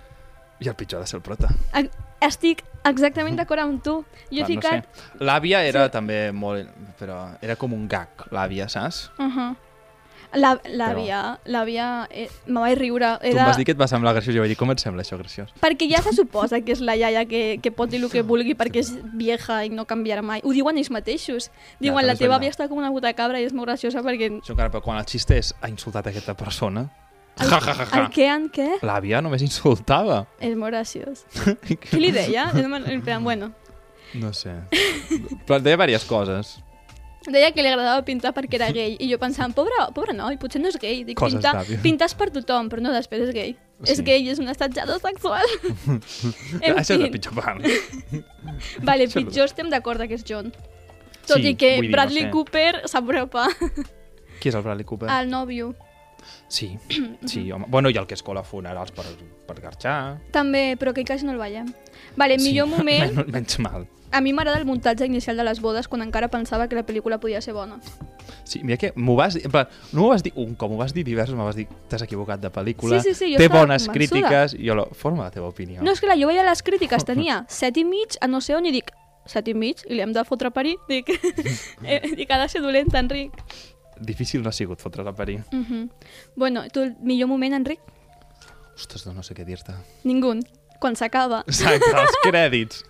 I 0.60 0.68
el 0.68 0.74
pitjor 0.74 1.00
ha 1.00 1.04
de 1.04 1.06
ser 1.08 1.16
el 1.18 1.22
prota. 1.22 1.48
Ag- 1.72 1.90
Estic 2.20 2.62
exactament 2.86 3.36
d'acord 3.36 3.60
amb 3.60 3.82
tu. 3.82 3.98
Jo 4.30 4.42
he 4.42 4.46
ficat... 4.48 4.86
No 4.86 5.04
sé. 5.18 5.24
L'àvia 5.24 5.62
era 5.66 5.86
Sí. 5.86 5.92
també 5.92 6.32
molt... 6.32 6.68
Però 6.98 7.36
era 7.42 7.56
com 7.56 7.72
un 7.76 7.86
gag, 7.88 8.08
l'àvia, 8.32 8.68
saps? 8.68 9.10
Uh 9.18 9.24
-huh. 9.30 9.54
La- 10.34 10.58
L'àvia, 10.68 11.38
l'àvia, 11.46 12.06
eh, 12.10 12.28
me 12.46 12.60
vaig 12.60 12.76
riure. 12.78 13.18
Tu 13.20 13.26
em 13.28 13.32
Era... 13.36 13.46
vas 13.46 13.56
dir 13.56 13.64
que 13.64 13.72
et 13.72 13.78
va 13.80 13.86
semblar 13.86 14.12
graciós 14.12 14.34
jo 14.34 14.40
vaig 14.42 14.48
dir, 14.50 14.56
com 14.56 14.70
et 14.70 14.78
sembla 14.80 15.02
això 15.02 15.16
graciós? 15.16 15.52
Perquè 15.60 15.88
ja 15.88 16.02
se 16.02 16.12
suposa 16.12 16.60
que 16.60 16.72
és 16.72 16.80
la 16.80 16.96
iaia 16.96 17.24
que, 17.26 17.58
que 17.62 17.70
pot 17.70 17.88
dir 17.88 18.02
el 18.02 18.10
que 18.10 18.22
vulgui 18.22 18.54
perquè 18.54 18.80
és 18.80 18.92
vieja 19.14 19.64
i 19.64 19.68
no 19.70 19.84
canviarà 19.86 20.22
mai. 20.22 20.40
Ho 20.44 20.52
diuen 20.52 20.76
ells 20.76 20.90
mateixos. 20.90 21.50
Diuen, 21.80 21.96
també 21.96 22.06
la 22.12 22.16
teva 22.18 22.36
àvia 22.36 22.50
està 22.50 22.68
com 22.68 22.76
una 22.78 22.90
puta 22.90 23.12
cabra 23.14 23.40
i 23.40 23.44
és 23.44 23.52
molt 23.52 23.66
graciosa 23.68 24.02
perquè... 24.02 24.30
Això 24.40 24.50
encara, 24.52 24.68
però 24.70 24.82
quan 24.82 24.98
el 24.98 25.04
xiste 25.06 25.36
és 25.38 25.54
ha 25.60 25.68
insultat 25.68 26.06
aquesta 26.06 26.34
persona... 26.34 26.88
El, 27.36 27.50
Ja, 27.50 27.58
ja, 27.60 27.74
ja, 27.74 27.84
ja. 27.84 28.00
el 28.00 28.06
què, 28.14 28.26
en 28.32 28.46
què? 28.48 28.66
L'àvia 28.86 29.20
només 29.20 29.42
insultava. 29.44 30.22
És 30.40 30.54
molt 30.56 30.72
graciós. 30.72 31.24
Què 31.90 31.98
li 32.00 32.10
deia? 32.14 32.46
En 32.56 33.02
plan, 33.04 33.22
bueno, 33.24 33.50
No 34.16 34.30
sé. 34.32 34.54
Però 35.44 35.58
deia 35.60 35.76
diverses 35.76 36.06
coses. 36.08 36.54
deia 37.26 37.50
que 37.52 37.60
li 37.60 37.68
agradava 37.68 38.04
pintar 38.06 38.32
perquè 38.32 38.54
era 38.56 38.70
gay 38.72 38.96
i 39.02 39.08
jo 39.10 39.18
pensava, 39.18 39.50
pobre, 39.52 39.74
pobre 39.92 40.14
noi, 40.14 40.38
potser 40.40 40.62
no 40.62 40.68
és 40.70 40.78
gay. 40.80 41.02
Dic, 41.04 41.18
Coses 41.18 41.42
pintar, 41.82 42.06
és 42.06 42.14
per 42.14 42.30
tothom, 42.30 42.70
però 42.70 42.80
no 42.80 42.92
després 42.94 43.26
és 43.28 43.34
gay. 43.34 43.56
Sí. 43.82 43.92
És 43.92 44.00
gay, 44.06 44.24
és 44.32 44.38
un 44.40 44.48
assetjador 44.48 45.02
sexual. 45.02 45.44
Això 46.62 46.94
és 46.96 47.02
la 47.02 47.10
pitjor 47.12 47.34
part. 47.36 47.66
vale, 48.88 49.10
Això 49.10 49.20
pitjor 49.20 49.50
estem 49.50 49.68
d'acord 49.68 50.00
que 50.08 50.16
és 50.16 50.24
John. 50.24 50.48
Tot 51.26 51.42
Sí, 51.42 51.50
i 51.50 51.56
que 51.58 51.74
vull 51.74 51.88
dir, 51.88 51.90
no 51.90 51.96
Bradley 51.98 52.22
sé. 52.28 52.30
Cooper 52.30 52.70
s'apropa 52.86 53.48
Qui 54.38 54.48
és 54.48 54.54
el 54.54 54.62
Bradley 54.62 54.86
Cooper? 54.86 55.10
al 55.10 55.28
nòvio. 55.28 55.72
Sí, 56.48 56.78
sí, 57.26 57.50
home. 57.52 57.66
Bueno, 57.68 57.90
i 57.90 57.96
el 57.96 58.06
que 58.06 58.14
es 58.14 58.22
cola 58.22 58.40
a 58.40 58.44
funerals 58.44 58.92
per, 58.92 59.04
per 59.46 59.60
garxar. 59.60 60.18
També, 60.32 60.76
però 60.78 60.92
que 60.94 61.04
quasi 61.04 61.26
no 61.26 61.32
el 61.32 61.38
veiem. 61.38 61.72
Vale, 62.16 62.38
millor 62.38 62.68
sí. 62.70 62.74
moment... 62.78 63.14
Men- 63.16 63.32
Menys 63.32 63.58
mal. 63.58 63.86
A 64.14 64.20
mi 64.22 64.30
m'agrada 64.32 64.58
el 64.60 64.64
muntatge 64.64 65.04
inicial 65.04 65.36
de 65.36 65.42
les 65.44 65.58
bodes 65.60 65.88
quan 65.90 66.00
encara 66.00 66.28
pensava 66.30 66.68
que 66.70 66.76
la 66.78 66.84
pel·lícula 66.86 67.18
podia 67.20 67.40
ser 67.42 67.52
bona. 67.56 67.80
Sí, 68.46 68.60
mira 68.62 68.76
que 68.78 68.92
m'ho 68.94 69.16
vas 69.18 69.34
dir, 69.34 69.42
en 69.44 69.50
plan, 69.50 69.66
no 69.92 70.02
m'ho 70.04 70.08
vas 70.12 70.22
dir 70.22 70.32
un, 70.38 70.54
com 70.54 70.70
m'ho 70.70 70.78
vas 70.78 70.94
dir 70.94 71.02
diversos, 71.04 71.34
m'ho 71.34 71.44
vas 71.44 71.56
dir, 71.58 71.66
t'has 71.90 72.02
equivocat 72.06 72.40
de 72.40 72.48
pel·lícula, 72.54 73.00
Sí, 73.02 73.10
sí, 73.10 73.14
sí, 73.18 73.32
jo 73.34 73.40
té 73.42 73.48
bones 73.50 73.88
convençuda. 73.88 73.92
crítiques, 73.98 74.54
jo, 74.62 74.76
lo, 74.78 74.86
forma 74.94 75.24
la 75.26 75.32
teva 75.34 75.50
opinió. 75.50 75.82
No, 75.82 75.90
és 75.90 76.00
clar, 76.00 76.14
jo 76.18 76.30
veia 76.30 76.46
les 76.46 76.62
crítiques, 76.62 77.04
tenia 77.10 77.42
set 77.50 77.76
i 77.76 77.84
mig 77.84 78.14
a 78.22 78.28
no 78.30 78.40
sé 78.40 78.54
on 78.54 78.64
i 78.70 78.72
dic, 78.72 78.94
set 79.26 79.50
i 79.50 79.54
mig, 79.58 79.82
i 79.90 79.98
li 79.98 80.00
hem 80.06 80.14
de 80.14 80.22
fotre 80.24 80.48
a 80.48 80.54
parir? 80.54 80.76
Dic, 80.88 81.10
eh, 81.82 82.00
dic 82.14 82.30
ha 82.30 82.38
de 82.44 82.48
ser 82.48 82.62
dolent, 82.62 82.94
Enric. 82.94 83.34
Difícil 84.00 84.42
no 84.42 84.48
ha 84.50 84.52
sigut 84.52 84.80
fotre's 84.80 85.06
a 85.06 85.12
parir. 85.14 85.42
Uh 85.52 85.64
-huh. 85.64 85.90
Bueno, 86.36 86.64
tu, 86.72 86.80
el 86.82 86.96
millor 87.00 87.28
moment, 87.28 87.54
Enric? 87.54 87.80
Ostres, 88.76 89.06
no, 89.06 89.12
no 89.14 89.22
sé 89.22 89.34
què 89.34 89.44
dir-te. 89.44 89.72
Ningú. 90.04 90.34
Quan 90.78 90.96
s'acaba. 90.96 91.42
Exacte, 91.46 91.90
els 91.90 92.16
crèdits. 92.22 92.84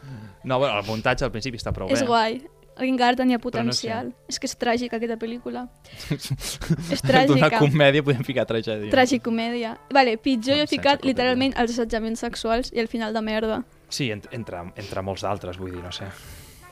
No, 0.45 0.59
bueno, 0.59 0.79
el 0.79 0.85
muntatge 0.87 1.25
al 1.25 1.31
principi 1.31 1.57
està 1.59 1.73
prou 1.73 1.88
És 1.90 2.01
bé. 2.01 2.07
guai. 2.07 2.42
Encara 2.79 3.16
tenia 3.16 3.38
Però 3.38 3.64
no 3.64 3.73
sé. 3.73 3.88
potencial. 3.88 4.14
És 4.29 4.38
que 4.38 4.47
és 4.47 4.59
tràgica, 4.59 4.97
aquesta 4.97 5.16
pel·lícula. 5.16 5.69
és 6.11 7.03
D'una 7.03 7.49
tràgica. 7.49 7.59
comèdia 7.59 8.03
podem 8.03 8.23
ficar 8.25 8.45
tragèdia. 8.45 8.90
Tragicomèdia. 8.90 9.79
Vale, 9.90 10.19
pitjor 10.19 10.57
jo 10.57 10.62
he 10.62 10.66
ficat 10.66 11.01
comèdia. 11.01 11.07
literalment 11.09 11.55
els 11.57 11.71
assetjaments 11.71 12.21
sexuals 12.21 12.73
i 12.73 12.79
el 12.81 12.88
final 12.88 13.14
de 13.14 13.23
merda. 13.23 13.64
Sí, 13.88 14.11
en, 14.11 14.21
entre, 14.31 14.59
entre 14.77 15.03
molts 15.03 15.23
d'altres, 15.23 15.57
vull 15.59 15.73
dir, 15.73 15.83
no 15.83 15.92
sé. 15.92 16.05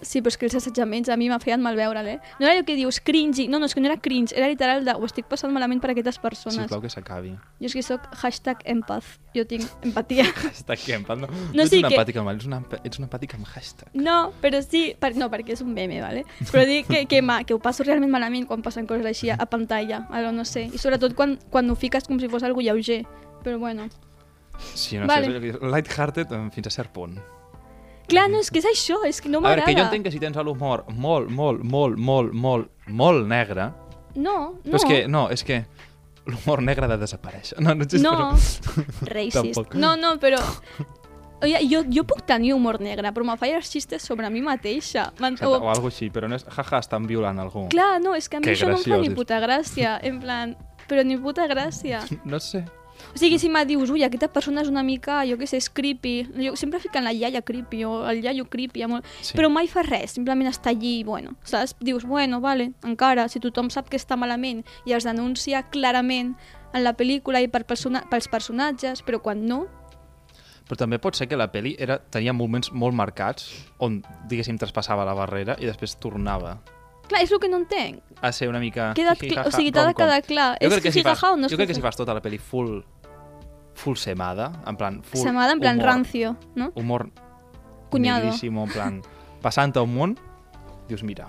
Sí, 0.02 0.20
però 0.20 0.28
és 0.32 0.36
que 0.36 0.46
els 0.46 0.54
assetjaments 0.58 1.08
a 1.08 1.16
mi 1.16 1.28
m'ha 1.30 1.38
feien 1.40 1.62
mal 1.64 1.76
veure'l, 1.78 2.06
eh? 2.06 2.18
No 2.38 2.46
era 2.46 2.54
allò 2.56 2.64
que 2.66 2.74
dius 2.76 2.98
cringy, 3.00 3.46
no, 3.48 3.58
no, 3.58 3.66
és 3.66 3.74
que 3.74 3.80
no 3.80 3.88
era 3.88 3.96
cringe, 4.00 4.34
era 4.36 4.48
literal 4.50 4.84
de 4.84 4.92
ho 4.92 5.04
estic 5.06 5.26
passant 5.30 5.52
malament 5.54 5.80
per 5.80 5.90
aquestes 5.94 6.18
persones. 6.18 6.58
Sisplau 6.66 6.82
que 6.82 6.90
s'acabi. 6.92 7.32
Jo 7.62 7.70
és 7.70 7.76
que 7.78 7.82
sóc 7.86 8.04
hashtag 8.20 8.60
empath, 8.68 9.14
jo 9.34 9.46
tinc 9.48 9.64
empatia. 9.82 10.26
Hashtag 10.44 10.78
què, 10.82 10.94
empat, 10.98 11.18
no? 11.22 11.28
No, 11.30 11.46
no 11.54 11.62
ets 11.64 11.70
sí, 11.72 11.80
una 11.80 11.88
que- 11.88 11.96
empàtica 11.96 12.20
amb 12.20 12.34
ets 12.34 12.46
una, 12.50 12.60
ets 12.82 12.98
una 13.00 13.08
empàtica 13.08 13.38
amb 13.38 13.46
hashtag. 13.48 13.88
No, 13.94 14.32
però 14.42 14.60
sí, 14.62 14.94
per, 15.00 15.14
no, 15.16 15.30
perquè 15.32 15.56
és 15.56 15.62
un 15.64 15.72
meme, 15.72 16.00
¿vale? 16.02 16.24
però 16.50 16.66
dic 16.68 16.86
que, 16.90 17.04
que, 17.08 17.22
ma, 17.22 17.40
que 17.44 17.54
ho 17.54 17.60
passo 17.62 17.82
realment 17.86 18.12
malament 18.12 18.46
quan 18.50 18.60
passen 18.62 18.86
coses 18.86 19.06
així 19.06 19.30
a 19.30 19.38
pantalla, 19.46 20.04
algo 20.10 20.32
no 20.32 20.44
sé, 20.44 20.66
i 20.68 20.78
sobretot 20.78 21.14
quan, 21.14 21.38
quan 21.50 21.70
ho 21.70 21.76
fiques 21.78 22.04
com 22.10 22.20
si 22.20 22.28
fos 22.28 22.42
algo 22.42 22.60
lleuger, 22.60 23.04
però 23.42 23.58
bueno. 23.58 23.88
Sí, 24.74 24.98
no 24.98 25.06
Vale. 25.10 25.26
sé, 25.32 25.58
light-hearted 25.62 26.30
fins 26.54 26.66
a 26.68 26.70
cert 26.70 26.92
punt. 26.94 27.18
Clar, 28.08 28.28
no, 28.30 28.40
és 28.40 28.50
que 28.50 28.58
és 28.60 28.66
això, 28.68 28.98
és 29.08 29.20
que 29.20 29.28
no 29.32 29.38
a 29.38 29.40
veure, 29.40 29.62
m'agrada. 29.62 29.66
que 29.72 29.78
jo 29.80 29.84
entenc 29.86 30.04
que 30.04 30.10
si 30.12 30.20
tens 30.20 30.36
l'humor 30.36 30.84
molt, 30.92 31.30
molt, 31.30 31.62
molt, 31.64 31.96
molt, 31.98 32.32
molt, 32.34 32.68
molt 32.88 33.26
negre, 33.26 33.70
No, 34.14 34.54
no. 34.64 34.70
però 34.70 34.76
és 34.76 34.84
que, 34.84 34.98
no, 35.08 35.28
és 35.30 35.42
que 35.42 35.64
l'humor 36.26 36.62
negre 36.62 36.84
ha 36.86 36.88
de 36.88 36.98
desaparèixer. 36.98 37.58
No, 37.60 37.74
no, 37.74 37.84
No, 38.00 38.12
però... 38.12 38.28
racist. 39.16 39.34
Tampoc. 39.56 39.74
No, 39.74 39.96
no, 39.96 40.16
però... 40.20 40.38
Oye, 41.42 41.58
jo, 41.68 41.82
jo 41.92 42.04
puc 42.08 42.22
tenir 42.24 42.54
humor 42.54 42.78
negre, 42.80 43.10
però 43.12 43.24
me 43.26 43.34
faig 43.36 43.56
els 43.58 43.68
xistes 43.68 44.02
sobre 44.06 44.30
mi 44.30 44.40
mateixa. 44.40 45.10
O, 45.18 45.48
o 45.58 45.68
alguna 45.68 45.90
així, 45.90 46.08
però 46.14 46.28
no 46.30 46.36
és, 46.38 46.44
jaja, 46.46 46.78
estan 46.78 47.04
violant 47.10 47.40
algú. 47.42 47.66
Clar, 47.74 47.98
no, 48.00 48.14
és 48.16 48.28
que 48.30 48.38
a 48.38 48.40
mi 48.40 48.46
Que 48.46 48.54
això 48.54 48.70
no 48.70 48.78
em 48.78 48.84
fa 48.84 48.96
ni 48.96 49.08
graciós. 49.10 49.18
puta 49.18 49.40
gràcia. 49.42 49.98
En 50.08 50.20
plan, 50.22 50.54
però 50.88 51.04
ni 51.04 51.18
puta 51.18 51.44
gràcia. 51.50 52.00
No 52.24 52.40
sé. 52.40 52.64
O 53.14 53.18
sigui, 53.18 53.38
si 53.38 53.48
me 53.48 53.64
dius, 53.66 53.90
ui, 53.94 54.02
aquesta 54.06 54.28
persona 54.32 54.62
és 54.64 54.70
una 54.70 54.82
mica, 54.86 55.20
jo 55.28 55.38
què 55.38 55.46
sé, 55.50 55.60
és 55.62 55.68
creepy. 55.70 56.14
Jo 56.38 56.54
sempre 56.58 56.80
fiquen 56.82 57.06
la 57.06 57.12
iaia 57.14 57.44
creepy 57.46 57.84
o 57.86 57.94
el 58.10 58.24
iaio 58.24 58.48
creepy, 58.50 58.82
amor. 58.86 59.04
Sí. 59.20 59.36
però 59.36 59.50
mai 59.52 59.68
fa 59.70 59.84
res, 59.86 60.16
simplement 60.16 60.50
està 60.50 60.72
allí 60.72 60.98
i, 61.00 61.04
bueno, 61.04 61.36
saps? 61.44 61.76
Dius, 61.80 62.04
bueno, 62.08 62.40
vale, 62.40 62.72
encara, 62.84 63.28
si 63.28 63.40
tothom 63.42 63.70
sap 63.70 63.88
que 63.90 64.00
està 64.00 64.18
malament 64.18 64.64
i 64.86 64.94
els 64.96 65.06
denuncia 65.06 65.64
clarament 65.70 66.34
en 66.74 66.84
la 66.84 66.94
pel·lícula 66.98 67.42
i 67.42 67.48
per 67.48 67.64
persona 67.68 68.04
pels 68.10 68.28
personatges, 68.28 69.02
però 69.06 69.22
quan 69.22 69.46
no, 69.46 69.64
Però 70.64 70.78
també 70.80 70.96
pot 70.96 71.12
ser 71.12 71.26
que 71.28 71.36
la 71.36 71.50
peli 71.52 71.74
era, 71.76 71.98
tenia 72.00 72.32
moments 72.32 72.70
molt 72.72 72.96
marcats 72.96 73.50
on, 73.84 73.98
diguéssim, 74.30 74.56
traspassava 74.56 75.04
la 75.04 75.12
barrera 75.12 75.58
i 75.60 75.68
després 75.68 75.98
tornava 76.00 76.54
clar, 77.08 77.22
és 77.22 77.32
el 77.32 77.40
que 77.40 77.48
no 77.48 77.58
entenc. 77.62 78.02
a 78.20 78.32
ser 78.32 78.48
una 78.48 78.60
mica... 78.60 78.92
Queda, 78.94 79.14
jiji, 79.14 79.34
o 79.34 79.42
jaja, 79.42 79.56
sigui, 79.56 79.72
t'ha 79.72 79.86
de 79.86 79.94
quedar 79.94 80.22
clar. 80.22 80.50
Jo 80.60 80.68
és 80.68 80.72
crec 80.74 80.82
que 80.88 80.92
si 80.92 81.02
fas, 81.02 81.22
o 81.22 81.36
no 81.36 81.48
jo 81.48 81.56
crec 81.56 81.68
que 81.68 81.74
si 81.76 81.82
fas 81.84 81.96
tota 81.96 82.14
la 82.14 82.22
peli 82.24 82.38
full 82.38 82.80
full 83.74 83.96
semada, 83.96 84.52
en 84.66 84.76
plan 84.76 85.02
full 85.02 85.20
Semada 85.20 85.52
en 85.52 85.60
plan 85.60 85.76
humor, 85.76 85.86
rancio, 85.86 86.36
no? 86.54 86.72
humor 86.76 87.10
Cunyado. 87.90 88.30
en 88.32 88.68
plan 88.72 89.02
passant 89.42 89.76
un 89.76 89.90
munt, 89.94 90.18
dius, 90.88 91.02
mira, 91.02 91.26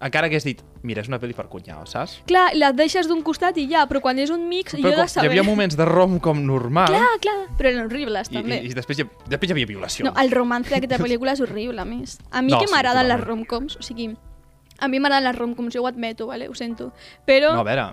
encara 0.00 0.30
que 0.30 0.36
has 0.36 0.44
dit 0.44 0.62
mira, 0.82 1.02
és 1.02 1.08
una 1.10 1.18
pel·li 1.20 1.34
per 1.36 1.44
cunyar, 1.52 1.82
saps? 1.90 2.20
Clar, 2.26 2.54
la 2.56 2.70
deixes 2.72 3.06
d'un 3.10 3.20
costat 3.26 3.58
i 3.60 3.66
ja, 3.68 3.82
però 3.90 4.00
quan 4.00 4.18
és 4.18 4.30
un 4.32 4.46
mix, 4.48 4.72
jo 4.72 4.78
he 4.88 4.94
com 4.94 5.02
de 5.02 5.08
saber... 5.12 5.26
hi 5.26 5.32
havia 5.34 5.44
moments 5.44 5.76
de 5.76 5.84
rom-com 5.84 6.40
normal 6.46 6.88
Clar, 6.94 7.18
clar, 7.20 7.36
però 7.58 7.68
eren 7.74 7.84
horribles, 7.84 8.30
i, 8.30 8.38
també. 8.38 8.62
i, 8.62 8.70
i 8.70 8.74
després, 8.78 9.02
hi, 9.02 9.06
després 9.28 9.50
hi 9.50 9.52
havia 9.58 9.68
violacions. 9.68 10.08
No, 10.08 10.14
el 10.22 10.30
romance 10.32 10.70
d'aquesta 10.72 11.02
pel·lícula 11.02 11.34
és 11.36 11.42
horrible, 11.44 11.82
a 11.82 11.84
més. 11.84 12.16
A 12.30 12.40
mi 12.40 12.54
No, 12.54 12.62
que 12.62 12.70
sí, 12.70 12.72
m'agraden 12.72 13.08
les 13.10 13.20
totalment. 13.20 13.28
romcoms, 13.44 13.76
o 13.76 13.82
sigui, 13.84 14.14
a 14.80 14.88
mi 14.88 14.98
m'agraden 15.00 15.24
les 15.28 15.36
romcoms, 15.38 15.74
jo 15.74 15.82
ho 15.82 15.86
admeto, 15.86 16.26
vale? 16.26 16.48
ho 16.48 16.54
sento. 16.54 16.92
Però, 17.26 17.52
No, 17.54 17.60
a 17.60 17.64
veure, 17.64 17.88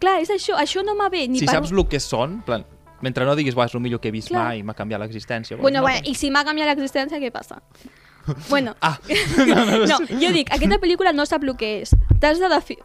clar, 0.00 0.20
és 0.22 0.30
això, 0.30 0.56
això 0.56 0.84
no 0.86 0.94
m'ha 0.96 1.08
bé 1.12 1.26
ni 1.28 1.38
si 1.40 1.46
per... 1.46 1.54
saps 1.58 1.72
el 1.72 1.84
que 1.88 2.00
són, 2.00 2.40
plan, 2.46 2.64
mentre 3.02 3.24
no 3.24 3.34
diguis, 3.36 3.54
"Buah, 3.54 3.66
és 3.66 3.74
el 3.74 3.80
millor 3.80 4.00
que 4.00 4.08
he 4.08 4.12
vist 4.12 4.28
Clar. 4.28 4.44
mai, 4.46 4.62
m'ha 4.62 4.74
canviat 4.74 5.00
l'existència. 5.00 5.56
Bueno, 5.56 5.80
no, 5.80 5.82
bueno, 5.88 6.00
i 6.04 6.14
si 6.14 6.30
m'ha 6.30 6.44
canviat 6.44 6.68
l'existència, 6.72 7.18
què 7.18 7.30
passa? 7.32 7.60
Bueno, 8.50 8.74
Ah, 8.82 8.98
no, 9.88 9.96
jo 10.20 10.30
dic, 10.32 10.50
aquesta 10.52 10.76
pel·lícula 10.78 11.12
no 11.14 11.24
sap 11.26 11.42
el 11.42 11.56
que 11.56 11.80
és. 11.82 11.94
T'has 12.20 12.38
de 12.38 12.48
definir... 12.52 12.82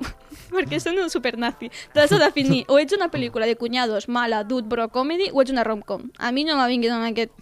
Perquè 0.51 0.79
són 0.83 0.99
un 1.01 1.09
supernazi. 1.13 1.69
T'has 1.93 2.11
de 2.13 2.19
definir, 2.21 2.63
o 2.69 2.77
ets 2.81 2.95
una 2.97 3.09
pel·lícula 3.13 3.47
de 3.49 3.55
cunyados, 3.59 4.07
mala, 4.07 4.43
dut, 4.43 4.67
bro, 4.69 4.87
comedy, 4.93 5.29
o 5.33 5.41
ets 5.41 5.53
una 5.53 5.63
rom-com. 5.67 6.09
A 6.17 6.31
mi 6.35 6.45
no 6.47 6.57
m'ha 6.59 6.67
vingut 6.71 6.93
en 6.93 7.07
aquest... 7.09 7.33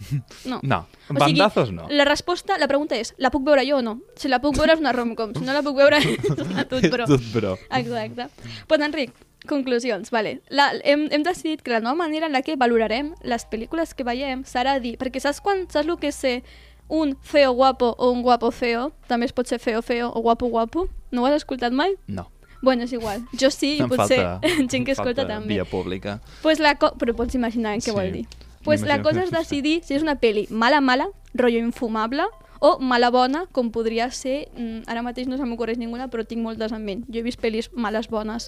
No. 0.44 0.60
no, 0.62 0.84
O 1.08 1.14
bandazos 1.14 1.72
no. 1.72 1.86
La 1.90 2.04
resposta, 2.04 2.58
la 2.58 2.68
pregunta 2.68 2.96
és, 2.96 3.14
la 3.18 3.30
puc 3.34 3.44
veure 3.46 3.64
jo 3.68 3.78
o 3.78 3.84
no? 3.84 3.98
Si 4.16 4.28
la 4.28 4.40
puc 4.40 4.56
veure 4.56 4.76
és 4.76 4.82
una 4.82 4.92
rom-com, 4.96 5.34
si 5.36 5.44
no 5.44 5.52
la 5.56 5.62
puc 5.64 5.76
veure 5.76 6.00
és 6.00 6.30
una 6.32 6.64
bro. 6.64 7.06
Tot 7.12 7.30
bro. 7.32 7.56
Exacte. 7.70 8.28
Pues, 8.68 8.80
Enric, 8.80 9.12
conclusions, 9.48 10.10
vale. 10.10 10.40
La, 10.48 10.72
hem, 10.84 11.08
hem 11.12 11.22
decidit 11.22 11.62
que 11.62 11.70
la 11.70 11.80
nova 11.80 11.94
manera 11.94 12.26
en 12.26 12.32
la 12.32 12.42
que 12.42 12.56
valorarem 12.56 13.14
les 13.22 13.46
pel·lícules 13.50 13.94
que 13.94 14.06
veiem 14.06 14.44
serà 14.48 14.78
dir, 14.80 14.96
perquè 15.00 15.20
saps 15.20 15.42
quan 15.44 15.66
saps 15.68 15.88
el 15.88 15.98
que 16.00 16.12
és 16.12 16.20
ser 16.20 16.38
un 16.88 17.16
feo 17.22 17.52
guapo 17.52 17.94
o 17.98 18.10
un 18.10 18.22
guapo 18.22 18.50
feo? 18.50 18.92
També 19.08 19.26
es 19.28 19.32
pot 19.32 19.48
ser 19.48 19.58
feo 19.58 19.82
feo 19.82 20.10
o 20.12 20.20
guapo 20.20 20.48
guapo? 20.48 20.88
No 21.10 21.22
ho 21.22 21.26
has 21.28 21.42
escoltat 21.42 21.72
mai? 21.72 21.96
No. 22.06 22.28
Bueno, 22.64 22.84
és 22.88 22.92
igual. 22.96 23.22
Jo 23.38 23.50
sí, 23.52 23.76
i 23.76 23.82
Em 23.84 23.88
potser 23.92 24.18
falta, 24.22 24.48
gent 24.72 24.84
que 24.86 24.92
escolta 24.96 25.22
falta 25.22 25.28
també. 25.34 25.54
Via 25.54 25.64
pública. 25.68 26.18
Pues 26.42 26.58
la 26.64 26.74
co 26.80 26.94
però 26.98 27.14
pots 27.14 27.36
imaginar 27.36 27.76
què 27.76 27.90
Sí, 27.90 27.94
vol 27.94 28.10
dir. 28.12 28.24
Pues 28.64 28.80
la 28.88 29.02
cosa 29.04 29.20
és 29.22 29.28
sí. 29.28 29.36
decidir 29.36 29.74
si 29.84 29.92
és 29.94 30.02
una 30.02 30.16
peli 30.16 30.46
mala, 30.48 30.80
mala, 30.80 31.10
rotllo 31.36 31.60
infumable, 31.60 32.24
o 32.64 32.78
mala 32.80 33.10
bona, 33.12 33.44
com 33.52 33.68
podria 33.70 34.06
ser... 34.10 34.48
Mm, 34.56 34.86
ara 34.88 35.02
mateix 35.04 35.28
no 35.28 35.36
se 35.36 35.44
m'ocorreix 35.44 35.76
ninguna, 35.76 36.06
però 36.08 36.24
tinc 36.24 36.40
moltes 36.40 36.72
en 36.72 36.80
ment. 36.86 37.02
Jo 37.12 37.20
he 37.20 37.26
vist 37.26 37.42
pel·lis 37.42 37.68
males 37.76 38.08
bones. 38.08 38.46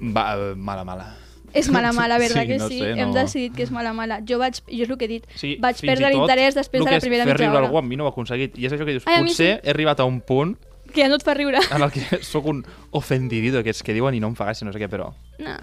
Va, 0.00 0.34
eh, 0.34 0.54
mala, 0.56 0.82
mala. 0.84 1.12
És 1.52 1.68
mala, 1.70 1.92
mala, 1.92 2.18
verdad 2.24 2.42
Sí, 2.42 2.48
que 2.48 2.58
no 2.58 2.68
sí? 2.68 2.78
sé, 2.80 2.90
Hem 2.90 3.08
no. 3.10 3.14
decidit 3.14 3.54
que 3.54 3.62
és 3.66 3.70
mala, 3.70 3.92
mala. 3.92 4.20
Jo 4.26 4.38
vaig... 4.42 4.58
Jo 4.66 4.82
és 4.86 4.90
el 4.90 4.98
que 4.98 5.06
he 5.06 5.12
dit. 5.14 5.26
Sí, 5.38 5.56
vaig 5.62 5.78
perdre 5.82 6.10
l'interès 6.10 6.54
després 6.58 6.80
el 6.80 6.86
de 6.86 6.90
que 6.90 6.96
la 6.96 6.98
és 6.98 7.06
primera 7.06 7.24
fer 7.26 7.32
mitja 7.34 7.44
riure 7.44 7.58
hora. 7.58 7.66
algú, 7.70 7.78
a 7.78 7.82
mi 7.86 7.96
no 7.98 8.06
ho 8.06 8.10
he 8.10 8.14
aconseguit. 8.14 8.58
I 8.58 8.66
és 8.66 8.74
això 8.74 8.86
que 8.86 8.96
dius, 8.96 9.06
Ai, 9.06 9.22
potser 9.26 9.52
he 9.62 9.70
arribat 9.70 10.00
a 10.00 10.06
un 10.10 10.20
punt 10.20 10.56
Que 10.92 11.02
ja 11.02 11.08
no 11.08 11.16
et 11.16 11.22
fa 11.26 11.34
riure. 11.34 11.58
en 11.70 11.82
el 11.82 11.90
que 11.92 12.22
sóc 12.32 12.46
un 12.46 12.64
ofendidito 12.92 13.56
d'aquests 13.60 13.82
que 13.86 13.94
diuen 13.96 14.14
i 14.14 14.20
no 14.20 14.28
em 14.32 14.34
fa 14.38 14.46
gràcia, 14.50 14.64
no 14.66 14.72
sé 14.72 14.78
què, 14.82 14.88
però 14.90 15.12
No. 15.38 15.56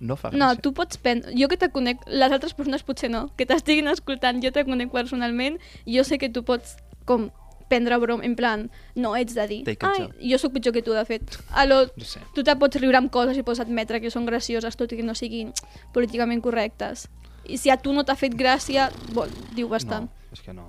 no 0.00 0.16
fa 0.16 0.30
gràcia. 0.30 0.38
No, 0.38 0.56
tu 0.56 0.72
pots 0.74 0.96
prendre... 0.98 1.32
Jo 1.38 1.48
que 1.48 1.56
te 1.56 1.70
conec... 1.70 1.98
Les 2.06 2.32
altres 2.32 2.54
persones 2.54 2.82
potser 2.82 3.10
no. 3.10 3.28
Que 3.36 3.46
t'estiguin 3.46 3.88
escoltant, 3.88 4.42
jo 4.42 4.50
te 4.52 4.64
conec 4.64 4.90
personalment 4.92 5.58
i 5.84 5.96
jo 5.98 6.04
sé 6.04 6.18
que 6.18 6.28
tu 6.28 6.42
pots 6.44 6.76
com 7.06 7.30
prendre 7.72 7.96
broma, 7.96 8.22
en 8.26 8.34
plan, 8.36 8.66
no 8.94 9.14
ets 9.16 9.32
de 9.32 9.46
dir, 9.48 9.62
ai, 9.64 9.76
joke." 9.80 10.18
jo 10.20 10.36
sóc 10.38 10.52
pitjor 10.52 10.74
que 10.74 10.82
tu, 10.84 10.92
de 10.92 11.06
fet. 11.08 11.38
Alò, 11.56 11.86
No 11.96 12.04
sé. 12.04 12.20
tu 12.34 12.42
te 12.44 12.52
pots 12.60 12.76
riure 12.76 12.98
amb 12.98 13.08
coses 13.10 13.38
i 13.38 13.42
pots 13.42 13.60
admetre 13.64 13.98
que 14.02 14.10
són 14.12 14.26
gracioses, 14.26 14.76
tot 14.76 14.92
i 14.92 14.98
que 14.98 15.02
no 15.06 15.14
siguin 15.14 15.54
políticament 15.94 16.42
correctes. 16.44 17.08
I 17.48 17.56
si 17.56 17.70
a 17.70 17.78
tu 17.80 17.94
no 17.96 18.04
t'ha 18.04 18.14
fet 18.14 18.34
gràcia, 18.36 18.90
vol, 19.16 19.30
diu 19.56 19.68
bastant. 19.72 20.10
No, 20.12 20.36
és 20.36 20.42
que 20.44 20.52
no. 20.52 20.66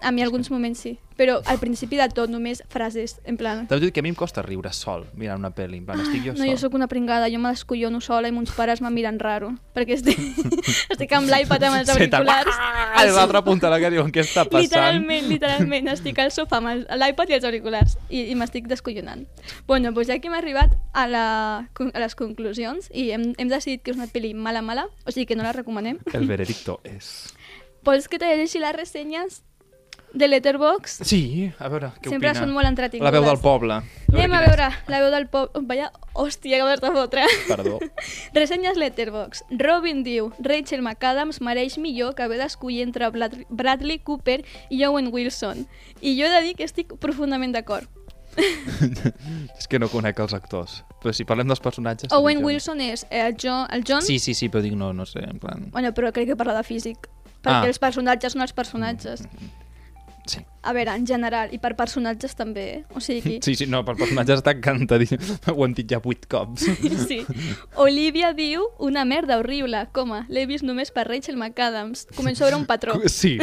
A 0.00 0.10
mi 0.12 0.22
alguns 0.22 0.50
moments 0.50 0.78
sí. 0.80 0.98
Però 1.20 1.42
al 1.44 1.58
principi 1.60 1.98
de 2.00 2.06
tot 2.08 2.30
només 2.32 2.62
frases, 2.72 3.18
en 3.28 3.36
plan... 3.36 3.66
T'ho 3.68 3.76
dic 3.82 3.92
que 3.92 4.00
a 4.00 4.02
mi 4.02 4.08
em 4.08 4.14
costa 4.16 4.40
riure 4.40 4.70
sol 4.72 5.02
mirant 5.20 5.36
una 5.42 5.50
pel·li, 5.52 5.76
en 5.76 5.84
plan, 5.84 6.00
estic 6.00 6.22
jo 6.24 6.32
No, 6.32 6.38
sol. 6.40 6.48
jo 6.48 6.56
sóc 6.62 6.74
una 6.78 6.86
pringada, 6.88 7.28
jo 7.28 7.36
me 7.38 7.50
descollono 7.52 8.00
sola 8.00 8.30
i 8.30 8.32
mons 8.32 8.54
pares 8.56 8.80
me 8.80 8.88
miren 8.94 9.18
raro, 9.20 9.50
perquè 9.76 9.98
estic, 9.98 10.16
estic 10.94 11.12
amb 11.12 11.28
l'iPad 11.28 11.66
amb 11.68 11.76
els 11.82 11.90
auriculars. 11.94 12.48
"Ah!" 12.56 13.02
a 13.02 13.04
l'altra 13.12 13.42
punta 13.44 13.68
la 13.68 13.76
cara 13.82 13.92
diuen 13.92 14.08
què 14.10 14.24
està 14.24 14.46
passant. 14.48 14.64
Literalment, 14.64 15.28
literalment, 15.28 15.88
estic 15.92 16.18
al 16.24 16.32
sofà 16.32 16.62
amb 16.62 16.88
l'iPad 16.88 17.34
i 17.34 17.36
els 17.36 17.44
auriculars 17.44 17.98
i, 18.08 18.30
i 18.32 18.34
m'estic 18.40 18.66
descollonant. 18.72 19.26
Bueno, 19.68 19.92
doncs 19.92 20.08
ja 20.08 20.16
que 20.18 20.28
hem 20.32 20.38
arribat 20.40 20.72
a, 20.94 21.04
la, 21.06 21.26
a 21.68 21.98
les 22.06 22.16
conclusions 22.16 22.88
i 22.96 23.10
hem, 23.12 23.34
hem 23.36 23.52
decidit 23.52 23.84
que 23.84 23.92
és 23.92 24.00
una 24.00 24.08
pel·li 24.08 24.32
mala, 24.32 24.62
mala, 24.64 24.88
o 25.04 25.12
sigui 25.12 25.26
que 25.28 25.36
no 25.36 25.44
la 25.44 25.52
recomanem, 25.52 26.00
El 26.14 26.24
veredicto 26.32 26.80
és... 26.88 27.28
vols 27.84 28.08
que 28.08 28.18
te 28.20 28.26
llegeixi 28.28 28.58
les 28.60 28.76
ressenyes 28.76 29.42
de 30.12 30.26
Letterboxd? 30.28 31.04
Sí, 31.06 31.52
a 31.58 31.68
veure, 31.68 31.92
què 32.02 32.10
Sempre 32.10 32.30
opina? 32.30 32.40
són 32.42 32.52
molt 32.54 32.66
entretingudes. 32.66 33.04
La 33.06 33.12
veu 33.14 33.24
del 33.28 33.38
poble. 33.42 33.76
Anem 34.10 34.32
a 34.34 34.40
quina 34.40 34.40
és. 34.40 34.48
veure 34.48 34.68
la 34.90 35.00
veu 35.04 35.10
del 35.14 35.26
poble. 35.30 35.62
Vaya, 35.70 35.90
hòstia, 36.14 36.56
que 36.58 36.62
haver-te 36.66 36.90
fotre. 36.96 37.26
Perdó. 37.48 37.78
Resenyes 38.34 38.76
Letterboxd. 38.76 39.54
Robin 39.62 40.02
diu, 40.02 40.32
Rachel 40.42 40.82
McAdams 40.82 41.40
mereix 41.40 41.78
millor 41.78 42.14
que 42.18 42.24
haver 42.26 42.38
d'escollir 42.42 42.82
entre 42.88 43.10
Bradley 43.48 43.98
Cooper 44.00 44.42
i 44.70 44.84
Owen 44.84 45.12
Wilson. 45.14 45.66
I 46.00 46.16
jo 46.18 46.26
he 46.26 46.34
de 46.34 46.42
dir 46.48 46.56
que 46.58 46.64
estic 46.66 46.96
profundament 46.98 47.54
d'acord. 47.54 47.86
és 49.58 49.66
que 49.68 49.78
no 49.78 49.88
conec 49.90 50.18
els 50.22 50.34
actors. 50.36 50.80
Però 51.02 51.12
si 51.16 51.24
parlem 51.26 51.48
dels 51.50 51.62
personatges... 51.62 52.12
Owen 52.14 52.40
jo. 52.42 52.46
Wilson 52.50 52.80
és 52.84 53.06
eh, 53.10 53.24
el, 53.26 53.34
John, 53.40 53.66
el 53.74 53.82
John, 53.86 54.02
Sí, 54.06 54.18
sí, 54.22 54.34
sí, 54.34 54.48
però 54.52 54.62
dic 54.64 54.74
no, 54.78 54.92
no 54.92 55.06
sé, 55.08 55.22
en 55.26 55.38
plan... 55.42 55.68
bueno, 55.72 55.90
però 55.96 56.12
crec 56.12 56.28
que 56.32 56.36
parla 56.38 56.54
de 56.58 56.64
físic. 56.66 57.08
Perquè 57.40 57.62
Ah. 57.64 57.66
els 57.70 57.78
personatges 57.80 58.34
són 58.36 58.42
els 58.44 58.52
personatges. 58.52 59.22
Sí. 60.26 60.40
A 60.62 60.74
veure, 60.76 60.92
en 60.92 61.06
general, 61.08 61.48
i 61.54 61.58
per 61.58 61.72
personatges 61.76 62.34
també, 62.36 62.64
eh? 62.74 62.80
O 62.92 63.00
sigui... 63.00 63.38
Sí, 63.40 63.54
sí, 63.56 63.66
no, 63.70 63.80
per 63.86 63.94
personatges 63.96 64.42
està 64.42 64.52
encantadíssim. 64.52 65.22
Ho 65.54 65.64
hem 65.64 65.72
dit 65.78 65.88
ja 65.88 66.00
vuit 66.04 66.26
cops. 66.30 66.66
Sí. 67.10 67.22
Olivia 67.80 68.34
diu 68.36 68.66
una 68.78 69.06
merda 69.08 69.38
horrible, 69.40 69.80
coma, 69.96 70.26
l'he 70.28 70.44
vist 70.50 70.66
només 70.66 70.92
per 70.92 71.06
Rachel 71.08 71.38
McAdams. 71.38 72.04
Començo 72.18 72.44
a 72.44 72.50
veure 72.50 72.60
un 72.60 72.68
patró. 72.68 72.98
Sí. 73.20 73.38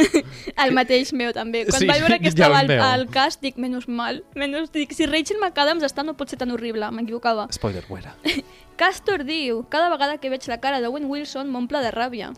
El 0.56 0.72
mateix 0.76 1.12
meu, 1.12 1.34
també. 1.34 1.64
Quan 1.68 1.82
Sí, 1.82 1.90
vaig 1.90 2.06
veure 2.06 2.18
que 2.22 2.30
ja 2.30 2.36
estava 2.36 2.62
el 2.62 2.72
al, 2.76 2.86
al 3.00 3.08
cast, 3.12 3.42
dic, 3.42 3.58
menys 3.58 3.88
mal. 3.90 4.22
Menys, 4.38 4.70
dic, 4.74 4.94
si 4.94 5.10
Rachel 5.10 5.42
McAdams 5.42 5.84
està, 5.86 6.06
no 6.06 6.14
pot 6.18 6.30
ser 6.30 6.38
tan 6.40 6.54
horrible. 6.54 6.88
M'equivocava. 6.94 7.48
Spoiler, 7.54 7.84
buena. 7.90 8.14
Castor 8.78 9.24
diu, 9.26 9.64
cada 9.72 9.88
vegada 9.90 10.20
que 10.22 10.30
veig 10.30 10.44
la 10.46 10.60
cara 10.62 10.78
d'Owen 10.78 11.08
Wilson 11.10 11.48
m'omple 11.50 11.80
de 11.82 11.90
ràbia. 11.90 12.28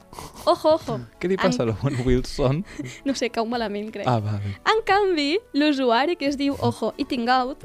Ojo, 0.49 0.71
ojo. 0.79 0.95
Què 1.21 1.29
li 1.29 1.37
passa 1.37 1.67
a 1.67 1.69
l'Owen 1.69 1.99
Wilson? 2.07 2.63
No 3.05 3.13
sé, 3.19 3.29
cau 3.29 3.45
malament, 3.45 3.91
crec. 3.93 4.09
Ah, 4.09 4.19
vale. 4.25 4.55
En 4.73 4.81
canvi, 4.89 5.35
l'usuari 5.53 6.17
que 6.17 6.31
es 6.31 6.39
diu 6.41 6.57
Ojo 6.65 6.95
Eating 7.01 7.29
Out 7.29 7.65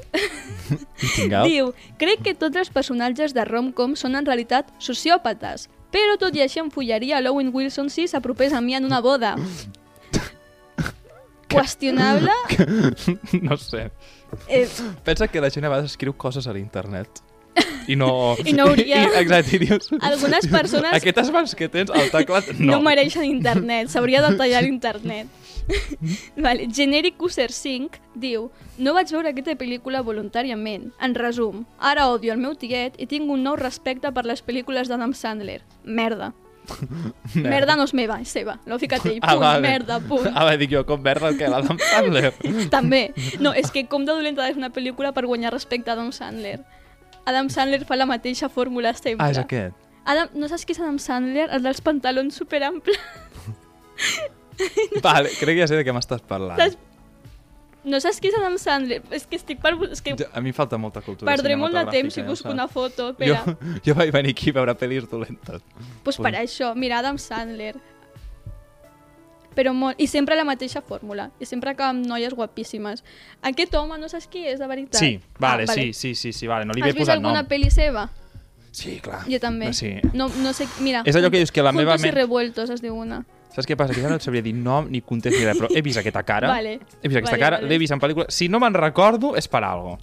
diu 1.47 1.71
Crec 2.01 2.21
que 2.25 2.33
tots 2.35 2.57
els 2.59 2.69
personatges 2.73 3.33
de 3.35 3.45
rom-com 3.47 3.95
són 3.95 4.15
en 4.19 4.27
realitat 4.27 4.69
sociòpates, 4.83 5.69
però 5.95 6.17
tot 6.19 6.35
i 6.35 6.43
així 6.43 6.59
em 6.59 6.67
follaria 6.73 7.21
l'Owen 7.23 7.53
Wilson 7.55 7.87
si 7.89 8.07
s'apropés 8.11 8.51
a 8.53 8.59
mi 8.61 8.75
en 8.75 8.83
una 8.85 8.99
boda. 8.99 9.35
Qüestionable? 11.47 12.33
No 13.41 13.55
sé. 13.57 13.91
Eh, 14.49 14.67
Pensa 15.05 15.27
que 15.29 15.39
la 15.39 15.49
gent 15.53 15.63
a 15.63 15.69
vegades 15.71 15.93
escriu 15.93 16.11
coses 16.17 16.47
a 16.47 16.53
l'internet. 16.55 17.21
I 17.87 17.95
no... 17.95 18.35
I 18.45 18.53
no 18.53 18.67
hauria. 18.69 19.03
I, 19.05 19.19
exacte, 19.21 19.55
i 19.55 19.59
dius... 19.65 19.89
Algunes 20.01 20.47
persones- 20.47 20.93
Aquestes 20.97 21.31
mans 21.31 21.55
que 21.55 21.69
tens 21.69 21.91
al 21.91 22.09
teclat, 22.11 22.51
no, 22.59 22.77
no. 22.77 22.81
mereixen 22.85 23.25
internet, 23.25 23.89
s'hauria 23.93 24.21
de 24.25 24.35
tallar 24.37 24.63
l'internet. 24.63 25.27
vale. 26.37 26.67
Generic 26.71 27.21
User 27.25 27.49
5 27.51 27.97
diu 28.21 28.51
No 28.77 28.93
vaig 28.93 29.09
veure 29.09 29.31
aquesta 29.31 29.55
pel·lícula 29.57 30.03
voluntàriament. 30.05 30.91
En 31.01 31.15
resum, 31.17 31.63
ara 31.79 32.09
odio 32.11 32.33
el 32.35 32.41
meu 32.41 32.53
tiet 32.59 32.99
i 33.01 33.07
tinc 33.09 33.29
un 33.31 33.41
nou 33.41 33.55
respecte 33.57 34.11
per 34.13 34.25
les 34.29 34.43
pel·lícules 34.45 34.91
d'Adam 34.91 35.13
Sandler. 35.17 35.61
Merda. 35.83 36.33
Merda 37.35 37.75
no 37.77 37.83
és 37.85 37.93
meva, 37.97 38.17
és 38.21 38.31
seva. 38.33 38.57
L'ho 38.65 38.77
ficat 38.81 39.03
ell. 39.05 39.19
Punt, 39.21 39.29
Ah, 39.29 39.35
vale. 39.37 39.61
merda, 39.65 39.99
punt. 40.01 40.27
Ah, 40.33 40.45
va, 40.47 40.55
dic 40.57 40.71
jo, 40.73 40.81
com 40.85 41.01
merda 41.01 41.29
el 41.29 41.37
que 41.37 41.47
l'Adam 41.49 41.77
Sandler. 41.79 42.33
També. 42.73 43.03
No, 43.39 43.53
és 43.53 43.69
que 43.71 43.85
com 43.87 44.05
de 44.05 44.11
dolenta 44.17 44.47
és 44.49 44.57
una 44.57 44.71
pel·lícula 44.73 45.13
per 45.13 45.25
guanyar 45.25 45.53
respecte 45.53 45.89
a 45.89 45.93
Adam 45.93 46.11
Sandler. 46.11 46.59
Adam 47.25 47.49
Sandler 47.49 47.83
fa 47.85 47.95
la 47.97 48.05
mateixa 48.05 48.49
fórmula 48.49 48.93
sempre. 48.93 49.25
Ah, 49.25 49.31
és 49.33 49.37
aquest. 49.41 49.73
Adam, 50.05 50.29
no 50.37 50.47
saps 50.47 50.65
qui 50.65 50.73
és 50.75 50.79
Adam 50.79 50.99
Sandler? 51.01 51.47
El 51.51 51.63
dels 51.65 51.81
pantalons 51.81 52.35
superamples. 52.37 52.99
Vale, 55.03 55.29
crec 55.39 55.55
que 55.55 55.61
ja 55.63 55.67
sé 55.67 55.75
de 55.79 55.85
què 55.87 55.93
m'estàs 55.95 56.21
parlant. 56.27 56.59
Saps? 56.59 56.77
No 57.85 57.99
saps 58.01 58.17
qui 58.21 58.31
és 58.31 58.35
Adam 58.39 58.55
Sandler? 58.57 59.01
És 59.13 59.27
que 59.29 59.37
estic 59.37 59.59
per... 59.61 59.75
És 59.91 60.01
que 60.01 60.15
Jo- 60.17 60.29
A 60.33 60.41
mi 60.41 60.51
falta 60.57 60.77
molta 60.81 61.03
cultura 61.05 61.29
perdré 61.29 61.53
molt 61.59 61.75
de 61.77 61.83
temps 61.93 62.15
si 62.17 62.23
busco 62.25 62.49
una 62.49 62.65
foto. 62.67 63.11
Jo, 63.19 63.35
Espera. 63.35 63.57
jo 63.85 63.93
vaig 63.97 64.09
venir 64.15 64.31
aquí 64.33 64.49
a 64.49 64.55
veure 64.57 64.73
pel·lis 64.79 65.05
dolentes. 65.11 65.61
Pues 66.05 66.17
per 66.17 66.31
això, 66.39 66.71
mira, 66.75 66.97
Adam 67.03 67.19
Sandler. 67.21 67.75
Però 69.55 69.71
molt... 69.73 69.95
I 70.01 70.07
sempre 70.07 70.35
la 70.35 70.43
mateixa 70.43 70.81
fórmula. 70.81 71.29
I 71.39 71.45
sempre 71.45 71.71
acaba 71.71 71.89
amb 71.93 72.05
noies 72.05 72.33
guapíssimes. 72.35 73.03
Aquest 73.41 73.73
home, 73.75 73.97
no 73.97 74.09
saps 74.11 74.27
qui 74.27 74.45
és, 74.45 74.59
de 74.59 74.67
veritat? 74.67 74.99
Sí, 74.99 75.19
vale, 75.39 75.63
Ah, 75.69 75.73
sí, 75.73 75.93
sí, 75.93 76.13
sí, 76.15 76.33
sí, 76.33 76.47
vale, 76.47 76.65
no 76.65 76.73
li 76.73 76.81
Has 76.81 76.87
ve 76.87 76.91
vist 76.93 77.05
posat 77.05 77.15
alguna 77.17 77.41
nom. 77.41 77.47
pel·li 77.49 77.69
seva? 77.71 78.09
Sí, 78.75 78.99
clar. 78.99 79.21
Jo 79.31 79.39
també. 79.39 79.71
Sí. 79.73 79.93
No, 80.13 80.27
no 80.43 80.51
sé... 80.53 80.67
Mira, 80.83 81.01
És 81.07 81.15
allò 81.15 81.29
que 81.31 81.37
dius 81.39 81.51
que 81.55 81.63
la 81.63 81.71
meva 81.71 81.93
Juntos 81.93 82.03
y 82.03 82.07
ment- 82.09 82.15
revueltos 82.19 82.69
es 82.69 82.81
diu 82.83 82.93
una. 82.99 83.21
Saps 83.55 83.69
què 83.69 83.77
passa? 83.79 83.93
Que 83.95 84.01
ja 84.03 84.09
no 84.11 84.17
et 84.19 84.21
sabria 84.25 84.41
dir 84.43 84.51
nom 84.53 84.89
ni 84.91 84.99
context 84.99 85.39
ni 85.39 85.45
res, 85.47 85.55
però 85.55 85.69
he 85.71 85.81
vist 85.81 85.97
aquesta 86.01 86.23
cara. 86.27 86.49
Vale. 86.51 86.73
He 87.01 87.07
vist 87.07 87.21
aquesta 87.21 87.37
Vale, 87.37 87.39
cara, 87.45 87.57
vale. 87.61 87.69
l'he 87.69 87.77
vist 87.79 87.93
en 87.95 88.01
pel·lícula. 88.03 88.25
Si 88.27 88.49
no 88.51 88.59
me'n 88.59 88.75
recordo, 88.75 89.37
és 89.39 89.47
per 89.47 89.63
algo. 89.63 89.95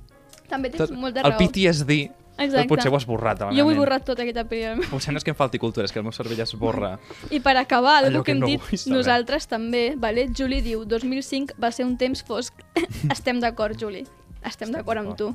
També 0.48 0.70
tens 0.72 0.90
molta 0.96 1.20
el 1.20 1.28
raó. 1.34 1.38
PTSD 1.38 1.98
Exacte. 2.38 2.68
potser 2.68 2.90
ho 2.90 2.96
has 2.96 3.04
borrat. 3.06 3.42
Jo 3.52 3.66
ho 3.66 3.70
he 3.70 3.76
borrat 3.76 4.04
tot 4.08 4.18
aquesta 4.18 4.44
pel·lícula. 4.48 4.88
Potser 4.92 5.12
no 5.12 5.20
és 5.20 5.24
que 5.24 5.30
em 5.30 5.36
falti 5.36 5.58
cultura, 5.62 5.84
és 5.84 5.92
que 5.92 6.00
el 6.00 6.06
meu 6.06 6.12
cervell 6.16 6.40
es 6.40 6.54
borra. 6.58 6.94
I 7.30 7.40
per 7.44 7.56
acabar, 7.60 8.04
el 8.06 8.16
que 8.16 8.22
que 8.24 8.32
hem 8.32 8.40
no 8.40 8.46
dit 8.48 8.86
nosaltres 8.88 9.46
també, 9.46 9.92
vale? 9.96 10.28
Juli 10.34 10.62
diu, 10.64 10.84
2005 10.88 11.54
va 11.60 11.70
ser 11.70 11.84
un 11.84 11.96
temps 12.00 12.24
fosc. 12.24 12.54
Estem 13.14 13.40
d'acord, 13.40 13.78
Juli. 13.78 14.06
Estem 14.42 14.72
d'acord 14.74 14.98
amb 14.98 15.12
tu. 15.14 15.28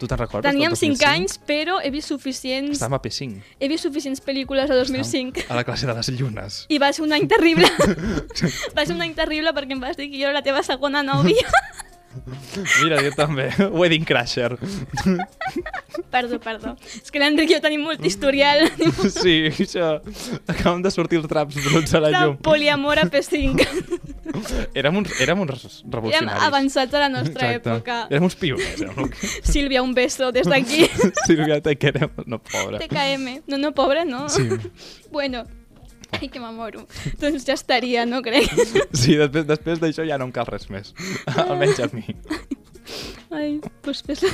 Tu 0.00 0.06
te'n 0.10 0.18
recordes? 0.18 0.50
Teníem 0.50 0.72
del 0.72 0.80
5 0.80 0.96
2005? 0.98 1.10
anys, 1.14 1.36
però 1.46 1.76
he 1.78 1.92
vist 1.94 2.08
suficients, 2.10 2.72
Estàvem 2.74 2.96
a 2.96 3.02
P5. 3.04 3.36
he 3.60 3.68
vist 3.70 3.86
suficients 3.86 4.18
pel·lícules 4.24 4.66
a 4.72 4.74
2005. 4.74 5.44
A 5.48 5.54
la 5.54 5.62
classe 5.62 5.86
de 5.86 5.94
les 5.94 6.08
llunes. 6.18 6.64
I 6.68 6.80
va 6.82 6.90
ser 6.92 7.04
un 7.04 7.12
any 7.14 7.28
terrible. 7.30 7.68
va 8.76 8.84
ser 8.84 8.96
un 8.96 9.02
any 9.06 9.14
terrible 9.14 9.54
perquè 9.54 9.76
em 9.78 9.80
vas 9.84 9.96
dir 9.96 10.10
que 10.10 10.18
jo 10.18 10.26
era 10.26 10.34
la 10.40 10.42
teva 10.42 10.64
segona 10.66 11.04
nòvia. 11.06 11.46
Mira, 12.82 12.98
jo 13.04 13.10
també. 13.14 13.48
Wedding 13.70 14.04
Crasher. 14.08 14.56
perdó, 16.10 16.38
perdó. 16.40 16.72
És 17.02 17.10
que 17.12 17.20
l'Enric 17.20 17.50
i 17.52 17.56
jo 17.56 17.60
tenim 17.64 17.84
molt 17.84 18.04
historial. 18.04 18.64
Sí, 19.12 19.36
això... 19.50 19.98
Acabem 20.48 20.82
de 20.84 20.90
sortir 20.94 21.20
els 21.20 21.28
traps 21.30 21.58
bruts 21.68 21.94
a 21.94 22.00
la 22.02 22.10
llum. 22.14 22.36
poliamor 22.42 22.98
a 22.98 23.06
P5. 23.12 23.64
Érem 24.76 24.98
uns, 25.00 25.12
érem 25.20 25.40
uns 25.40 25.50
Érem 25.52 25.92
revolucionaris. 25.94 26.42
avançats 26.48 26.94
a 26.94 27.04
la 27.04 27.08
nostra 27.12 27.52
Exacte. 27.52 27.70
època. 27.70 27.98
Érem 28.10 28.26
uns 28.28 28.36
pioners. 28.36 28.82
Érem. 28.82 29.12
Sílvia, 29.52 29.82
un 29.82 29.94
beso 29.94 30.32
des 30.32 30.48
d'aquí. 30.48 30.88
Sílvia, 31.26 31.60
te 31.64 31.76
querem. 31.76 32.10
No, 32.26 32.40
pobra. 32.42 32.78
TKM. 32.82 33.42
No, 33.46 33.58
no, 33.58 33.72
pobre, 33.76 34.04
no. 34.08 34.26
Sí. 34.28 34.48
Bueno, 35.12 35.44
ai, 36.12 36.28
que 36.32 36.40
m'amoro. 36.40 36.86
Doncs 37.20 37.46
ja 37.48 37.56
estaria, 37.58 38.06
no 38.08 38.22
crec? 38.24 38.48
Sí, 39.00 39.16
després, 39.18 39.46
després 39.48 39.82
d'això 39.82 40.06
ja 40.08 40.18
no 40.18 40.28
em 40.28 40.34
cal 40.34 40.48
res 40.48 40.68
més. 40.72 40.94
Almenys 41.44 41.80
a 41.84 41.90
mi. 41.92 42.06
Ai, 43.28 43.58
doncs 43.84 44.02
fes 44.06 44.24
la... 44.24 44.32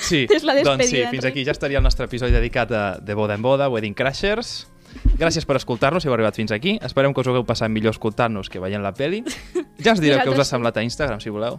Sí, 0.00 0.24
És 0.24 0.44
la 0.48 0.56
doncs 0.56 0.88
sí, 0.88 0.96
despedida, 0.96 1.10
fins 1.12 1.26
aquí 1.28 1.44
ja 1.44 1.52
estaria 1.52 1.82
el 1.82 1.84
nostre 1.84 2.08
episodi 2.08 2.32
dedicat 2.32 2.72
a 2.72 2.84
De 3.00 3.16
Boda 3.18 3.36
en 3.36 3.44
Boda, 3.44 3.68
Wedding 3.68 3.94
Crashers. 3.94 4.71
Gràcies 5.18 5.44
per 5.46 5.56
escoltar-nos, 5.58 6.02
si 6.02 6.08
heu 6.10 6.14
arribat 6.16 6.36
fins 6.38 6.52
aquí. 6.54 6.78
Esperem 6.82 7.12
que 7.14 7.20
us 7.22 7.28
ho 7.28 7.32
hagueu 7.34 7.44
passat 7.46 7.70
millor 7.70 7.94
escoltant-nos 7.94 8.48
que 8.50 8.62
veient 8.62 8.82
la 8.82 8.94
peli. 8.96 9.22
Ja 9.82 9.96
ens 9.96 10.00
direu 10.02 10.20
què 10.20 10.30
us 10.30 10.38
ha 10.38 10.44
semblat 10.46 10.76
a 10.78 10.82
Instagram, 10.84 11.18
si 11.18 11.30
voleu. 11.32 11.56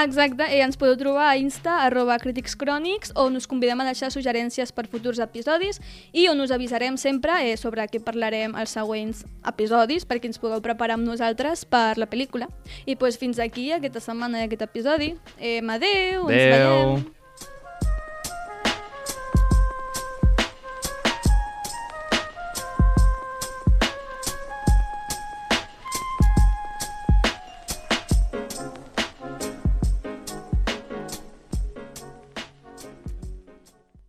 Exacte, 0.00 0.46
i 0.50 0.58
ens 0.64 0.78
podeu 0.80 0.96
trobar 0.98 1.28
a 1.30 1.36
Insta, 1.38 1.76
arroba 1.84 2.16
Crítics 2.18 2.56
Crònics, 2.58 3.12
on 3.14 3.38
us 3.38 3.46
convidem 3.46 3.78
a 3.78 3.86
deixar 3.86 4.10
suggerències 4.10 4.72
per 4.74 4.88
futurs 4.90 5.20
episodis 5.22 5.78
i 6.10 6.26
on 6.32 6.42
us 6.42 6.50
avisarem 6.50 6.98
sempre 6.98 7.36
eh, 7.46 7.54
sobre 7.60 7.86
què 7.92 8.02
parlarem 8.02 8.56
als 8.58 8.74
següents 8.74 9.22
episodis 9.46 10.08
perquè 10.08 10.32
ens 10.32 10.42
pugueu 10.42 10.58
preparar 10.64 10.98
amb 10.98 11.06
nosaltres 11.06 11.62
per 11.68 11.94
la 12.00 12.10
pel·lícula. 12.10 12.50
I 12.90 12.98
pues, 12.98 13.20
fins 13.20 13.38
aquí 13.38 13.70
aquesta 13.76 14.02
setmana 14.02 14.42
i 14.42 14.50
aquest 14.50 14.66
episodi. 14.66 15.14
Eh, 15.38 15.60
adeu, 15.62 16.26
ens 16.26 16.42
Adeu. 16.50 16.76
veiem. 16.98 17.19